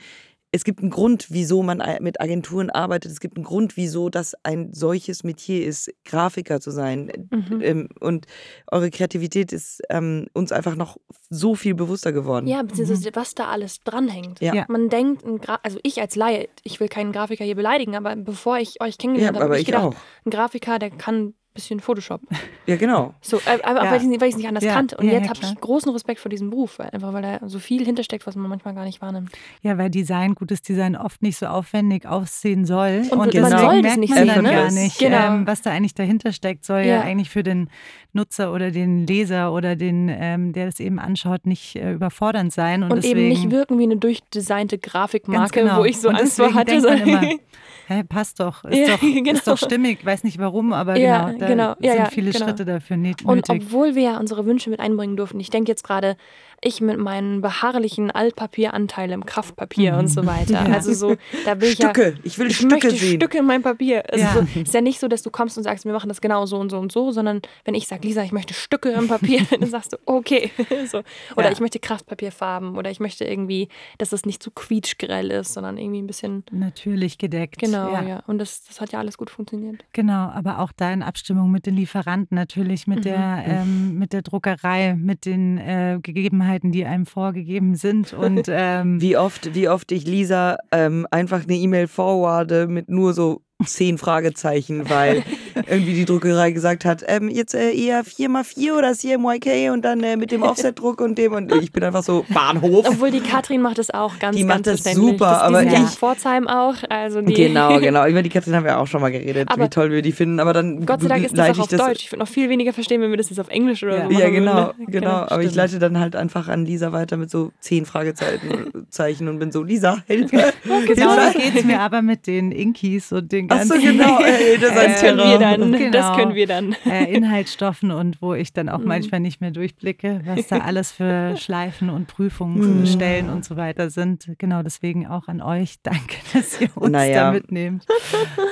es 0.51 0.63
gibt 0.63 0.81
einen 0.81 0.89
Grund, 0.89 1.27
wieso 1.29 1.61
man 1.61 1.83
mit 2.01 2.19
Agenturen 2.19 2.69
arbeitet. 2.69 3.11
Es 3.11 3.19
gibt 3.19 3.37
einen 3.37 3.45
Grund, 3.45 3.77
wieso 3.77 4.09
das 4.09 4.35
ein 4.43 4.73
solches 4.73 5.23
Metier 5.23 5.65
ist, 5.65 5.91
Grafiker 6.05 6.59
zu 6.59 6.71
sein. 6.71 7.29
Mhm. 7.29 7.61
Ähm, 7.61 7.89
und 7.99 8.25
eure 8.71 8.89
Kreativität 8.89 9.53
ist 9.53 9.81
ähm, 9.89 10.27
uns 10.33 10.51
einfach 10.51 10.75
noch 10.75 10.97
so 11.29 11.53
viel 11.53 11.75
bewusster 11.75 12.11
geworden. 12.11 12.47
Ja, 12.47 12.63
beziehungsweise 12.63 13.09
mhm. 13.09 13.15
was 13.15 13.35
da 13.35 13.47
alles 13.47 13.79
dranhängt. 13.83 14.41
Ja. 14.41 14.65
Man 14.69 14.89
denkt, 14.89 15.23
also 15.61 15.79
ich 15.83 16.01
als 16.01 16.15
Laie, 16.15 16.49
ich 16.63 16.79
will 16.79 16.87
keinen 16.89 17.11
Grafiker 17.11 17.45
hier 17.45 17.55
beleidigen, 17.55 17.95
aber 17.95 18.15
bevor 18.15 18.57
ich 18.57 18.81
euch 18.81 18.97
kennengelernt 18.97 19.37
ja, 19.37 19.43
habe, 19.43 19.53
habe 19.53 19.59
ich 19.59 19.67
gedacht, 19.67 19.83
auch. 19.83 19.95
ein 20.25 20.31
Grafiker, 20.31 20.79
der 20.79 20.89
kann 20.89 21.35
bisschen 21.59 21.79
Photoshop. 21.79 22.21
Ja, 22.65 22.75
genau. 22.75 23.15
So, 23.19 23.37
äh, 23.37 23.63
aber 23.63 23.83
ja. 23.83 23.91
weil 23.91 23.97
ich 23.97 24.21
es 24.21 24.37
nicht 24.37 24.47
anders 24.47 24.63
ja. 24.63 24.73
kannte. 24.73 24.95
Und 24.97 25.07
ja, 25.07 25.13
jetzt 25.13 25.29
habe 25.29 25.39
ich 25.41 25.59
großen 25.59 25.91
Respekt 25.91 26.19
vor 26.19 26.29
diesem 26.29 26.51
Beruf, 26.51 26.77
weil, 26.77 26.91
einfach 26.91 27.13
weil 27.13 27.23
da 27.23 27.39
so 27.47 27.57
viel 27.57 27.83
hintersteckt, 27.83 28.27
was 28.27 28.35
man 28.35 28.47
manchmal 28.47 28.75
gar 28.75 28.85
nicht 28.85 29.01
wahrnimmt. 29.01 29.31
Ja, 29.63 29.79
weil 29.79 29.89
Design, 29.89 30.35
gutes 30.35 30.61
Design 30.61 30.95
oft 30.95 31.23
nicht 31.23 31.37
so 31.37 31.47
aufwendig 31.47 32.05
aussehen 32.05 32.65
soll. 32.65 33.07
Und, 33.09 33.19
und 33.19 33.33
man 33.33 33.57
soll 33.57 33.81
das 33.81 33.97
nicht 33.97 34.13
sehen, 34.13 34.43
ne? 34.43 34.51
gar 34.51 34.71
nicht, 34.71 34.99
genau. 34.99 35.33
ähm, 35.33 35.47
was 35.47 35.63
da 35.63 35.71
eigentlich 35.71 35.95
dahinter 35.95 36.31
steckt, 36.31 36.63
soll 36.63 36.81
ja. 36.81 37.01
eigentlich 37.01 37.31
für 37.31 37.41
den 37.41 37.71
Nutzer 38.13 38.53
oder 38.53 38.71
den 38.71 39.05
Leser 39.05 39.53
oder 39.53 39.75
den, 39.75 40.09
ähm, 40.09 40.53
der 40.53 40.65
das 40.65 40.79
eben 40.79 40.99
anschaut, 40.99 41.45
nicht 41.45 41.75
äh, 41.75 41.93
überfordernd 41.93 42.51
sein. 42.51 42.83
Und, 42.83 42.91
und 42.91 43.03
deswegen, 43.03 43.19
eben 43.19 43.29
nicht 43.29 43.51
wirken 43.51 43.77
wie 43.77 43.83
eine 43.83 43.97
durchdesignte 43.97 44.77
Grafikmarke, 44.77 45.61
genau. 45.61 45.79
wo 45.79 45.85
ich 45.85 45.99
so 45.99 46.09
und 46.09 46.15
Angst 46.15 46.37
vor 46.37 46.53
hatte. 46.53 46.73
Immer, 46.73 47.21
Hä, 47.87 48.03
passt 48.03 48.39
doch. 48.39 48.63
Ist, 48.65 48.77
ja, 48.77 48.95
doch 48.95 49.01
genau. 49.01 49.31
ist 49.33 49.47
doch 49.47 49.57
stimmig. 49.57 50.05
Weiß 50.05 50.23
nicht 50.23 50.37
warum, 50.37 50.73
aber 50.73 50.95
ja, 50.97 51.29
genau, 51.29 51.39
da 51.39 51.47
genau. 51.47 51.75
Ja, 51.79 51.93
sind 51.93 52.07
viele 52.09 52.31
genau. 52.31 52.45
Schritte 52.45 52.65
dafür 52.65 52.97
nötig. 52.97 53.27
Und 53.27 53.49
obwohl 53.49 53.95
wir 53.95 54.03
ja 54.03 54.19
unsere 54.19 54.45
Wünsche 54.45 54.69
mit 54.69 54.79
einbringen 54.79 55.17
durften, 55.17 55.39
ich 55.39 55.49
denke 55.49 55.71
jetzt 55.71 55.83
gerade, 55.83 56.15
ich 56.61 56.81
mit 56.81 56.97
meinen 56.97 57.41
beharrlichen 57.41 58.11
Altpapieranteilen 58.11 59.11
im 59.11 59.25
Kraftpapier 59.25 59.93
mhm. 59.93 59.99
und 59.99 60.07
so 60.07 60.25
weiter. 60.25 60.65
Ja. 60.67 60.73
Also 60.73 60.93
so, 60.93 61.15
da 61.45 61.59
will 61.59 61.69
ich 61.69 61.75
Stücke. 61.75 62.09
ja. 62.09 62.19
Ich 62.23 62.37
will 62.37 62.47
ich 62.47 62.57
Stücke 62.57 62.73
möchte 62.73 62.91
sehen. 62.91 63.15
Stücke 63.19 63.37
in 63.37 63.45
meinem 63.45 63.63
Papier. 63.63 64.03
Also 64.11 64.23
ja. 64.23 64.33
so, 64.33 64.61
ist 64.61 64.73
ja 64.73 64.81
nicht 64.81 64.99
so, 64.99 65.07
dass 65.07 65.23
du 65.23 65.29
kommst 65.29 65.57
und 65.57 65.63
sagst, 65.63 65.85
wir 65.85 65.93
machen 65.93 66.09
das 66.09 66.21
genau 66.21 66.45
so 66.45 66.57
und 66.57 66.69
so 66.69 66.79
und 66.79 66.91
so, 66.91 67.11
sondern 67.11 67.41
wenn 67.65 67.75
ich 67.75 67.87
sage, 67.87 68.07
Lisa, 68.07 68.23
ich 68.23 68.31
möchte 68.31 68.53
Stücke 68.53 68.89
im 68.89 69.07
Papier, 69.07 69.41
dann 69.59 69.69
sagst 69.69 69.93
du, 69.93 69.97
okay. 70.05 70.51
so. 70.91 71.01
Oder 71.35 71.45
ja. 71.45 71.51
ich 71.51 71.59
möchte 71.59 71.79
Kraftpapierfarben 71.79 72.77
oder 72.77 72.91
ich 72.91 72.99
möchte 72.99 73.23
irgendwie, 73.25 73.69
dass 73.97 74.11
es 74.11 74.25
nicht 74.25 74.43
zu 74.43 74.51
quietschgrell 74.51 75.31
ist, 75.31 75.53
sondern 75.53 75.77
irgendwie 75.77 76.01
ein 76.01 76.07
bisschen 76.07 76.43
natürlich 76.51 77.17
gedeckt. 77.17 77.59
Genau, 77.59 77.91
ja. 77.91 78.21
Und 78.27 78.39
das, 78.39 78.63
das 78.65 78.81
hat 78.81 78.91
ja 78.91 78.99
alles 78.99 79.17
gut 79.17 79.29
funktioniert. 79.29 79.83
Genau, 79.93 80.29
aber 80.29 80.59
auch 80.59 80.71
da 80.75 80.91
in 80.91 81.03
Abstimmung 81.03 81.51
mit 81.51 81.65
den 81.65 81.75
Lieferanten 81.75 82.35
natürlich, 82.35 82.87
mit 82.87 82.99
mhm. 82.99 83.03
der 83.03 83.43
ähm, 83.45 83.97
mit 83.97 84.13
der 84.13 84.21
Druckerei, 84.21 84.95
mit 84.95 85.25
den 85.25 85.57
äh, 85.57 85.99
Gegebenheiten 86.01 86.48
Gegebenheiten, 86.49 86.71
die 86.71 86.85
einem 86.85 87.05
vorgegeben 87.05 87.75
sind. 87.75 88.13
Und 88.13 88.45
ähm 88.49 89.01
wie 89.01 89.17
oft, 89.17 89.53
wie 89.55 89.69
oft 89.69 89.91
ich 89.91 90.05
Lisa 90.05 90.57
ähm, 90.71 91.07
einfach 91.11 91.43
eine 91.43 91.55
E-Mail 91.55 91.87
forwarde 91.87 92.67
mit 92.67 92.89
nur 92.89 93.13
so 93.13 93.41
zehn 93.65 93.97
Fragezeichen, 93.97 94.89
weil 94.89 95.23
irgendwie 95.67 95.93
die 95.93 96.05
Druckerei 96.05 96.51
gesagt 96.51 96.85
hat, 96.85 97.03
ähm, 97.07 97.27
jetzt 97.27 97.53
äh, 97.53 97.71
eher 97.71 98.05
4x4 98.05 98.77
oder 98.77 98.93
CMYK 98.93 99.71
und 99.73 99.83
dann 99.83 100.01
äh, 100.01 100.15
mit 100.15 100.31
dem 100.31 100.43
Offsetdruck 100.43 101.01
und 101.01 101.17
dem 101.17 101.33
und 101.33 101.53
ich 101.55 101.73
bin 101.73 101.83
einfach 101.83 102.03
so 102.03 102.25
Bahnhof. 102.29 102.87
Obwohl 102.87 103.11
die 103.11 103.19
Katrin 103.19 103.61
macht 103.61 103.77
das 103.77 103.89
auch 103.89 104.17
ganz, 104.17 104.37
die 104.37 104.45
ganz 104.45 104.65
macht 104.65 104.85
das 104.85 104.93
super, 104.93 105.31
das, 105.31 105.41
aber 105.41 105.63
ich, 105.63 105.71
ja 105.73 105.85
Pforzheim 105.87 106.47
auch, 106.47 106.75
also 106.89 107.21
die 107.21 107.33
Genau, 107.33 107.79
genau. 107.79 108.07
Über 108.07 108.21
die 108.21 108.29
Katrin 108.29 108.55
haben 108.55 108.63
wir 108.63 108.79
auch 108.79 108.87
schon 108.87 109.01
mal 109.01 109.11
geredet, 109.11 109.49
aber 109.51 109.65
wie 109.65 109.69
toll 109.69 109.91
wir 109.91 110.01
die 110.01 110.13
finden, 110.13 110.39
aber 110.39 110.53
dann 110.53 110.85
Gott 110.85 111.01
sei 111.01 111.09
Dank 111.09 111.25
ist 111.25 111.37
das 111.37 111.57
auch 111.57 111.63
auf 111.63 111.67
das 111.67 111.81
Deutsch. 111.81 112.05
Ich 112.05 112.11
würde 112.13 112.19
noch 112.19 112.29
viel 112.29 112.49
weniger 112.49 112.71
verstehen, 112.71 113.01
wenn 113.01 113.09
wir 113.09 113.17
das 113.17 113.29
jetzt 113.29 113.39
auf 113.39 113.49
Englisch 113.49 113.83
oder 113.83 113.97
ja. 113.97 114.03
so 114.03 114.09
machen 114.09 114.21
Ja, 114.21 114.29
genau, 114.29 114.55
würden. 114.55 114.85
genau, 114.87 115.09
genau. 115.09 115.25
Aber 115.29 115.43
ich 115.43 115.53
leite 115.53 115.79
dann 115.79 115.99
halt 115.99 116.15
einfach 116.15 116.47
an 116.47 116.65
Lisa 116.65 116.93
weiter 116.93 117.17
mit 117.17 117.29
so 117.29 117.51
zehn 117.59 117.85
Fragezeichen 117.85 119.27
und 119.27 119.39
bin 119.39 119.51
so, 119.51 119.63
Lisa, 119.63 119.97
Hilfe. 120.07 120.53
Genau, 120.63 121.15
so 121.15 121.39
geht 121.39 121.55
es 121.57 121.65
mir 121.65 121.81
aber 121.81 122.01
mit 122.01 122.25
den 122.25 122.53
Inkies 122.53 123.11
und 123.11 123.31
den. 123.31 123.48
Ach 123.49 123.63
so, 123.63 123.73
genau. 123.79 124.19
das 124.19 125.01
können 125.01 125.17
wir 125.17 125.37
dann. 125.37 125.71
Genau, 125.71 125.91
das 125.91 126.17
können 126.17 126.35
wir 126.35 126.47
dann. 126.47 126.75
Äh, 126.85 127.13
Inhaltsstoffen 127.13 127.91
und 127.91 128.21
wo 128.21 128.33
ich 128.33 128.53
dann 128.53 128.69
auch 128.69 128.79
mhm. 128.79 128.87
manchmal 128.87 129.19
nicht 129.19 129.41
mehr 129.41 129.51
durchblicke, 129.51 130.21
was 130.25 130.47
da 130.47 130.59
alles 130.59 130.91
für 130.91 131.35
Schleifen 131.37 131.89
und 131.89 132.07
Prüfungsstellen 132.07 133.27
mhm. 133.27 133.33
und 133.33 133.45
so 133.45 133.57
weiter 133.57 133.89
sind. 133.89 134.29
Genau 134.37 134.63
deswegen 134.63 135.07
auch 135.07 135.27
an 135.27 135.41
euch. 135.41 135.75
Danke, 135.83 136.17
dass 136.33 136.61
ihr 136.61 136.69
uns 136.75 136.91
naja, 136.91 137.25
da 137.25 137.31
mitnehmt. 137.31 137.85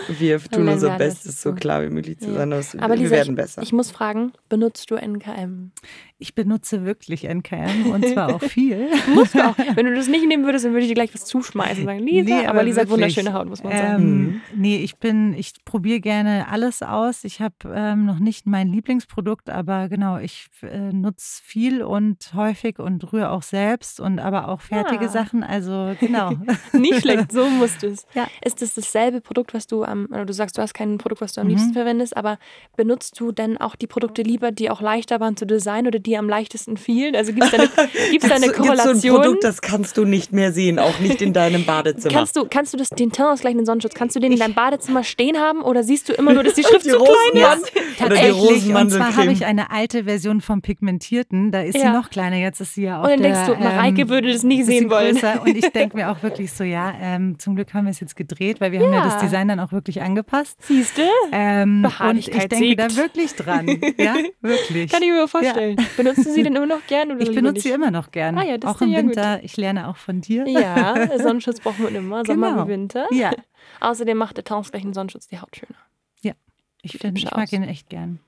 Wir 0.07 0.39
tun 0.39 0.67
unser 0.67 0.97
Bestes, 0.97 1.41
so 1.41 1.53
klar 1.53 1.83
wie 1.83 1.89
möglich 1.89 2.19
zu 2.19 2.33
sein. 2.33 2.53
Aber 2.79 2.93
wir 2.93 3.01
Lisa, 3.01 3.11
werden 3.11 3.35
besser. 3.35 3.61
Ich, 3.61 3.69
ich 3.69 3.73
muss 3.73 3.91
fragen, 3.91 4.33
benutzt 4.49 4.89
du 4.91 4.95
NKM? 4.95 5.71
Ich 6.19 6.33
benutze 6.33 6.83
wirklich 6.83 7.25
NKM 7.25 7.91
und 7.91 8.05
zwar 8.13 8.33
auch 8.33 8.41
viel. 8.41 8.89
Musst 9.13 9.35
du 9.35 9.45
auch. 9.45 9.55
Wenn 9.75 9.85
du 9.85 9.93
das 9.93 10.07
nicht 10.07 10.25
nehmen 10.25 10.45
würdest, 10.45 10.65
dann 10.65 10.71
würde 10.71 10.81
ich 10.81 10.87
dir 10.87 10.95
gleich 10.95 11.13
was 11.13 11.25
zuschmeißen 11.25 11.81
und 11.81 11.85
sagen, 11.85 11.99
Lisa, 11.99 12.23
nee, 12.23 12.39
aber, 12.39 12.49
aber, 12.49 12.63
Lisa 12.63 12.81
hat 12.81 12.89
wunderschöne 12.89 13.33
Haut, 13.33 13.47
muss 13.47 13.63
man 13.63 13.73
sagen. 13.73 14.03
Ähm, 14.03 14.41
nee, 14.55 14.77
ich 14.77 14.97
bin, 14.97 15.33
ich 15.33 15.53
probiere 15.63 15.99
gerne 15.99 16.47
alles 16.49 16.81
aus. 16.81 17.23
Ich 17.23 17.39
habe 17.39 17.55
ähm, 17.71 18.05
noch 18.05 18.17
nicht 18.17 18.47
mein 18.47 18.69
Lieblingsprodukt, 18.69 19.51
aber 19.51 19.89
genau, 19.89 20.17
ich 20.17 20.47
äh, 20.63 20.91
nutze 20.91 21.43
viel 21.43 21.83
und 21.83 22.33
häufig 22.33 22.79
und 22.79 23.13
rühre 23.13 23.29
auch 23.29 23.43
selbst 23.43 23.99
und 23.99 24.17
aber 24.17 24.47
auch 24.47 24.61
fertige 24.61 25.05
ja. 25.05 25.11
Sachen. 25.11 25.43
Also 25.43 25.95
genau. 25.99 26.31
nicht 26.73 27.01
schlecht, 27.01 27.31
so 27.31 27.47
musst 27.47 27.83
du 27.83 27.87
es. 27.87 28.07
Ja. 28.15 28.27
Ist 28.43 28.63
das 28.63 28.73
dasselbe 28.73 29.21
Produkt, 29.21 29.53
was 29.53 29.67
du 29.67 29.83
am, 29.83 30.07
oder 30.09 30.25
du 30.25 30.33
sagst, 30.33 30.57
du 30.57 30.63
hast 30.63 30.73
kein 30.73 30.97
Produkt, 30.97 31.21
was 31.21 31.33
du 31.33 31.41
am 31.41 31.47
mhm. 31.47 31.51
liebsten 31.51 31.73
verwendest, 31.73 32.17
aber 32.17 32.39
benutzt 32.75 33.19
du 33.19 33.31
denn 33.31 33.57
auch 33.57 33.75
die 33.75 33.87
Produkte 33.87 34.23
lieber, 34.23 34.51
die 34.51 34.71
auch 34.71 34.81
leichter 34.81 35.19
waren 35.19 35.37
zu 35.37 35.45
designen 35.45 35.87
oder 35.87 35.99
die 35.99 36.06
am 36.15 36.29
leichtesten 36.29 36.77
fielen? 36.77 37.15
Also 37.15 37.33
gibt 37.33 37.45
es 37.45 37.51
da 37.51 37.57
eine, 37.57 37.69
gibt's 38.11 38.29
da 38.29 38.35
eine 38.35 38.49
Korrelation? 38.49 38.87
Gibt's 38.93 39.01
so 39.01 39.15
ein 39.15 39.21
Produkt, 39.21 39.43
das 39.43 39.61
kannst 39.61 39.97
du 39.97 40.05
nicht 40.05 40.33
mehr 40.33 40.51
sehen, 40.51 40.79
auch 40.79 40.99
nicht 40.99 41.21
in 41.21 41.33
deinem 41.33 41.65
Badezimmer. 41.65 42.13
Kannst 42.13 42.35
du, 42.35 42.45
kannst 42.49 42.73
du 42.73 42.77
das, 42.77 42.89
den 42.89 43.11
Tintausgleichenden 43.11 43.65
Sonnenschutz, 43.65 43.93
kannst 43.93 44.15
du 44.15 44.19
den 44.19 44.31
in 44.31 44.39
deinem 44.39 44.53
Badezimmer 44.53 45.03
stehen 45.03 45.37
haben 45.37 45.61
oder 45.61 45.83
siehst 45.83 46.09
du 46.09 46.13
immer 46.13 46.33
nur, 46.33 46.43
dass 46.43 46.53
die 46.53 46.63
Schrift 46.67 46.85
die 46.85 46.89
zu 46.89 46.97
klein 46.99 47.57
ist? 47.59 47.71
Tatsächlich. 47.97 48.75
Und 48.75 48.91
zwar 48.91 49.15
habe 49.15 49.31
ich 49.31 49.45
eine 49.45 49.71
alte 49.71 50.03
Version 50.03 50.41
vom 50.41 50.61
Pigmentierten, 50.61 51.51
da 51.51 51.61
ist 51.61 51.75
ja. 51.75 51.81
sie 51.81 51.89
noch 51.89 52.09
kleiner, 52.09 52.37
jetzt 52.37 52.61
ist 52.61 52.75
sie 52.75 52.83
ja 52.83 52.99
auch 52.99 53.03
Und 53.05 53.11
dann 53.11 53.21
denkst 53.23 53.45
du, 53.47 53.55
Mareike 53.55 54.01
ähm, 54.01 54.09
würde 54.09 54.31
das 54.31 54.43
nicht 54.43 54.65
sehen 54.65 54.89
wollen. 54.89 55.17
Und 55.17 55.57
ich 55.57 55.69
denke 55.71 55.97
mir 55.97 56.11
auch 56.11 56.21
wirklich 56.23 56.51
so, 56.51 56.63
ja, 56.63 56.93
ähm, 57.01 57.39
zum 57.39 57.55
Glück 57.55 57.73
haben 57.73 57.85
wir 57.85 57.91
es 57.91 57.99
jetzt 57.99 58.15
gedreht, 58.15 58.61
weil 58.61 58.71
wir 58.71 58.79
ja. 58.79 58.85
haben 58.85 58.93
ja 58.93 59.03
das 59.03 59.19
Design 59.19 59.47
dann 59.47 59.59
auch 59.59 59.71
wirklich 59.71 60.01
angepasst. 60.01 60.57
Siehst 60.61 60.97
du? 60.97 61.03
Ähm, 61.31 61.87
und 61.99 62.17
ich 62.17 62.29
denke 62.29 62.57
siegt. 62.57 62.79
da 62.79 62.95
wirklich 62.95 63.33
dran. 63.35 63.67
Ja, 63.97 64.15
wirklich. 64.41 64.91
Kann 64.91 65.01
ich 65.01 65.09
mir 65.09 65.27
vorstellen. 65.27 65.77
Ja. 65.77 65.85
Benutzen 65.97 66.31
Sie 66.33 66.43
den 66.43 66.55
immer 66.55 66.65
noch 66.65 66.85
gern? 66.87 67.11
Oder 67.11 67.21
ich 67.21 67.33
benutze 67.33 67.61
sie 67.61 67.71
immer 67.71 67.91
noch 67.91 68.11
gern. 68.11 68.37
Ah, 68.37 68.43
ja, 68.43 68.57
das 68.57 68.75
auch 68.75 68.81
im 68.81 68.89
ja 68.89 68.99
Winter. 68.99 69.35
Gut. 69.35 69.45
Ich 69.45 69.57
lerne 69.57 69.87
auch 69.87 69.97
von 69.97 70.21
dir. 70.21 70.47
Ja, 70.47 71.17
Sonnenschutz 71.17 71.59
braucht 71.59 71.79
man 71.79 71.93
immer, 71.95 72.23
Sommer 72.23 72.51
genau. 72.51 72.65
wie 72.65 72.69
Winter. 72.69 73.07
Ja. 73.11 73.31
Außerdem 73.81 74.17
macht 74.17 74.37
der 74.37 74.43
tarnflächen 74.43 74.93
Sonnenschutz 74.93 75.27
die 75.27 75.39
Haut 75.39 75.55
schöner. 75.55 75.79
Ja, 76.21 76.33
ich, 76.81 76.97
find, 76.97 77.17
ich 77.17 77.29
mag 77.31 77.51
ihn 77.51 77.63
echt 77.63 77.89
gern. 77.89 78.19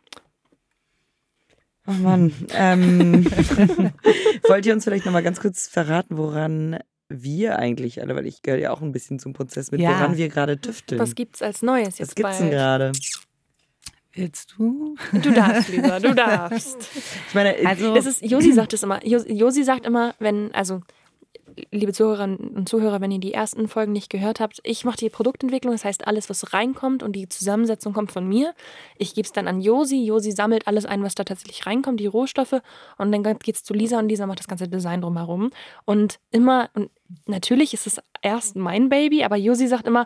Oh 1.87 1.91
Mann. 1.91 2.33
Ähm, 2.53 3.25
wollt 4.47 4.65
ihr 4.65 4.73
uns 4.73 4.83
vielleicht 4.83 5.05
nochmal 5.05 5.23
ganz 5.23 5.39
kurz 5.39 5.67
verraten, 5.67 6.17
woran 6.17 6.79
wir 7.07 7.57
eigentlich 7.57 8.01
alle, 8.01 8.15
weil 8.15 8.27
ich 8.27 8.43
gehöre 8.43 8.59
ja 8.59 8.71
auch 8.71 8.81
ein 8.81 8.91
bisschen 8.91 9.17
zum 9.17 9.33
Prozess 9.33 9.71
mit, 9.71 9.81
ja. 9.81 9.89
woran 9.89 10.17
wir 10.17 10.29
gerade 10.29 10.59
tüfteln. 10.59 10.99
Was 10.99 11.15
gibt 11.15 11.35
es 11.35 11.41
als 11.41 11.61
Neues 11.61 11.97
jetzt 11.97 12.09
Was 12.09 12.15
gibt's 12.15 12.37
denn 12.37 12.51
gerade? 12.51 12.91
Willst 14.19 14.55
du? 14.57 14.95
Du 15.13 15.31
darfst, 15.31 15.69
Lisa, 15.69 15.99
du 15.99 16.13
darfst. 16.13 16.77
Ich 17.29 17.35
meine, 17.35 17.55
also, 17.65 17.93
das 17.93 18.05
ist, 18.05 18.21
Josi 18.23 18.51
sagt 18.51 18.73
es 18.73 18.83
immer. 18.83 19.05
Josi 19.05 19.63
sagt 19.63 19.85
immer, 19.85 20.13
wenn, 20.19 20.53
also 20.53 20.81
liebe 21.71 21.93
Zuhörerinnen 21.93 22.37
und 22.37 22.69
Zuhörer, 22.69 23.01
wenn 23.01 23.11
ihr 23.11 23.19
die 23.19 23.33
ersten 23.33 23.67
Folgen 23.67 23.91
nicht 23.91 24.09
gehört 24.09 24.39
habt, 24.39 24.59
ich 24.63 24.85
mache 24.85 24.97
die 24.97 25.09
Produktentwicklung, 25.09 25.73
das 25.73 25.85
heißt 25.85 26.07
alles, 26.07 26.29
was 26.29 26.53
reinkommt 26.53 27.03
und 27.03 27.13
die 27.13 27.29
Zusammensetzung 27.29 27.93
kommt 27.93 28.11
von 28.11 28.27
mir. 28.27 28.53
Ich 28.97 29.13
gebe 29.13 29.25
es 29.25 29.31
dann 29.31 29.47
an 29.47 29.61
Josi, 29.61 30.03
Josi 30.03 30.31
sammelt 30.31 30.67
alles 30.67 30.85
ein, 30.85 31.03
was 31.03 31.15
da 31.15 31.23
tatsächlich 31.23 31.65
reinkommt, 31.65 31.99
die 31.99 32.07
Rohstoffe 32.07 32.61
und 32.97 33.11
dann 33.11 33.23
geht 33.23 33.55
es 33.55 33.63
zu 33.63 33.73
Lisa 33.73 33.99
und 33.99 34.09
Lisa 34.09 34.25
macht 34.25 34.39
das 34.39 34.47
ganze 34.47 34.67
Design 34.67 35.01
drumherum. 35.01 35.51
Und 35.85 36.19
immer, 36.31 36.69
und 36.73 36.89
natürlich 37.25 37.73
ist 37.73 37.87
es 37.87 37.97
erst 38.21 38.55
mein 38.55 38.89
Baby, 38.89 39.23
aber 39.23 39.35
Josi 39.35 39.67
sagt 39.67 39.87
immer, 39.87 40.05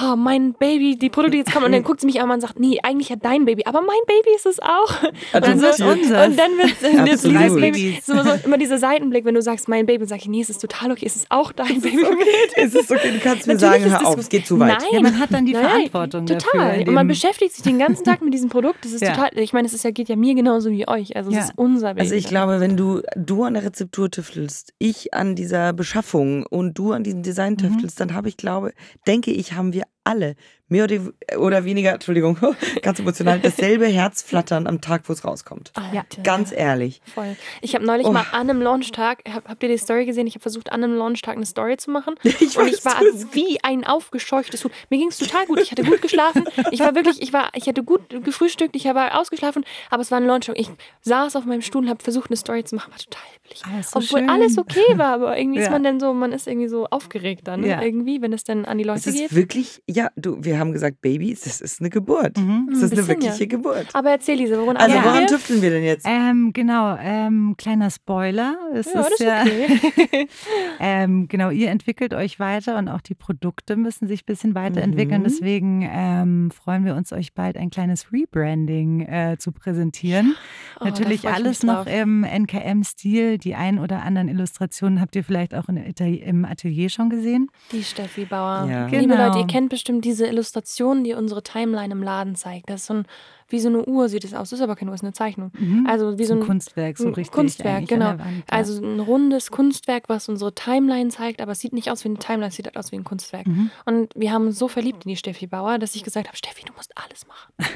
oh, 0.00 0.16
mein 0.16 0.54
Baby, 0.54 0.96
die 0.96 1.08
Produkte 1.08 1.38
jetzt 1.38 1.52
kommen. 1.52 1.66
Und 1.66 1.72
dann 1.72 1.82
guckt 1.82 2.00
sie 2.00 2.06
mich 2.06 2.20
an 2.20 2.30
und 2.30 2.40
sagt, 2.40 2.58
nee, 2.58 2.78
eigentlich 2.82 3.10
hat 3.10 3.24
dein 3.24 3.44
Baby, 3.44 3.62
aber 3.64 3.80
mein 3.80 4.00
Baby 4.06 4.34
ist 4.34 4.46
es 4.46 4.60
auch. 4.60 5.02
Und 5.32 5.44
dann, 5.44 5.60
wird, 5.60 5.80
und 5.80 6.38
dann 6.38 6.58
wird 6.58 7.06
dieses 7.06 7.54
Baby, 7.54 8.00
so, 8.04 8.14
so, 8.22 8.30
immer 8.44 8.58
dieser 8.58 8.78
Seitenblick, 8.78 9.24
wenn 9.24 9.34
du 9.34 9.42
sagst, 9.42 9.68
mein 9.68 9.86
Baby, 9.86 10.06
sag 10.06 10.18
ich, 10.18 10.28
nee, 10.28 10.40
es 10.40 10.50
ist 10.50 10.60
total 10.60 10.92
okay, 10.92 11.06
es 11.06 11.16
ist 11.16 11.26
auch 11.30 11.52
dein 11.52 11.80
Baby. 11.80 12.04
Es 12.56 12.74
ist 12.74 12.90
okay, 12.90 13.10
du 13.12 13.18
kannst 13.18 13.46
mir 13.46 13.58
sagen, 13.58 13.84
hör 13.84 14.06
auf, 14.06 14.18
es 14.18 14.28
geht 14.28 14.46
zu 14.46 14.58
weit. 14.58 14.78
Nein, 14.80 14.88
ja, 14.92 15.00
man 15.00 15.18
hat 15.18 15.32
dann 15.32 15.44
die 15.44 15.52
nein, 15.52 15.64
Verantwortung 15.90 16.26
Total. 16.26 16.78
Dafür, 16.78 16.88
und 16.88 16.94
man 16.94 17.08
beschäftigt 17.08 17.54
sich 17.54 17.62
den 17.62 17.78
ganzen 17.78 18.04
Tag 18.04 18.22
mit 18.22 18.32
diesem 18.32 18.48
Produkt. 18.48 18.84
Das 18.84 18.92
ist 18.92 19.02
ja. 19.02 19.12
total, 19.14 19.38
ich 19.38 19.52
meine, 19.52 19.66
es 19.66 19.74
ist 19.74 19.84
ja, 19.84 19.90
geht 19.90 20.08
ja 20.08 20.16
mir 20.16 20.34
genauso 20.34 20.70
wie 20.70 20.86
euch. 20.86 21.16
Also 21.16 21.30
es 21.30 21.36
ja. 21.36 21.42
ist 21.44 21.52
unser 21.56 21.94
Baby. 21.94 22.00
Also 22.00 22.14
ich 22.14 22.26
glaube, 22.26 22.60
wenn 22.60 22.76
du, 22.76 23.02
du 23.16 23.44
an 23.44 23.54
der 23.54 23.64
Rezeptur 23.64 24.10
tüftelst, 24.10 24.72
ich 24.78 25.14
an 25.14 25.34
dieser 25.34 25.72
Beschaffung 25.72 26.33
und 26.42 26.74
du 26.74 26.92
an 26.92 27.04
diesem 27.04 27.22
Design 27.22 27.56
tüftelst, 27.56 27.98
mhm. 27.98 28.08
dann 28.08 28.14
habe 28.14 28.28
ich 28.28 28.36
glaube, 28.36 28.72
denke 29.06 29.30
ich, 29.30 29.52
haben 29.52 29.72
wir 29.72 29.84
alle 30.02 30.34
mehr 30.68 30.88
oder 31.36 31.64
weniger, 31.64 31.92
Entschuldigung, 31.92 32.38
ganz 32.82 32.98
emotional, 32.98 33.38
dasselbe 33.38 33.86
Herzflattern 33.86 34.66
am 34.66 34.80
Tag, 34.80 35.02
wo 35.08 35.12
es 35.12 35.24
rauskommt. 35.24 35.72
Ja. 35.92 36.04
Ganz 36.22 36.52
ehrlich. 36.52 37.00
Voll. 37.14 37.36
Ich 37.60 37.74
habe 37.74 37.84
neulich 37.84 38.06
oh. 38.06 38.12
mal 38.12 38.24
an 38.32 38.50
einem 38.50 38.62
Launchtag, 38.62 39.22
hab, 39.32 39.48
habt 39.48 39.62
ihr 39.62 39.68
die 39.68 39.78
Story 39.78 40.06
gesehen? 40.06 40.26
Ich 40.26 40.34
habe 40.34 40.42
versucht, 40.42 40.72
an 40.72 40.82
einem 40.82 40.96
Launchtag 40.96 41.36
eine 41.36 41.46
Story 41.46 41.76
zu 41.76 41.90
machen. 41.90 42.14
Ich 42.40 42.58
und 42.58 42.66
ich 42.68 42.84
war 42.84 43.00
wie 43.32 43.58
ein 43.62 43.84
aufgescheuchtes 43.84 44.64
Huhn. 44.64 44.72
Mir 44.90 44.98
ging 44.98 45.08
es 45.08 45.18
total 45.18 45.46
gut. 45.46 45.60
Ich 45.60 45.70
hatte 45.70 45.84
gut 45.84 46.02
geschlafen. 46.02 46.44
Ich 46.72 46.80
war 46.80 46.94
wirklich, 46.94 47.22
ich 47.22 47.32
war, 47.32 47.50
ich 47.54 47.66
hatte 47.68 47.82
gut 47.82 48.24
gefrühstückt, 48.24 48.76
ich 48.76 48.86
habe 48.86 49.14
ausgeschlafen, 49.14 49.64
aber 49.88 50.02
es 50.02 50.10
war 50.10 50.18
ein 50.18 50.26
Launchtag. 50.26 50.58
Ich 50.58 50.68
saß 51.02 51.36
auf 51.36 51.44
meinem 51.44 51.62
Stuhl 51.62 51.82
und 51.82 51.88
habe 51.88 52.02
versucht, 52.02 52.30
eine 52.30 52.36
Story 52.36 52.64
zu 52.64 52.74
machen. 52.74 52.90
War 52.90 52.98
total 52.98 53.22
hibbelig. 53.32 53.62
Alles 53.64 53.90
so 53.90 53.98
Obwohl 53.98 54.20
schön. 54.20 54.30
alles 54.30 54.58
okay 54.58 54.98
war, 54.98 55.14
aber 55.14 55.38
irgendwie 55.38 55.60
ja. 55.60 55.66
ist 55.66 55.70
man 55.70 55.84
dann 55.84 56.00
so, 56.00 56.12
man 56.12 56.32
ist 56.32 56.46
irgendwie 56.46 56.68
so 56.68 56.86
aufgeregt 56.86 57.46
dann, 57.46 57.64
ja. 57.64 57.80
irgendwie, 57.80 58.20
wenn 58.20 58.32
es 58.32 58.44
dann 58.44 58.64
an 58.64 58.78
die 58.78 58.84
Leute 58.84 59.00
es 59.00 59.06
ist 59.06 59.14
geht. 59.14 59.34
Wirklich, 59.34 59.82
ja, 59.88 60.10
du, 60.16 60.42
wir 60.42 60.53
haben 60.58 60.72
gesagt, 60.72 61.00
Babys, 61.00 61.42
das 61.42 61.60
ist 61.60 61.80
eine 61.80 61.90
Geburt. 61.90 62.38
Mhm. 62.38 62.68
Das 62.70 62.82
ist 62.82 62.92
ein 62.92 62.98
eine 62.98 63.08
wirkliche 63.08 63.44
ja. 63.44 63.46
Geburt. 63.46 63.86
Aber 63.92 64.10
erzähl, 64.10 64.36
Lisa, 64.36 64.58
woran 64.58 64.76
Also, 64.76 64.96
woran 64.96 65.20
wir? 65.20 65.26
tüfteln 65.26 65.62
wir 65.62 65.70
denn 65.70 65.84
jetzt? 65.84 66.06
Ähm, 66.08 66.52
genau, 66.52 66.96
ähm, 67.00 67.54
kleiner 67.56 67.90
Spoiler. 67.90 68.56
Es 68.74 68.92
ja, 68.92 69.00
ist 69.00 69.20
ja, 69.20 69.42
okay. 69.42 70.28
ähm, 70.80 71.28
genau, 71.28 71.50
ihr 71.50 71.70
entwickelt 71.70 72.14
euch 72.14 72.38
weiter 72.38 72.78
und 72.78 72.88
auch 72.88 73.00
die 73.00 73.14
Produkte 73.14 73.76
müssen 73.76 74.08
sich 74.08 74.22
ein 74.22 74.26
bisschen 74.26 74.54
weiterentwickeln. 74.54 75.20
Mhm. 75.20 75.24
Deswegen 75.24 75.88
ähm, 75.90 76.50
freuen 76.50 76.84
wir 76.84 76.94
uns, 76.94 77.12
euch 77.12 77.34
bald 77.34 77.56
ein 77.56 77.70
kleines 77.70 78.12
Rebranding 78.12 79.00
äh, 79.00 79.36
zu 79.38 79.52
präsentieren. 79.52 80.34
Oh, 80.80 80.84
Natürlich 80.84 81.28
alles 81.28 81.62
noch 81.62 81.86
im 81.86 82.24
NKM-Stil. 82.24 83.38
Die 83.38 83.54
ein 83.54 83.78
oder 83.78 84.02
anderen 84.02 84.28
Illustrationen 84.28 85.00
habt 85.00 85.16
ihr 85.16 85.24
vielleicht 85.24 85.54
auch 85.54 85.68
in, 85.68 85.76
im 85.76 86.44
Atelier 86.44 86.88
schon 86.88 87.10
gesehen. 87.10 87.48
Die 87.72 87.82
Steffi 87.82 88.24
Bauer. 88.24 88.68
Ja. 88.68 88.86
Genau. 88.88 89.00
Liebe 89.00 89.14
Leute, 89.16 89.38
ihr 89.38 89.46
kennt 89.46 89.70
bestimmt 89.70 90.04
diese 90.04 90.26
Illustrationen, 90.26 90.43
die 90.52 91.14
unsere 91.14 91.42
Timeline 91.42 91.92
im 91.92 92.02
Laden 92.02 92.34
zeigt. 92.36 92.70
Das 92.70 92.82
ist 92.82 92.86
so 92.86 92.94
ein, 92.94 93.06
wie 93.48 93.60
so 93.60 93.68
eine 93.68 93.84
Uhr 93.84 94.08
sieht 94.08 94.24
es 94.24 94.34
aus. 94.34 94.50
Das 94.50 94.58
ist 94.58 94.62
aber 94.62 94.76
keine 94.76 94.90
Uhr, 94.90 94.94
ist 94.94 95.02
eine 95.02 95.12
Zeichnung. 95.12 95.52
Mhm. 95.58 95.86
Also 95.88 96.18
wie 96.18 96.24
so 96.24 96.34
ein, 96.34 96.40
ein 96.40 96.46
Kunstwerk, 96.46 96.98
so 96.98 97.08
richtig. 97.08 97.30
Kunstwerk, 97.30 97.86
genau. 97.86 98.06
Wand, 98.06 98.20
ja. 98.20 98.42
Also 98.48 98.82
ein 98.82 99.00
rundes 99.00 99.50
Kunstwerk, 99.50 100.08
was 100.08 100.28
unsere 100.28 100.54
Timeline 100.54 101.10
zeigt, 101.10 101.40
aber 101.40 101.52
es 101.52 101.60
sieht 101.60 101.72
nicht 101.72 101.90
aus 101.90 102.04
wie 102.04 102.08
eine 102.08 102.18
Timeline, 102.18 102.48
es 102.48 102.56
sieht 102.56 102.66
halt 102.66 102.76
aus 102.76 102.92
wie 102.92 102.96
ein 102.96 103.04
Kunstwerk. 103.04 103.46
Mhm. 103.46 103.70
Und 103.84 104.12
wir 104.14 104.32
haben 104.32 104.46
uns 104.46 104.58
so 104.58 104.68
verliebt 104.68 105.04
in 105.04 105.10
die 105.10 105.16
Steffi 105.16 105.46
Bauer, 105.46 105.78
dass 105.78 105.94
ich 105.94 106.04
gesagt 106.04 106.26
habe, 106.26 106.36
Steffi, 106.36 106.64
du 106.64 106.72
musst 106.74 106.92
alles 106.96 107.26
machen. 107.26 107.52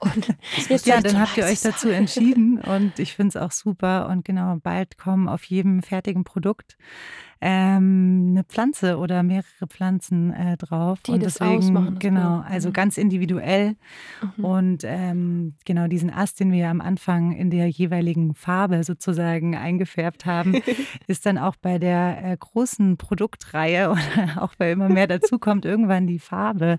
Und 0.00 0.28
jetzt 0.68 0.86
ja, 0.86 1.00
dann 1.00 1.18
habt 1.18 1.36
ihr 1.36 1.44
euch 1.44 1.60
dazu 1.60 1.88
entschieden 1.88 2.60
und 2.60 3.00
ich 3.00 3.14
finde 3.14 3.30
es 3.30 3.36
auch 3.36 3.50
super. 3.50 4.08
Und 4.08 4.24
genau, 4.24 4.56
bald 4.62 4.96
kommen 4.96 5.28
auf 5.28 5.42
jedem 5.42 5.82
fertigen 5.82 6.22
Produkt 6.22 6.76
ähm, 7.40 8.26
eine 8.30 8.44
Pflanze 8.44 8.98
oder 8.98 9.22
mehrere 9.22 9.66
Pflanzen 9.68 10.32
äh, 10.32 10.56
drauf. 10.56 11.00
Die 11.02 11.12
und 11.12 11.22
das 11.22 11.34
deswegen, 11.34 11.58
ausmachen. 11.58 11.94
Das 11.94 12.00
genau, 12.00 12.44
also 12.48 12.70
mhm. 12.70 12.72
ganz 12.72 12.98
individuell. 12.98 13.76
Mhm. 14.36 14.44
Und 14.44 14.82
ähm, 14.84 15.54
genau 15.64 15.86
diesen 15.86 16.10
Ast, 16.10 16.40
den 16.40 16.50
wir 16.50 16.68
am 16.68 16.80
Anfang 16.80 17.32
in 17.32 17.50
der 17.50 17.68
jeweiligen 17.68 18.34
Farbe 18.34 18.82
sozusagen 18.82 19.54
eingefärbt 19.54 20.26
haben, 20.26 20.60
ist 21.06 21.26
dann 21.26 21.38
auch 21.38 21.54
bei 21.56 21.78
der 21.78 22.18
äh, 22.24 22.36
großen 22.36 22.96
Produktreihe 22.96 23.90
oder 23.90 24.42
auch 24.42 24.54
bei 24.56 24.72
immer 24.72 24.88
mehr 24.88 25.06
dazu 25.06 25.38
kommt 25.38 25.64
irgendwann 25.64 26.06
die 26.06 26.18
Farbe. 26.18 26.78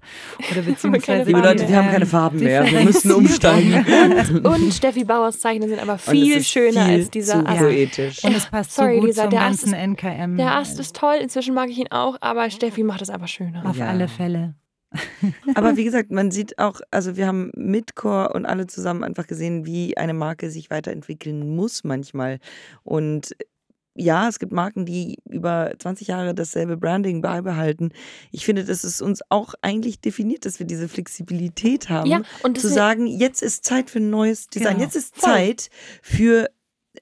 Oder 0.52 0.62
beziehungsweise. 0.63 1.24
Liebe 1.24 1.39
Leute, 1.39 1.65
die 1.65 1.76
haben 1.76 1.89
keine 1.89 2.06
Farben 2.06 2.39
mehr. 2.39 2.69
Wir 2.69 2.84
müssen 2.84 3.12
umsteigen. 3.12 3.86
Und, 4.30 4.45
und 4.45 4.74
Steffi 4.74 5.04
Bauers 5.04 5.39
Zeichnen 5.39 5.69
sind 5.69 5.80
aber 5.80 5.98
viel 5.98 6.41
schöner 6.43 6.86
viel 6.86 6.93
als 6.95 7.10
dieser 7.10 7.48
Ast. 7.48 7.60
Poetisch. 7.60 8.24
Und 8.24 8.36
es 8.36 8.45
passt 8.48 8.74
Sorry, 8.74 8.95
so 8.95 9.00
gut 9.00 9.08
Lisa, 9.08 9.24
zum 9.24 9.32
ganzen 9.32 9.74
NKM. 9.74 10.38
Der 10.38 10.49
Ast 10.58 10.80
ist 10.80 10.96
toll, 10.96 11.16
inzwischen 11.22 11.54
mag 11.54 11.70
ich 11.70 11.78
ihn 11.78 11.92
auch, 11.92 12.18
aber 12.22 12.50
Steffi 12.50 12.84
macht 12.84 13.02
es 13.02 13.10
einfach 13.10 13.28
schöner. 13.28 13.66
Auf 13.66 13.78
ja. 13.78 13.88
alle 13.88 14.08
Fälle. 14.08 14.56
Aber 15.54 15.78
wie 15.78 15.84
gesagt, 15.84 16.12
man 16.12 16.32
sieht 16.32 16.58
auch, 16.58 16.82
also 16.90 17.16
wir 17.16 17.28
haben 17.28 17.52
mit 17.56 17.96
Core 17.96 18.34
und 18.34 18.48
alle 18.48 18.66
zusammen 18.66 19.04
einfach 19.04 19.28
gesehen, 19.28 19.66
wie 19.66 19.96
eine 19.98 20.16
Marke 20.16 20.50
sich 20.50 20.72
weiterentwickeln 20.72 21.56
muss 21.56 21.84
manchmal. 21.84 22.40
Und 22.84 23.36
ja, 23.96 24.30
es 24.30 24.40
gibt 24.40 24.52
Marken, 24.52 24.86
die 24.86 25.18
über 25.30 25.74
20 25.78 26.08
Jahre 26.08 26.34
dasselbe 26.34 26.78
Branding 26.78 27.22
beibehalten. 27.22 27.92
Ich 28.32 28.46
finde, 28.46 28.64
das 28.64 28.84
ist 28.84 29.02
uns 29.02 29.22
auch 29.30 29.56
eigentlich 29.62 30.00
definiert, 30.00 30.46
dass 30.46 30.60
wir 30.60 30.66
diese 30.66 30.88
Flexibilität 30.88 31.90
haben, 31.90 32.10
ja, 32.10 32.22
und 32.44 32.60
zu 32.60 32.70
sagen, 32.70 33.08
jetzt 33.08 33.42
ist 33.42 33.66
Zeit 33.66 33.90
für 33.90 34.00
ein 34.00 34.10
neues 34.10 34.48
Design, 34.48 34.76
genau. 34.76 34.86
jetzt 34.86 34.96
ist 34.96 35.20
Zeit 35.20 35.70
für 36.02 36.50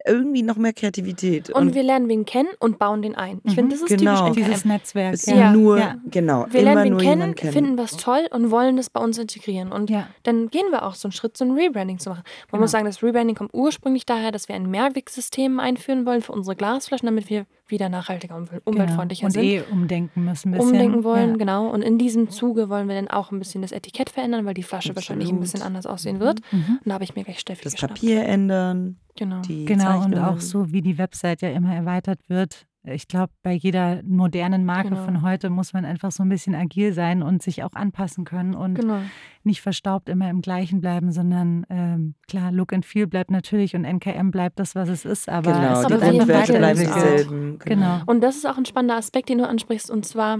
irgendwie 0.05 0.43
noch 0.43 0.57
mehr 0.57 0.73
Kreativität. 0.73 1.49
Und, 1.49 1.67
und 1.67 1.75
wir 1.75 1.83
lernen 1.83 2.09
wen 2.09 2.25
kennen 2.25 2.49
und 2.59 2.79
bauen 2.79 3.01
den 3.01 3.15
ein. 3.15 3.41
Ich 3.43 3.55
finde, 3.55 3.75
das 3.75 3.81
ist 3.81 3.97
genau. 3.97 4.27
typisch 4.27 4.43
NKM. 4.43 4.45
Dieses 4.45 4.65
Netzwerk. 4.65 5.13
Ist 5.13 5.27
ja. 5.27 5.51
nur, 5.51 5.79
ja. 5.79 5.95
genau. 6.05 6.45
Wir 6.49 6.61
lernen 6.61 6.83
wen 6.83 6.97
kennen, 6.97 7.35
kennen, 7.35 7.53
finden 7.53 7.77
was 7.77 7.97
toll 7.97 8.27
und 8.31 8.51
wollen 8.51 8.77
das 8.77 8.89
bei 8.89 8.99
uns 9.01 9.17
integrieren. 9.17 9.71
Und 9.71 9.89
ja. 9.89 10.07
dann 10.23 10.49
gehen 10.49 10.69
wir 10.71 10.83
auch 10.85 10.95
so 10.95 11.07
einen 11.07 11.13
Schritt, 11.13 11.37
so 11.37 11.45
ein 11.45 11.51
Rebranding 11.51 11.99
zu 11.99 12.09
machen. 12.09 12.23
Man 12.23 12.51
genau. 12.51 12.61
muss 12.61 12.71
sagen, 12.71 12.85
das 12.85 13.01
Rebranding 13.03 13.35
kommt 13.35 13.53
ursprünglich 13.53 14.05
daher, 14.05 14.31
dass 14.31 14.47
wir 14.47 14.55
ein 14.55 14.69
Mehrwegsystem 14.69 15.59
einführen 15.59 16.05
wollen 16.05 16.21
für 16.21 16.31
unsere 16.31 16.55
Glasflaschen, 16.55 17.07
damit 17.07 17.29
wir 17.29 17.45
wieder 17.69 17.89
nachhaltiger 17.89 18.35
und 18.35 18.49
umweltfreundlicher 18.65 19.27
genau. 19.27 19.39
und 19.39 19.45
sind. 19.45 19.61
Und 19.61 19.69
eh 19.69 19.71
umdenken 19.71 20.25
müssen. 20.25 20.53
Ein 20.53 20.57
bisschen. 20.57 20.73
Umdenken 20.73 21.03
wollen, 21.03 21.31
ja. 21.31 21.35
genau. 21.37 21.69
Und 21.69 21.81
in 21.81 21.97
diesem 21.97 22.29
Zuge 22.29 22.69
wollen 22.69 22.87
wir 22.87 22.95
dann 22.95 23.07
auch 23.07 23.31
ein 23.31 23.39
bisschen 23.39 23.61
das 23.61 23.71
Etikett 23.71 24.09
verändern, 24.09 24.45
weil 24.45 24.53
die 24.53 24.63
Flasche 24.63 24.89
Absolut. 24.89 24.95
wahrscheinlich 24.95 25.29
ein 25.29 25.39
bisschen 25.39 25.61
anders 25.61 25.85
aussehen 25.85 26.19
wird. 26.19 26.41
Mhm. 26.51 26.79
Und 26.83 26.87
da 26.87 26.93
habe 26.93 27.03
ich 27.03 27.15
mir 27.15 27.23
gleich 27.23 27.39
Steffi 27.39 27.63
Das 27.63 27.73
geschnappt. 27.73 27.95
Papier 27.95 28.25
ändern. 28.25 28.97
Genau. 29.15 29.41
genau, 29.47 30.03
und 30.03 30.17
auch 30.17 30.39
so, 30.39 30.71
wie 30.71 30.81
die 30.81 30.97
Website 30.97 31.41
ja 31.41 31.49
immer 31.49 31.73
erweitert 31.73 32.19
wird. 32.29 32.67
Ich 32.89 33.07
glaube, 33.07 33.33
bei 33.43 33.53
jeder 33.53 34.01
modernen 34.03 34.65
Marke 34.65 34.89
genau. 34.89 35.03
von 35.03 35.21
heute 35.21 35.49
muss 35.49 35.73
man 35.73 35.85
einfach 35.85 36.11
so 36.11 36.23
ein 36.23 36.29
bisschen 36.29 36.55
agil 36.55 36.93
sein 36.93 37.21
und 37.21 37.41
sich 37.43 37.63
auch 37.63 37.73
anpassen 37.73 38.23
können 38.23 38.55
und 38.55 38.75
genau. 38.75 39.01
nicht 39.43 39.61
verstaubt 39.61 40.09
immer 40.09 40.29
im 40.29 40.41
Gleichen 40.41 40.79
bleiben, 40.79 41.11
sondern 41.11 41.65
ähm, 41.69 42.15
klar, 42.27 42.51
Look 42.51 42.73
and 42.73 42.85
Feel 42.85 43.07
bleibt 43.07 43.31
natürlich 43.31 43.75
und 43.75 43.83
NKM 43.83 44.31
bleibt 44.31 44.59
das, 44.59 44.73
was 44.75 44.89
es 44.89 45.05
ist, 45.05 45.27
aber 45.27 45.53
genau, 45.53 45.87
die 45.87 45.93
Grundwerte 45.93 46.57
bleiben 46.57 46.79
dieselben. 46.79 47.59
Genau. 47.59 47.99
genau. 47.99 48.01
Und 48.05 48.21
das 48.21 48.37
ist 48.37 48.45
auch 48.45 48.57
ein 48.57 48.65
spannender 48.65 48.95
Aspekt, 48.95 49.29
den 49.29 49.39
du 49.39 49.47
ansprichst, 49.47 49.91
und 49.91 50.05
zwar 50.05 50.39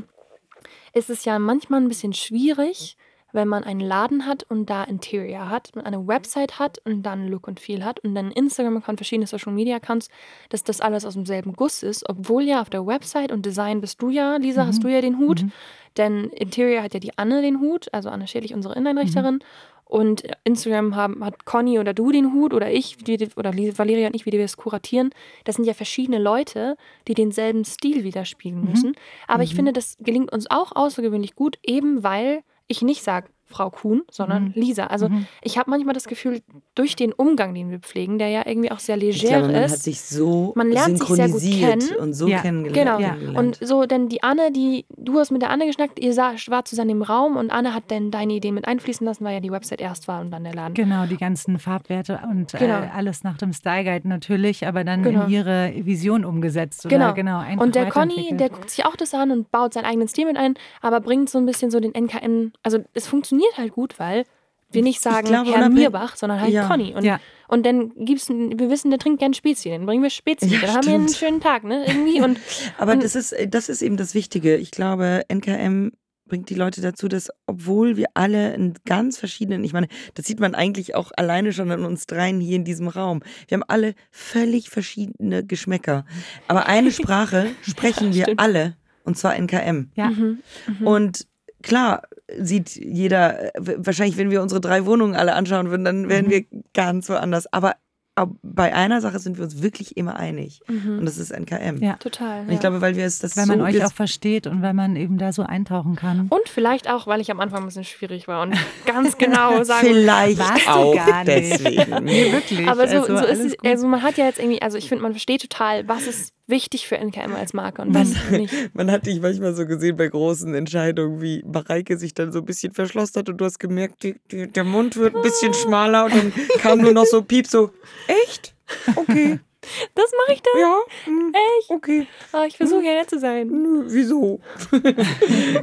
ist 0.93 1.09
es 1.09 1.25
ja 1.25 1.39
manchmal 1.39 1.81
ein 1.81 1.87
bisschen 1.87 2.13
schwierig, 2.13 2.97
wenn 3.37 3.47
man 3.47 3.63
einen 3.63 3.79
Laden 3.79 4.25
hat 4.25 4.43
und 4.49 4.67
da 4.67 4.83
Interior 4.83 5.47
hat, 5.47 5.69
man 5.75 5.85
eine 5.85 6.07
Website 6.07 6.57
hat 6.57 6.79
und 6.85 7.03
dann 7.03 7.27
Look 7.27 7.47
und 7.47 7.59
Feel 7.59 7.85
hat 7.85 7.99
und 7.99 8.15
dann 8.15 8.31
Instagram-Account, 8.31 8.97
verschiedene 8.97 9.27
Social-Media-Accounts, 9.27 10.09
dass 10.49 10.63
das 10.63 10.81
alles 10.81 11.05
aus 11.05 11.13
demselben 11.13 11.53
Guss 11.53 11.83
ist, 11.83 12.09
obwohl 12.09 12.43
ja 12.43 12.61
auf 12.61 12.71
der 12.71 12.87
Website 12.87 13.31
und 13.31 13.45
Design 13.45 13.79
bist 13.79 14.01
du 14.01 14.09
ja, 14.09 14.37
Lisa, 14.37 14.63
mhm. 14.63 14.67
hast 14.69 14.83
du 14.83 14.87
ja 14.87 15.01
den 15.01 15.19
Hut, 15.19 15.43
mhm. 15.43 15.51
denn 15.97 16.23
Interior 16.31 16.81
hat 16.81 16.95
ja 16.95 16.99
die 16.99 17.15
Anne 17.15 17.43
den 17.43 17.61
Hut, 17.61 17.93
also 17.93 18.09
Anne 18.09 18.27
Schädlich, 18.27 18.55
unsere 18.55 18.73
Inneneinrichterin 18.73 19.35
mhm. 19.35 19.41
und 19.85 20.23
Instagram 20.43 20.95
haben, 20.95 21.23
hat 21.23 21.45
Conny 21.45 21.77
oder 21.77 21.93
du 21.93 22.11
den 22.11 22.33
Hut 22.33 22.55
oder 22.55 22.71
ich 22.71 22.97
oder 23.35 23.53
Valeria 23.53 24.07
und 24.07 24.15
ich, 24.15 24.25
wie 24.25 24.31
wir 24.31 24.43
es 24.43 24.57
kuratieren. 24.57 25.11
Das 25.43 25.57
sind 25.57 25.65
ja 25.65 25.75
verschiedene 25.75 26.17
Leute, 26.17 26.75
die 27.07 27.13
denselben 27.13 27.65
Stil 27.65 28.03
widerspiegeln 28.03 28.63
mhm. 28.63 28.69
müssen. 28.71 28.95
Aber 29.27 29.43
ich 29.43 29.51
mhm. 29.51 29.57
finde, 29.57 29.73
das 29.73 29.95
gelingt 29.99 30.33
uns 30.33 30.49
auch 30.49 30.75
außergewöhnlich 30.75 31.35
gut, 31.35 31.59
eben 31.61 32.01
weil 32.01 32.41
ich 32.67 32.81
nicht 32.81 33.03
sage, 33.03 33.29
Frau 33.47 33.69
Kuhn, 33.69 34.03
sondern 34.11 34.45
mhm. 34.45 34.51
Lisa. 34.55 34.87
Also 34.87 35.09
mhm. 35.09 35.25
ich 35.41 35.57
habe 35.57 35.69
manchmal 35.69 35.93
das 35.93 36.07
Gefühl, 36.07 36.41
durch 36.75 36.95
den 36.95 37.13
Umgang, 37.13 37.53
den 37.53 37.71
wir 37.71 37.79
pflegen, 37.79 38.19
der 38.19 38.27
ja 38.29 38.43
irgendwie 38.45 38.71
auch 38.71 38.79
sehr 38.79 38.97
leger 38.97 39.15
ich 39.15 39.23
glaube, 39.23 39.47
man 39.47 39.55
ist. 39.55 39.71
Hat 39.71 39.79
sich 39.79 40.01
so 40.01 40.51
man 40.55 40.69
lernt 40.69 40.99
sich 40.99 41.07
sehr 41.07 41.29
gut 41.29 41.41
kennen 41.41 41.95
und 41.99 42.13
so 42.13 42.27
ja. 42.27 42.41
kennengelernt. 42.41 42.99
Genau. 42.99 43.31
Ja. 43.31 43.39
Und 43.39 43.57
so, 43.61 43.85
denn 43.85 44.09
die 44.09 44.21
Anne, 44.21 44.51
die, 44.51 44.85
du 44.97 45.17
hast 45.17 45.31
mit 45.31 45.41
der 45.41 45.49
Anne 45.49 45.65
geschnackt, 45.65 45.99
ihr 45.99 46.13
sah, 46.13 46.33
war 46.47 46.65
zusammen 46.65 46.89
im 46.89 47.01
Raum 47.01 47.37
und 47.37 47.49
Anne 47.51 47.73
hat 47.73 47.85
dann 47.87 48.11
deine 48.11 48.33
Ideen 48.33 48.55
mit 48.55 48.67
einfließen 48.67 49.05
lassen, 49.05 49.23
weil 49.23 49.35
ja 49.35 49.39
die 49.39 49.51
Website 49.51 49.79
erst 49.79 50.07
war 50.07 50.19
und 50.21 50.31
dann 50.31 50.43
der 50.43 50.53
Laden. 50.53 50.73
Genau, 50.73 51.05
die 51.05 51.17
ganzen 51.17 51.57
Farbwerte 51.57 52.19
und 52.29 52.53
äh, 52.53 52.57
genau. 52.57 52.81
äh, 52.81 52.89
alles 52.93 53.23
nach 53.23 53.37
dem 53.37 53.53
Style 53.53 53.85
Guide 53.85 54.07
natürlich, 54.07 54.67
aber 54.67 54.83
dann 54.83 55.03
genau. 55.03 55.25
in 55.25 55.31
ihre 55.31 55.73
Vision 55.85 56.25
umgesetzt. 56.25 56.85
Oder 56.85 57.13
genau. 57.13 57.41
genau 57.41 57.63
und 57.63 57.75
der 57.75 57.89
Conny, 57.89 58.35
der 58.35 58.49
guckt 58.49 58.69
sich 58.69 58.85
auch 58.85 58.95
das 58.95 59.13
an 59.13 59.31
und 59.31 59.51
baut 59.51 59.73
seinen 59.73 59.85
eigenen 59.85 60.07
Stil 60.07 60.25
mit 60.25 60.37
ein, 60.37 60.55
aber 60.81 60.99
bringt 60.99 61.29
so 61.29 61.37
ein 61.37 61.45
bisschen 61.45 61.71
so 61.71 61.79
den 61.79 61.93
NKM, 61.93 62.51
also 62.63 62.79
es 62.93 63.07
funktioniert 63.07 63.36
halt 63.55 63.73
gut, 63.73 63.99
weil 63.99 64.25
wir 64.71 64.81
nicht 64.81 65.01
sagen 65.01 65.27
glaube, 65.27 65.51
Herr 65.51 65.69
Mierbach, 65.69 66.15
sondern 66.17 66.41
halt 66.41 66.51
ja. 66.51 66.67
Conny. 66.67 66.93
Und, 66.93 67.03
ja. 67.03 67.19
und 67.47 67.65
dann 67.65 67.93
gibt's, 67.95 68.29
wir 68.29 68.69
wissen, 68.69 68.89
der 68.89 68.99
trinkt 68.99 69.19
gern 69.19 69.33
Spezi, 69.33 69.69
dann 69.69 69.85
bringen 69.85 70.03
wir 70.03 70.09
Spezi. 70.09 70.47
Ja, 70.47 70.59
dann 70.59 70.75
haben 70.75 70.87
wir 70.87 70.95
einen 70.95 71.09
schönen 71.09 71.39
Tag, 71.39 71.63
ne? 71.63 71.85
Irgendwie. 71.85 72.21
Und, 72.27 72.39
Aber 72.77 72.93
und 72.93 73.03
das, 73.03 73.15
ist, 73.15 73.33
das 73.47 73.69
ist 73.69 73.81
eben 73.81 73.95
das 73.97 74.13
Wichtige. 74.13 74.57
Ich 74.57 74.71
glaube, 74.71 75.23
NKM 75.29 75.91
bringt 76.27 76.49
die 76.49 76.55
Leute 76.55 76.81
dazu, 76.81 77.07
dass 77.07 77.29
obwohl 77.45 77.95
wir 77.95 78.07
alle 78.13 78.53
in 78.53 78.73
ganz 78.85 79.17
verschiedenen, 79.17 79.63
ich 79.63 79.73
meine, 79.73 79.87
das 80.15 80.25
sieht 80.25 80.39
man 80.39 80.55
eigentlich 80.55 80.95
auch 80.95 81.11
alleine 81.15 81.53
schon 81.53 81.71
an 81.71 81.85
uns 81.85 82.05
dreien 82.05 82.41
hier 82.41 82.57
in 82.57 82.65
diesem 82.65 82.89
Raum. 82.89 83.21
Wir 83.47 83.55
haben 83.55 83.65
alle 83.67 83.95
völlig 84.11 84.69
verschiedene 84.69 85.45
Geschmäcker. 85.45 86.05
Aber 86.47 86.65
eine 86.65 86.91
Sprache 86.91 87.47
sprechen 87.61 88.13
wir 88.13 88.27
alle, 88.37 88.75
und 89.03 89.17
zwar 89.17 89.35
NKM. 89.35 89.91
Ja. 89.95 90.09
Mhm. 90.09 90.39
Mhm. 90.79 90.87
Und 90.87 91.27
klar 91.63 92.03
sieht 92.37 92.75
jeder, 92.75 93.51
wahrscheinlich, 93.57 94.17
wenn 94.17 94.31
wir 94.31 94.41
unsere 94.41 94.61
drei 94.61 94.85
Wohnungen 94.85 95.15
alle 95.15 95.33
anschauen 95.33 95.69
würden, 95.69 95.85
dann 95.85 96.09
wären 96.09 96.25
mhm. 96.25 96.31
wir 96.31 96.45
ganz 96.73 97.09
woanders. 97.09 97.51
Aber 97.51 97.75
aber 98.17 98.35
bei 98.41 98.73
einer 98.73 98.99
Sache 98.99 99.19
sind 99.19 99.37
wir 99.37 99.43
uns 99.43 99.61
wirklich 99.61 99.95
immer 99.95 100.15
einig. 100.15 100.61
Mhm. 100.67 100.97
Und 100.97 101.05
das 101.05 101.19
ist 101.19 101.29
NKM. 101.29 101.83
Ja, 101.83 101.97
total. 101.97 102.41
Und 102.41 102.47
ich 102.47 102.55
ja. 102.55 102.61
glaube, 102.61 102.81
weil 102.81 102.95
wir 102.95 103.05
es 103.05 103.19
das 103.19 103.37
Weil 103.37 103.45
man 103.45 103.59
so 103.59 103.65
euch 103.65 103.85
auch 103.85 103.93
versteht 103.93 104.47
und 104.47 104.63
weil 104.63 104.73
man 104.73 104.95
eben 104.95 105.19
da 105.19 105.31
so 105.31 105.43
eintauchen 105.43 105.95
kann. 105.95 106.25
Und 106.29 106.49
vielleicht 106.49 106.89
auch, 106.89 107.05
weil 107.05 107.21
ich 107.21 107.29
am 107.29 107.39
Anfang 107.39 107.59
ein 107.61 107.65
bisschen 107.67 107.83
schwierig 107.83 108.27
war 108.27 108.41
und 108.41 108.55
ganz 108.87 109.19
genau 109.19 109.61
sagen 109.63 109.85
Vielleicht 109.85 110.67
auch 110.67 110.95
deswegen. 111.27 111.95
nee, 112.05 112.31
wirklich. 112.31 112.67
Aber 112.67 112.87
so, 112.87 113.01
also, 113.01 113.17
so 113.17 113.25
ist 113.25 113.39
es, 113.39 113.55
also 113.63 113.87
man 113.87 114.01
hat 114.01 114.17
ja 114.17 114.25
jetzt 114.25 114.39
irgendwie, 114.39 114.63
also 114.63 114.79
ich 114.79 114.89
finde, 114.89 115.03
man 115.03 115.11
versteht 115.11 115.43
total, 115.43 115.87
was 115.87 116.07
ist 116.07 116.33
wichtig 116.47 116.87
für 116.87 116.97
NKM 116.97 117.35
als 117.35 117.53
Marke 117.53 117.81
und 117.81 117.93
was 117.93 118.13
man, 118.13 118.41
nicht. 118.41 118.53
Man 118.73 118.89
hat 118.89 119.05
dich 119.05 119.21
manchmal 119.21 119.53
so 119.53 119.65
gesehen 119.65 119.97
bei 119.97 120.07
großen 120.07 120.53
Entscheidungen, 120.55 121.21
wie 121.21 121.43
Mareike 121.45 121.97
sich 121.97 122.13
dann 122.13 122.31
so 122.31 122.39
ein 122.39 122.45
bisschen 122.45 122.73
verschlossen 122.73 123.19
hat 123.19 123.29
und 123.29 123.37
du 123.37 123.45
hast 123.45 123.59
gemerkt, 123.59 124.03
die, 124.03 124.15
die, 124.31 124.47
der 124.47 124.63
Mund 124.63 124.95
wird 124.95 125.15
ein 125.15 125.21
bisschen 125.21 125.53
schmaler 125.53 126.05
und 126.05 126.15
dann 126.15 126.33
kam 126.59 126.79
nur 126.79 126.93
noch 126.93 127.05
so 127.05 127.21
Piep, 127.21 127.47
so, 127.47 127.71
echt? 128.07 128.55
Okay. 128.95 129.39
Das 129.95 130.11
mache 130.21 130.33
ich 130.33 130.41
dann? 130.41 130.61
Ja. 130.61 130.79
Mh, 131.07 131.37
Echt? 131.59 131.69
Okay. 131.71 132.07
Oh, 132.31 132.43
ich 132.47 132.55
versuche 132.55 132.83
ja 132.83 132.93
nett 132.93 133.09
zu 133.09 133.19
sein. 133.19 133.47
Nö, 133.47 133.83
wieso? 133.87 134.39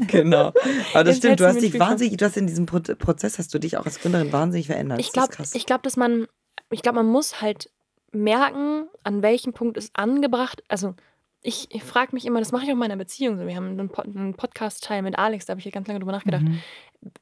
genau. 0.08 0.52
Aber 0.92 1.04
das 1.04 1.16
Jetzt 1.16 1.18
stimmt, 1.18 1.40
du 1.40 1.46
hast 1.46 1.62
dich 1.62 1.78
wahnsinnig, 1.78 2.16
du 2.16 2.24
hast 2.24 2.36
in 2.36 2.46
diesem 2.46 2.66
Prozess, 2.66 3.38
hast 3.38 3.54
du 3.54 3.58
dich 3.58 3.78
auch 3.78 3.86
als 3.86 4.00
Gründerin 4.00 4.32
wahnsinnig 4.32 4.66
verändert. 4.66 5.00
Ich 5.00 5.12
glaube, 5.12 5.32
ich 5.54 5.64
glaube, 5.64 5.82
dass 5.82 5.96
man, 5.96 6.26
ich 6.70 6.82
glaube, 6.82 6.96
man 6.96 7.06
muss 7.06 7.40
halt 7.40 7.70
merken, 8.14 8.86
an 9.02 9.22
welchem 9.22 9.52
Punkt 9.52 9.76
ist 9.76 9.90
angebracht. 9.94 10.62
Also 10.68 10.94
ich, 11.42 11.66
ich 11.70 11.84
frage 11.84 12.14
mich 12.14 12.24
immer, 12.24 12.38
das 12.38 12.52
mache 12.52 12.64
ich 12.64 12.68
auch 12.70 12.74
in 12.74 12.78
meiner 12.78 12.96
Beziehung. 12.96 13.38
Wir 13.46 13.54
haben 13.54 13.78
einen, 13.78 13.88
Pod, 13.90 14.06
einen 14.06 14.34
Podcast-Teil 14.34 15.02
mit 15.02 15.18
Alex, 15.18 15.46
da 15.46 15.52
habe 15.52 15.60
ich 15.60 15.64
hier 15.64 15.72
ganz 15.72 15.86
lange 15.86 16.00
drüber 16.00 16.12
nachgedacht. 16.12 16.42
Mhm. 16.42 16.60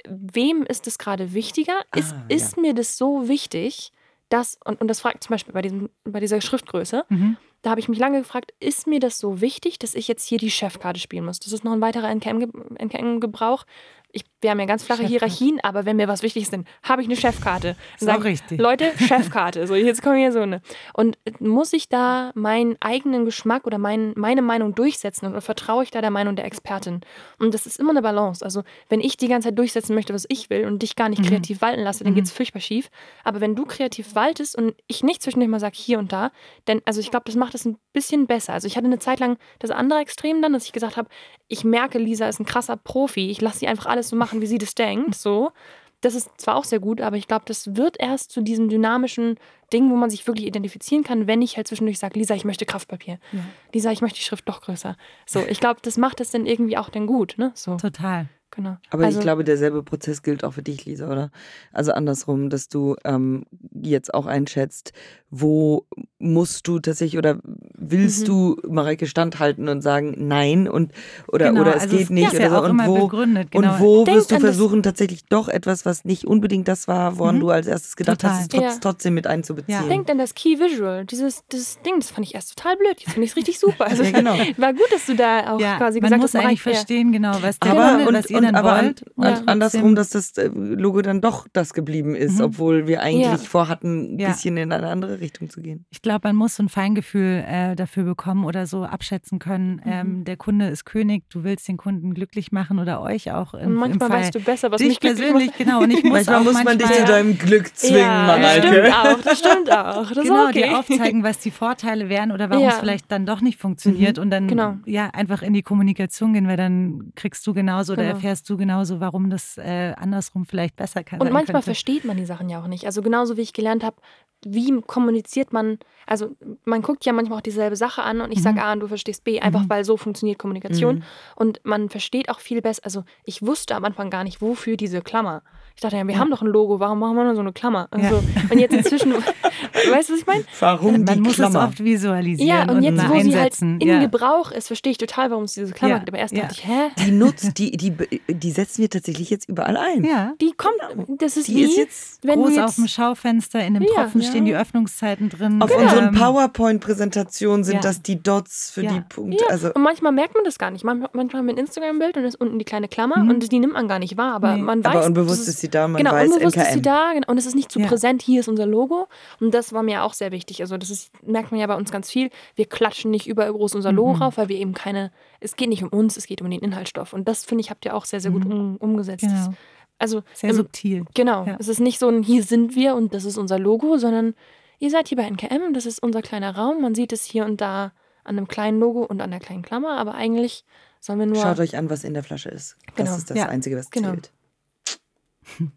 Wem 0.08 0.62
ist 0.62 0.86
es 0.86 0.96
gerade 0.96 1.32
wichtiger? 1.32 1.80
Ist, 1.94 2.12
ah, 2.12 2.24
ist 2.28 2.56
ja. 2.56 2.62
mir 2.62 2.74
das 2.74 2.96
so 2.96 3.28
wichtig, 3.28 3.92
dass, 4.28 4.58
und, 4.64 4.80
und 4.80 4.88
das 4.88 5.00
fragt 5.00 5.24
zum 5.24 5.34
Beispiel 5.34 5.52
bei, 5.52 5.62
diesem, 5.62 5.90
bei 6.04 6.20
dieser 6.20 6.40
Schriftgröße, 6.40 7.04
mhm. 7.08 7.36
da 7.62 7.70
habe 7.70 7.80
ich 7.80 7.88
mich 7.88 7.98
lange 7.98 8.20
gefragt, 8.20 8.54
ist 8.60 8.86
mir 8.86 9.00
das 9.00 9.18
so 9.18 9.40
wichtig, 9.40 9.80
dass 9.80 9.94
ich 9.94 10.06
jetzt 10.06 10.26
hier 10.26 10.38
die 10.38 10.50
Chefkarte 10.50 11.00
spielen 11.00 11.24
muss? 11.24 11.40
Das 11.40 11.52
ist 11.52 11.64
noch 11.64 11.72
ein 11.72 11.80
weiterer 11.80 12.08
NKM-Gebrauch, 12.08 13.64
ich, 14.12 14.24
wir 14.42 14.50
haben 14.50 14.60
ja 14.60 14.66
ganz 14.66 14.82
flache 14.82 15.06
Hierarchien, 15.06 15.60
aber 15.62 15.84
wenn 15.84 15.96
mir 15.96 16.08
was 16.08 16.22
wichtig 16.22 16.42
ist, 16.42 16.52
dann 16.52 16.64
habe 16.82 17.02
ich 17.02 17.08
eine 17.08 17.16
Chefkarte. 17.16 17.76
Ist 18.00 18.10
auch 18.10 18.24
richtig. 18.24 18.60
Leute, 18.60 18.92
Chefkarte. 18.98 19.66
So, 19.66 19.74
jetzt 19.74 20.02
kommen 20.02 20.16
hier 20.16 20.32
so 20.32 20.40
eine. 20.40 20.60
Und 20.94 21.18
muss 21.38 21.72
ich 21.72 21.88
da 21.88 22.32
meinen 22.34 22.76
eigenen 22.80 23.24
Geschmack 23.24 23.66
oder 23.66 23.78
mein, 23.78 24.12
meine 24.16 24.42
Meinung 24.42 24.74
durchsetzen 24.74 25.26
oder 25.26 25.40
vertraue 25.40 25.84
ich 25.84 25.90
da 25.90 26.00
der 26.00 26.10
Meinung 26.10 26.36
der 26.36 26.44
Expertin? 26.44 27.00
Und 27.38 27.54
das 27.54 27.66
ist 27.66 27.78
immer 27.78 27.90
eine 27.90 28.02
Balance. 28.02 28.44
Also, 28.44 28.62
wenn 28.88 29.00
ich 29.00 29.16
die 29.16 29.28
ganze 29.28 29.48
Zeit 29.48 29.58
durchsetzen 29.58 29.94
möchte, 29.94 30.12
was 30.12 30.26
ich 30.28 30.50
will 30.50 30.66
und 30.66 30.82
dich 30.82 30.96
gar 30.96 31.08
nicht 31.08 31.22
mhm. 31.22 31.26
kreativ 31.26 31.62
walten 31.62 31.82
lasse, 31.82 32.02
dann 32.02 32.12
mhm. 32.12 32.16
geht 32.16 32.24
es 32.24 32.32
furchtbar 32.32 32.60
schief. 32.60 32.88
Aber 33.24 33.40
wenn 33.40 33.54
du 33.54 33.64
kreativ 33.64 34.14
waltest 34.14 34.56
und 34.56 34.74
ich 34.88 35.04
nicht 35.04 35.22
zwischendurch 35.22 35.50
mal 35.50 35.60
sage, 35.60 35.76
hier 35.76 35.98
und 35.98 36.12
da, 36.12 36.32
dann, 36.64 36.80
also 36.84 37.00
ich 37.00 37.10
glaube, 37.10 37.24
das 37.26 37.36
macht 37.36 37.54
es 37.54 37.64
ein 37.64 37.76
bisschen 37.92 38.26
besser. 38.26 38.52
Also, 38.54 38.66
ich 38.66 38.76
hatte 38.76 38.86
eine 38.86 38.98
Zeit 38.98 39.20
lang 39.20 39.38
das 39.60 39.70
andere 39.70 40.00
Extrem 40.00 40.42
dann, 40.42 40.52
dass 40.52 40.64
ich 40.64 40.72
gesagt 40.72 40.96
habe, 40.96 41.08
ich 41.48 41.64
merke, 41.64 41.98
Lisa 41.98 42.26
ist 42.28 42.40
ein 42.40 42.46
krasser 42.46 42.76
Profi. 42.76 43.30
Ich 43.30 43.40
lasse 43.40 43.58
sie 43.58 43.68
einfach 43.68 43.86
alles 43.86 44.08
so 44.08 44.16
machen, 44.16 44.31
wie 44.40 44.46
sie 44.46 44.58
das 44.58 44.74
denkt. 44.74 45.14
So. 45.14 45.52
Das 46.00 46.16
ist 46.16 46.30
zwar 46.36 46.56
auch 46.56 46.64
sehr 46.64 46.80
gut, 46.80 47.00
aber 47.00 47.16
ich 47.16 47.28
glaube, 47.28 47.44
das 47.46 47.76
wird 47.76 48.00
erst 48.00 48.32
zu 48.32 48.40
diesem 48.40 48.68
dynamischen 48.68 49.38
Ding, 49.72 49.88
wo 49.88 49.94
man 49.94 50.10
sich 50.10 50.26
wirklich 50.26 50.46
identifizieren 50.46 51.04
kann, 51.04 51.28
wenn 51.28 51.42
ich 51.42 51.56
halt 51.56 51.68
zwischendurch 51.68 52.00
sage, 52.00 52.18
Lisa, 52.18 52.34
ich 52.34 52.44
möchte 52.44 52.66
Kraftpapier. 52.66 53.18
Ja. 53.30 53.40
Lisa, 53.72 53.92
ich 53.92 54.00
möchte 54.00 54.18
die 54.18 54.24
Schrift 54.24 54.48
doch 54.48 54.60
größer. 54.62 54.96
So, 55.26 55.44
ich 55.48 55.60
glaube, 55.60 55.80
das 55.82 55.98
macht 55.98 56.20
es 56.20 56.30
dann 56.30 56.44
irgendwie 56.44 56.76
auch 56.76 56.88
dann 56.88 57.06
gut, 57.06 57.34
ne? 57.38 57.52
So. 57.54 57.76
Total. 57.76 58.28
Genau. 58.54 58.76
Aber 58.90 59.04
also, 59.04 59.18
ich 59.18 59.22
glaube, 59.22 59.44
derselbe 59.44 59.82
Prozess 59.82 60.22
gilt 60.22 60.44
auch 60.44 60.52
für 60.52 60.62
dich, 60.62 60.84
Lisa, 60.84 61.10
oder? 61.10 61.30
Also 61.72 61.92
andersrum, 61.92 62.50
dass 62.50 62.68
du 62.68 62.96
ähm, 63.04 63.46
jetzt 63.72 64.12
auch 64.12 64.26
einschätzt, 64.26 64.92
wo 65.34 65.86
musst 66.18 66.68
du 66.68 66.78
tatsächlich 66.78 67.16
oder 67.16 67.38
willst 67.74 68.22
mhm. 68.22 68.26
du 68.26 68.56
Mareike 68.68 69.06
standhalten 69.06 69.68
und 69.68 69.80
sagen 69.80 70.14
nein 70.18 70.68
und 70.68 70.92
oder 71.26 71.48
genau, 71.48 71.62
oder 71.62 71.74
es 71.74 71.84
also 71.84 71.96
geht 71.96 72.10
nicht 72.10 72.34
oder 72.34 72.50
so 72.50 72.64
und 72.64 72.86
wo 72.86 73.08
genau. 73.08 73.40
und 73.54 73.80
wo 73.80 74.04
Denk 74.04 74.18
wirst 74.18 74.30
du 74.30 74.38
versuchen 74.38 74.82
tatsächlich 74.82 75.24
doch 75.24 75.48
etwas, 75.48 75.86
was 75.86 76.04
nicht 76.04 76.26
unbedingt 76.26 76.68
das 76.68 76.86
war, 76.86 77.18
woran 77.18 77.36
mhm. 77.36 77.40
du 77.40 77.50
als 77.50 77.66
erstes 77.66 77.96
gedacht 77.96 78.20
total. 78.20 78.36
hast, 78.36 78.42
es 78.42 78.48
trotz, 78.48 78.62
ja. 78.62 78.78
trotzdem 78.78 79.14
mit 79.14 79.26
einzubeziehen. 79.26 79.82
Ja. 79.82 79.88
Denk 79.88 80.08
an 80.10 80.18
das 80.18 80.34
Key 80.34 80.60
Visual, 80.60 81.06
dieses 81.06 81.44
das 81.48 81.80
Ding, 81.80 81.94
das 81.98 82.10
fand 82.10 82.26
ich 82.26 82.34
erst 82.34 82.54
total 82.54 82.76
blöd, 82.76 83.00
jetzt 83.00 83.12
finde 83.12 83.24
ich 83.24 83.30
es 83.30 83.36
richtig 83.36 83.58
super. 83.58 83.86
Also 83.92 84.04
ja, 84.04 84.10
genau. 84.10 84.34
war 84.56 84.72
gut, 84.72 84.90
dass 84.90 85.04
du 85.04 85.14
da 85.14 85.52
auch 85.52 85.60
ja, 85.60 85.76
quasi 85.76 86.00
man 86.00 86.10
gesagt 86.10 86.22
hast, 86.22 86.34
man 86.34 86.42
muss 86.42 86.48
eigentlich 86.48 86.62
verstehen 86.62 87.12
genau, 87.12 87.36
was 87.42 87.58
der 87.58 87.72
aber, 87.72 87.88
Kunde, 87.88 88.08
und, 88.08 88.14
was 88.14 88.30
ihr 88.30 88.40
und, 88.48 88.54
aber 88.54 88.82
wollt. 88.82 89.04
An, 89.16 89.24
an, 89.24 89.48
andersrum, 89.48 89.94
dass 89.94 90.10
das 90.10 90.36
äh, 90.36 90.48
Logo 90.54 91.02
dann 91.02 91.20
doch 91.20 91.46
das 91.52 91.74
geblieben 91.74 92.14
ist, 92.14 92.38
mhm. 92.38 92.44
obwohl 92.44 92.86
wir 92.86 93.02
eigentlich 93.02 93.48
vorhatten, 93.48 94.14
ein 94.14 94.16
bisschen 94.16 94.56
in 94.56 94.72
eine 94.72 94.88
andere 94.88 95.20
Richtung 95.20 95.50
zu 95.50 95.60
gehen. 95.60 95.84
Ich 95.90 96.02
glaube, 96.02 96.28
man 96.28 96.36
muss 96.36 96.56
so 96.56 96.62
ein 96.62 96.68
Feingefühl 96.68 97.44
äh, 97.46 97.76
dafür 97.76 98.04
bekommen 98.04 98.44
oder 98.44 98.66
so 98.66 98.84
abschätzen 98.84 99.38
können. 99.38 99.82
Mhm. 99.84 99.92
Ähm, 99.92 100.24
der 100.24 100.36
Kunde 100.36 100.68
ist 100.68 100.84
König, 100.84 101.24
du 101.30 101.44
willst 101.44 101.68
den 101.68 101.76
Kunden 101.76 102.14
glücklich 102.14 102.52
machen 102.52 102.78
oder 102.78 103.00
euch 103.00 103.32
auch. 103.32 103.54
Im, 103.54 103.68
und 103.68 103.74
manchmal 103.74 104.08
im 104.08 104.12
Fall 104.12 104.22
weißt 104.22 104.34
du 104.34 104.40
besser, 104.40 104.70
was 104.70 104.78
dich 104.78 104.88
mich 104.88 105.00
persönlich, 105.00 105.48
macht. 105.48 105.58
genau. 105.58 105.82
Und 105.82 105.90
ich 105.90 106.02
muss 106.04 106.12
manchmal 106.12 106.36
auch 106.36 106.44
muss 106.44 106.64
man 106.64 106.78
dich 106.78 106.90
zu 106.90 107.04
deinem 107.04 107.38
Glück 107.38 107.74
zwingen, 107.76 108.00
ja, 108.00 108.26
Mareike. 108.26 108.82
Das 108.82 108.88
stimmt 108.88 108.92
auch, 108.92 109.22
das 109.22 109.38
stimmt 109.38 109.72
auch. 109.72 110.12
Das 110.12 110.24
genau, 110.24 110.44
okay. 110.46 110.62
dir 110.62 110.78
aufzeigen, 110.78 111.22
was 111.22 111.38
die 111.38 111.50
Vorteile 111.50 112.08
wären 112.08 112.32
oder 112.32 112.50
warum 112.50 112.64
ja. 112.64 112.70
es 112.70 112.76
vielleicht 112.76 113.10
dann 113.10 113.26
doch 113.26 113.40
nicht 113.40 113.58
funktioniert 113.58 114.16
mhm. 114.16 114.22
und 114.22 114.30
dann 114.30 114.48
genau. 114.48 114.76
ja 114.86 115.10
einfach 115.10 115.42
in 115.42 115.52
die 115.52 115.62
Kommunikation 115.62 116.32
gehen, 116.32 116.48
weil 116.48 116.56
dann 116.56 117.12
kriegst 117.14 117.46
du 117.46 117.52
genauso 117.52 117.94
genau. 117.94 118.06
oder 118.06 118.14
erfährst 118.14 118.31
du 118.40 118.56
genauso, 118.56 119.00
warum 119.00 119.30
das 119.30 119.58
äh, 119.58 119.92
andersrum 119.96 120.46
vielleicht 120.46 120.76
besser 120.76 121.04
kann. 121.04 121.20
Und 121.20 121.32
manchmal 121.32 121.54
könnte. 121.54 121.66
versteht 121.66 122.04
man 122.04 122.16
die 122.16 122.24
Sachen 122.24 122.48
ja 122.48 122.62
auch 122.62 122.66
nicht. 122.66 122.86
Also 122.86 123.02
genauso 123.02 123.36
wie 123.36 123.42
ich 123.42 123.52
gelernt 123.52 123.84
habe, 123.84 123.96
wie 124.44 124.80
kommuniziert 124.82 125.52
man, 125.52 125.78
also 126.06 126.36
man 126.64 126.82
guckt 126.82 127.04
ja 127.04 127.12
manchmal 127.12 127.38
auch 127.38 127.42
dieselbe 127.42 127.76
Sache 127.76 128.02
an 128.02 128.20
und 128.20 128.32
ich 128.32 128.38
mhm. 128.38 128.42
sage 128.42 128.62
A 128.62 128.72
und 128.72 128.80
du 128.80 128.88
verstehst 128.88 129.24
B, 129.24 129.40
einfach 129.40 129.62
mhm. 129.62 129.70
weil 129.70 129.84
so 129.84 129.96
funktioniert 129.96 130.38
Kommunikation. 130.38 130.96
Mhm. 130.96 131.02
Und 131.36 131.60
man 131.64 131.88
versteht 131.88 132.28
auch 132.28 132.40
viel 132.40 132.60
besser, 132.62 132.82
also 132.84 133.04
ich 133.24 133.42
wusste 133.42 133.76
am 133.76 133.84
Anfang 133.84 134.10
gar 134.10 134.24
nicht, 134.24 134.40
wofür 134.40 134.76
diese 134.76 135.02
Klammer. 135.02 135.42
Ich 135.74 135.82
dachte 135.82 135.96
ja, 135.96 136.06
wir 136.06 136.14
ja. 136.14 136.20
haben 136.20 136.30
doch 136.30 136.42
ein 136.42 136.48
Logo, 136.48 136.80
warum 136.80 136.98
machen 136.98 137.16
wir 137.16 137.24
nur 137.24 137.34
so 137.34 137.40
eine 137.40 137.52
Klammer? 137.52 137.88
Also, 137.90 138.16
ja. 138.16 138.22
Und 138.50 138.58
jetzt 138.58 138.74
inzwischen, 138.74 139.12
weißt 139.90 140.08
du, 140.08 140.12
was 140.12 140.20
ich 140.20 140.26
meine? 140.26 140.44
Warum 140.60 141.04
Man 141.04 141.14
die 141.14 141.20
muss 141.20 141.34
Klammer? 141.34 141.60
es 141.60 141.68
oft 141.68 141.84
visualisieren. 141.84 142.48
Ja, 142.48 142.62
und, 142.62 142.78
und 142.78 142.82
jetzt, 142.82 143.08
wo 143.08 143.14
einsetzen. 143.14 143.30
sie 143.30 143.38
halt 143.38 143.82
in 143.82 143.88
ja. 143.88 144.00
Gebrauch 144.00 144.50
ist, 144.50 144.66
verstehe 144.66 144.92
ich 144.92 144.98
total, 144.98 145.30
warum 145.30 145.44
es 145.44 145.54
diese 145.54 145.72
Klammer 145.72 145.96
gibt. 145.96 146.08
Aber 146.08 146.18
erst 146.18 146.36
dachte 146.36 146.54
ich, 146.54 146.66
hä? 146.66 146.90
Die 147.04 147.10
nutzt, 147.10 147.58
die, 147.58 147.76
die, 147.76 147.92
die 148.28 148.50
setzen 148.50 148.82
wir 148.82 148.90
tatsächlich 148.90 149.30
jetzt 149.30 149.48
überall 149.48 149.76
ein. 149.76 150.04
Ja. 150.04 150.34
Die 150.40 150.52
kommt, 150.52 150.76
das 151.20 151.36
ist 151.36 151.48
die 151.48 151.56
wie, 151.56 151.62
ist 151.64 151.76
jetzt 151.76 152.18
wenn 152.22 152.38
groß 152.40 152.56
jetzt, 152.56 152.64
auf 152.64 152.74
dem 152.76 152.88
Schaufenster, 152.88 153.64
in 153.64 153.74
dem 153.74 153.86
Tropfen 153.86 154.22
stehen 154.22 154.44
die 154.44 154.54
Öffnungszeiten 154.54 155.28
drin. 155.28 155.62
Auf 155.62 155.70
genau. 155.70 155.82
unseren 155.82 156.14
PowerPoint-Präsentationen 156.14 157.64
sind 157.64 157.84
das 157.84 158.02
die 158.02 158.22
Dots 158.22 158.70
für 158.70 158.82
die 158.82 159.02
Punkte. 159.08 159.44
Also 159.48 159.72
und 159.72 159.82
manchmal 159.82 160.12
merkt 160.12 160.34
man 160.34 160.44
das 160.44 160.58
gar 160.58 160.70
nicht. 160.70 160.84
Manchmal 160.84 161.10
haben 161.12 161.46
wir 161.46 161.54
ein 161.54 161.58
Instagram-Bild 161.58 162.16
und 162.16 162.24
ist 162.24 162.40
unten 162.40 162.58
die 162.58 162.64
kleine 162.64 162.88
Klammer 162.88 163.18
mhm. 163.18 163.30
und 163.30 163.52
die 163.52 163.58
nimmt 163.58 163.72
man 163.72 163.88
gar 163.88 163.98
nicht 163.98 164.16
wahr. 164.16 164.34
Aber 164.34 164.56
nee. 164.56 164.62
man 164.62 164.84
weiß. 164.84 164.96
Aber 164.96 165.06
unbewusst 165.06 165.48
ist 165.48 165.61
sie 165.62 165.70
da, 165.70 165.88
man 165.88 165.98
genau, 166.02 166.12
weiß, 166.12 166.30
unbewusst 166.30 166.56
NKM. 166.56 166.68
ist 166.68 166.74
sie 166.74 166.82
da 166.82 167.12
und 167.26 167.38
es 167.38 167.46
ist 167.46 167.54
nicht 167.54 167.72
zu 167.72 167.80
so 167.80 167.86
präsent, 167.86 168.20
hier 168.20 168.40
ist 168.40 168.48
unser 168.48 168.66
Logo. 168.66 169.08
Und 169.40 169.54
das 169.54 169.72
war 169.72 169.82
mir 169.82 170.04
auch 170.04 170.12
sehr 170.12 170.30
wichtig. 170.30 170.60
Also 170.60 170.76
das 170.76 170.90
ist, 170.90 171.10
merkt 171.26 171.50
man 171.50 171.60
ja 171.60 171.66
bei 171.66 171.74
uns 171.74 171.90
ganz 171.90 172.10
viel. 172.10 172.30
Wir 172.54 172.66
klatschen 172.66 173.10
nicht 173.10 173.26
überall 173.26 173.52
groß 173.52 173.74
unser 173.74 173.92
Logo 173.92 174.14
mhm. 174.14 174.22
rauf, 174.22 174.36
weil 174.36 174.48
wir 174.48 174.56
eben 174.56 174.74
keine, 174.74 175.10
es 175.40 175.56
geht 175.56 175.70
nicht 175.70 175.82
um 175.82 175.88
uns, 175.88 176.16
es 176.16 176.26
geht 176.26 176.42
um 176.42 176.50
den 176.50 176.60
Inhaltsstoff. 176.60 177.14
Und 177.14 177.26
das, 177.26 177.44
finde 177.44 177.62
ich, 177.62 177.70
habt 177.70 177.84
ihr 177.86 177.94
auch 177.94 178.04
sehr, 178.04 178.20
sehr 178.20 178.30
gut 178.30 178.44
mhm. 178.44 178.52
um, 178.52 178.76
umgesetzt. 178.76 179.24
Genau. 179.24 179.54
Also 179.98 180.22
sehr 180.34 180.50
im, 180.50 180.56
subtil. 180.56 181.04
Genau. 181.14 181.46
Ja. 181.46 181.56
Es 181.58 181.68
ist 181.68 181.80
nicht 181.80 181.98
so 181.98 182.08
ein 182.08 182.22
hier 182.22 182.42
sind 182.42 182.74
wir 182.74 182.94
und 182.96 183.14
das 183.14 183.24
ist 183.24 183.38
unser 183.38 183.58
Logo, 183.58 183.96
sondern 183.96 184.34
ihr 184.80 184.90
seid 184.90 185.08
hier 185.08 185.16
bei 185.16 185.24
NKM, 185.24 185.72
das 185.74 185.86
ist 185.86 186.02
unser 186.02 186.22
kleiner 186.22 186.56
Raum. 186.56 186.82
Man 186.82 186.94
sieht 186.94 187.12
es 187.12 187.24
hier 187.24 187.44
und 187.44 187.60
da 187.60 187.92
an 188.24 188.36
einem 188.36 188.48
kleinen 188.48 188.80
Logo 188.80 189.04
und 189.04 189.20
an 189.20 189.30
der 189.30 189.40
kleinen 189.40 189.62
Klammer, 189.62 189.98
aber 189.98 190.14
eigentlich 190.14 190.64
sollen 191.00 191.18
wir 191.18 191.26
nur. 191.26 191.42
Schaut 191.42 191.58
euch 191.58 191.76
an, 191.76 191.90
was 191.90 192.04
in 192.04 192.14
der 192.14 192.22
Flasche 192.22 192.48
ist. 192.48 192.76
Genau. 192.94 193.10
Das 193.10 193.18
ist 193.18 193.30
das 193.30 193.38
ja. 193.38 193.46
Einzige, 193.48 193.76
was 193.76 193.90
genau. 193.90 194.10
zählt. 194.10 194.32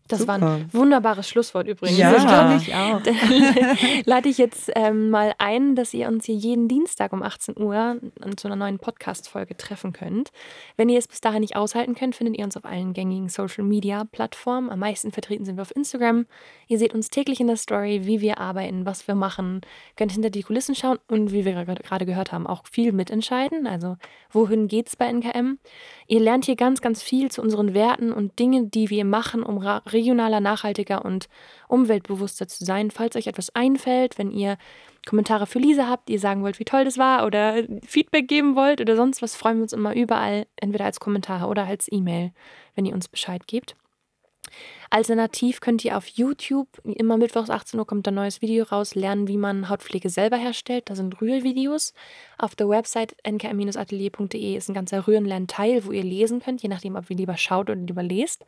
Das 0.07 0.19
Super. 0.19 0.39
war 0.39 0.53
ein 0.55 0.69
wunderbares 0.73 1.27
Schlusswort 1.27 1.67
übrigens. 1.67 1.97
Ja, 1.97 2.55
ich 2.55 2.73
auch. 2.73 3.01
lade 4.05 4.29
ich 4.29 4.37
jetzt 4.37 4.71
ähm, 4.75 5.09
mal 5.09 5.33
ein, 5.39 5.75
dass 5.75 5.93
ihr 5.93 6.07
uns 6.07 6.25
hier 6.25 6.35
jeden 6.35 6.67
Dienstag 6.67 7.11
um 7.11 7.23
18 7.23 7.59
Uhr 7.59 7.99
zu 8.37 8.47
einer 8.47 8.55
neuen 8.55 8.77
Podcast-Folge 8.77 9.57
treffen 9.57 9.91
könnt. 9.91 10.31
Wenn 10.77 10.89
ihr 10.89 10.99
es 10.99 11.07
bis 11.07 11.21
dahin 11.21 11.41
nicht 11.41 11.55
aushalten 11.55 11.95
könnt, 11.95 12.15
findet 12.15 12.37
ihr 12.37 12.45
uns 12.45 12.55
auf 12.55 12.65
allen 12.65 12.93
gängigen 12.93 13.27
Social-Media-Plattformen. 13.27 14.69
Am 14.69 14.79
meisten 14.79 15.11
vertreten 15.11 15.45
sind 15.45 15.57
wir 15.57 15.63
auf 15.63 15.75
Instagram. 15.75 16.27
Ihr 16.67 16.77
seht 16.77 16.93
uns 16.93 17.09
täglich 17.09 17.39
in 17.39 17.47
der 17.47 17.57
Story, 17.57 18.01
wie 18.05 18.21
wir 18.21 18.39
arbeiten, 18.39 18.85
was 18.85 19.07
wir 19.07 19.15
machen. 19.15 19.61
Könnt 19.97 20.11
hinter 20.11 20.29
die 20.29 20.43
Kulissen 20.43 20.75
schauen 20.75 20.99
und, 21.07 21.31
wie 21.31 21.43
wir 21.43 21.65
gerade 21.65 22.05
gehört 22.05 22.31
haben, 22.31 22.45
auch 22.45 22.65
viel 22.67 22.91
mitentscheiden. 22.91 23.65
Also, 23.65 23.97
wohin 24.31 24.67
geht 24.67 24.87
es 24.87 24.95
bei 24.95 25.11
NKM? 25.11 25.57
Ihr 26.07 26.19
lernt 26.19 26.45
hier 26.45 26.55
ganz, 26.55 26.81
ganz 26.81 27.01
viel 27.01 27.31
zu 27.31 27.41
unseren 27.41 27.73
Werten 27.73 28.13
und 28.13 28.37
Dinge, 28.37 28.67
die 28.67 28.89
wir 28.91 29.05
machen, 29.05 29.41
um 29.41 29.54
regionaler, 29.57 30.39
nachhaltiger 30.39 31.05
und 31.05 31.27
umweltbewusster 31.67 32.47
zu 32.47 32.65
sein. 32.65 32.91
Falls 32.91 33.15
euch 33.15 33.27
etwas 33.27 33.55
einfällt, 33.55 34.17
wenn 34.17 34.31
ihr 34.31 34.57
Kommentare 35.05 35.45
für 35.45 35.59
Lisa 35.59 35.87
habt, 35.87 36.09
ihr 36.09 36.19
sagen 36.19 36.41
wollt, 36.43 36.59
wie 36.59 36.65
toll 36.65 36.83
das 36.85 36.97
war 36.97 37.25
oder 37.25 37.63
Feedback 37.85 38.27
geben 38.27 38.55
wollt 38.55 38.81
oder 38.81 38.95
sonst 38.95 39.21
was, 39.21 39.35
freuen 39.35 39.57
wir 39.57 39.63
uns 39.63 39.73
immer 39.73 39.95
überall, 39.95 40.47
entweder 40.55 40.85
als 40.85 40.99
Kommentare 40.99 41.47
oder 41.47 41.65
als 41.65 41.91
E-Mail, 41.91 42.31
wenn 42.75 42.85
ihr 42.85 42.93
uns 42.93 43.07
Bescheid 43.07 43.47
gebt. 43.47 43.75
Alternativ 44.89 45.59
könnt 45.59 45.83
ihr 45.83 45.97
auf 45.97 46.07
YouTube, 46.07 46.67
immer 46.83 47.17
mittwochs 47.17 47.49
18 47.49 47.79
Uhr 47.79 47.87
kommt 47.87 48.07
ein 48.07 48.13
neues 48.13 48.41
Video 48.41 48.63
raus, 48.63 48.95
lernen, 48.95 49.27
wie 49.27 49.37
man 49.37 49.69
Hautpflege 49.69 50.09
selber 50.09 50.37
herstellt. 50.37 50.89
Da 50.89 50.95
sind 50.95 51.19
Rührvideos. 51.21 51.93
Auf 52.37 52.55
der 52.55 52.69
Website 52.69 53.15
nkm-atelier.de 53.27 54.55
ist 54.55 54.69
ein 54.69 54.73
ganzer 54.73 55.07
Rührenlernteil, 55.07 55.85
wo 55.85 55.91
ihr 55.91 56.03
lesen 56.03 56.39
könnt, 56.39 56.61
je 56.61 56.69
nachdem, 56.69 56.95
ob 56.95 57.09
ihr 57.09 57.17
lieber 57.17 57.37
schaut 57.37 57.69
oder 57.69 57.75
lieber 57.75 58.03
lest. 58.03 58.45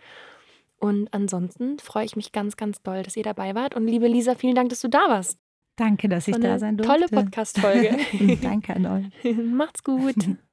Und 0.79 1.11
ansonsten 1.11 1.79
freue 1.79 2.05
ich 2.05 2.15
mich 2.15 2.31
ganz, 2.31 2.55
ganz 2.55 2.81
doll, 2.81 3.03
dass 3.03 3.17
ihr 3.17 3.23
dabei 3.23 3.55
wart. 3.55 3.75
Und 3.75 3.87
liebe 3.87 4.07
Lisa, 4.07 4.35
vielen 4.35 4.55
Dank, 4.55 4.69
dass 4.69 4.81
du 4.81 4.89
da 4.89 5.09
warst. 5.09 5.39
Danke, 5.75 6.09
dass 6.09 6.27
ich 6.27 6.35
da 6.37 6.57
sein 6.57 6.75
durfte. 6.77 6.93
Tolle 6.93 7.07
Podcast-Folge. 7.07 7.97
Danke 8.41 8.75
an 8.75 8.85
euch. 8.85 9.35
Macht's 9.37 9.83
gut. 9.83 10.15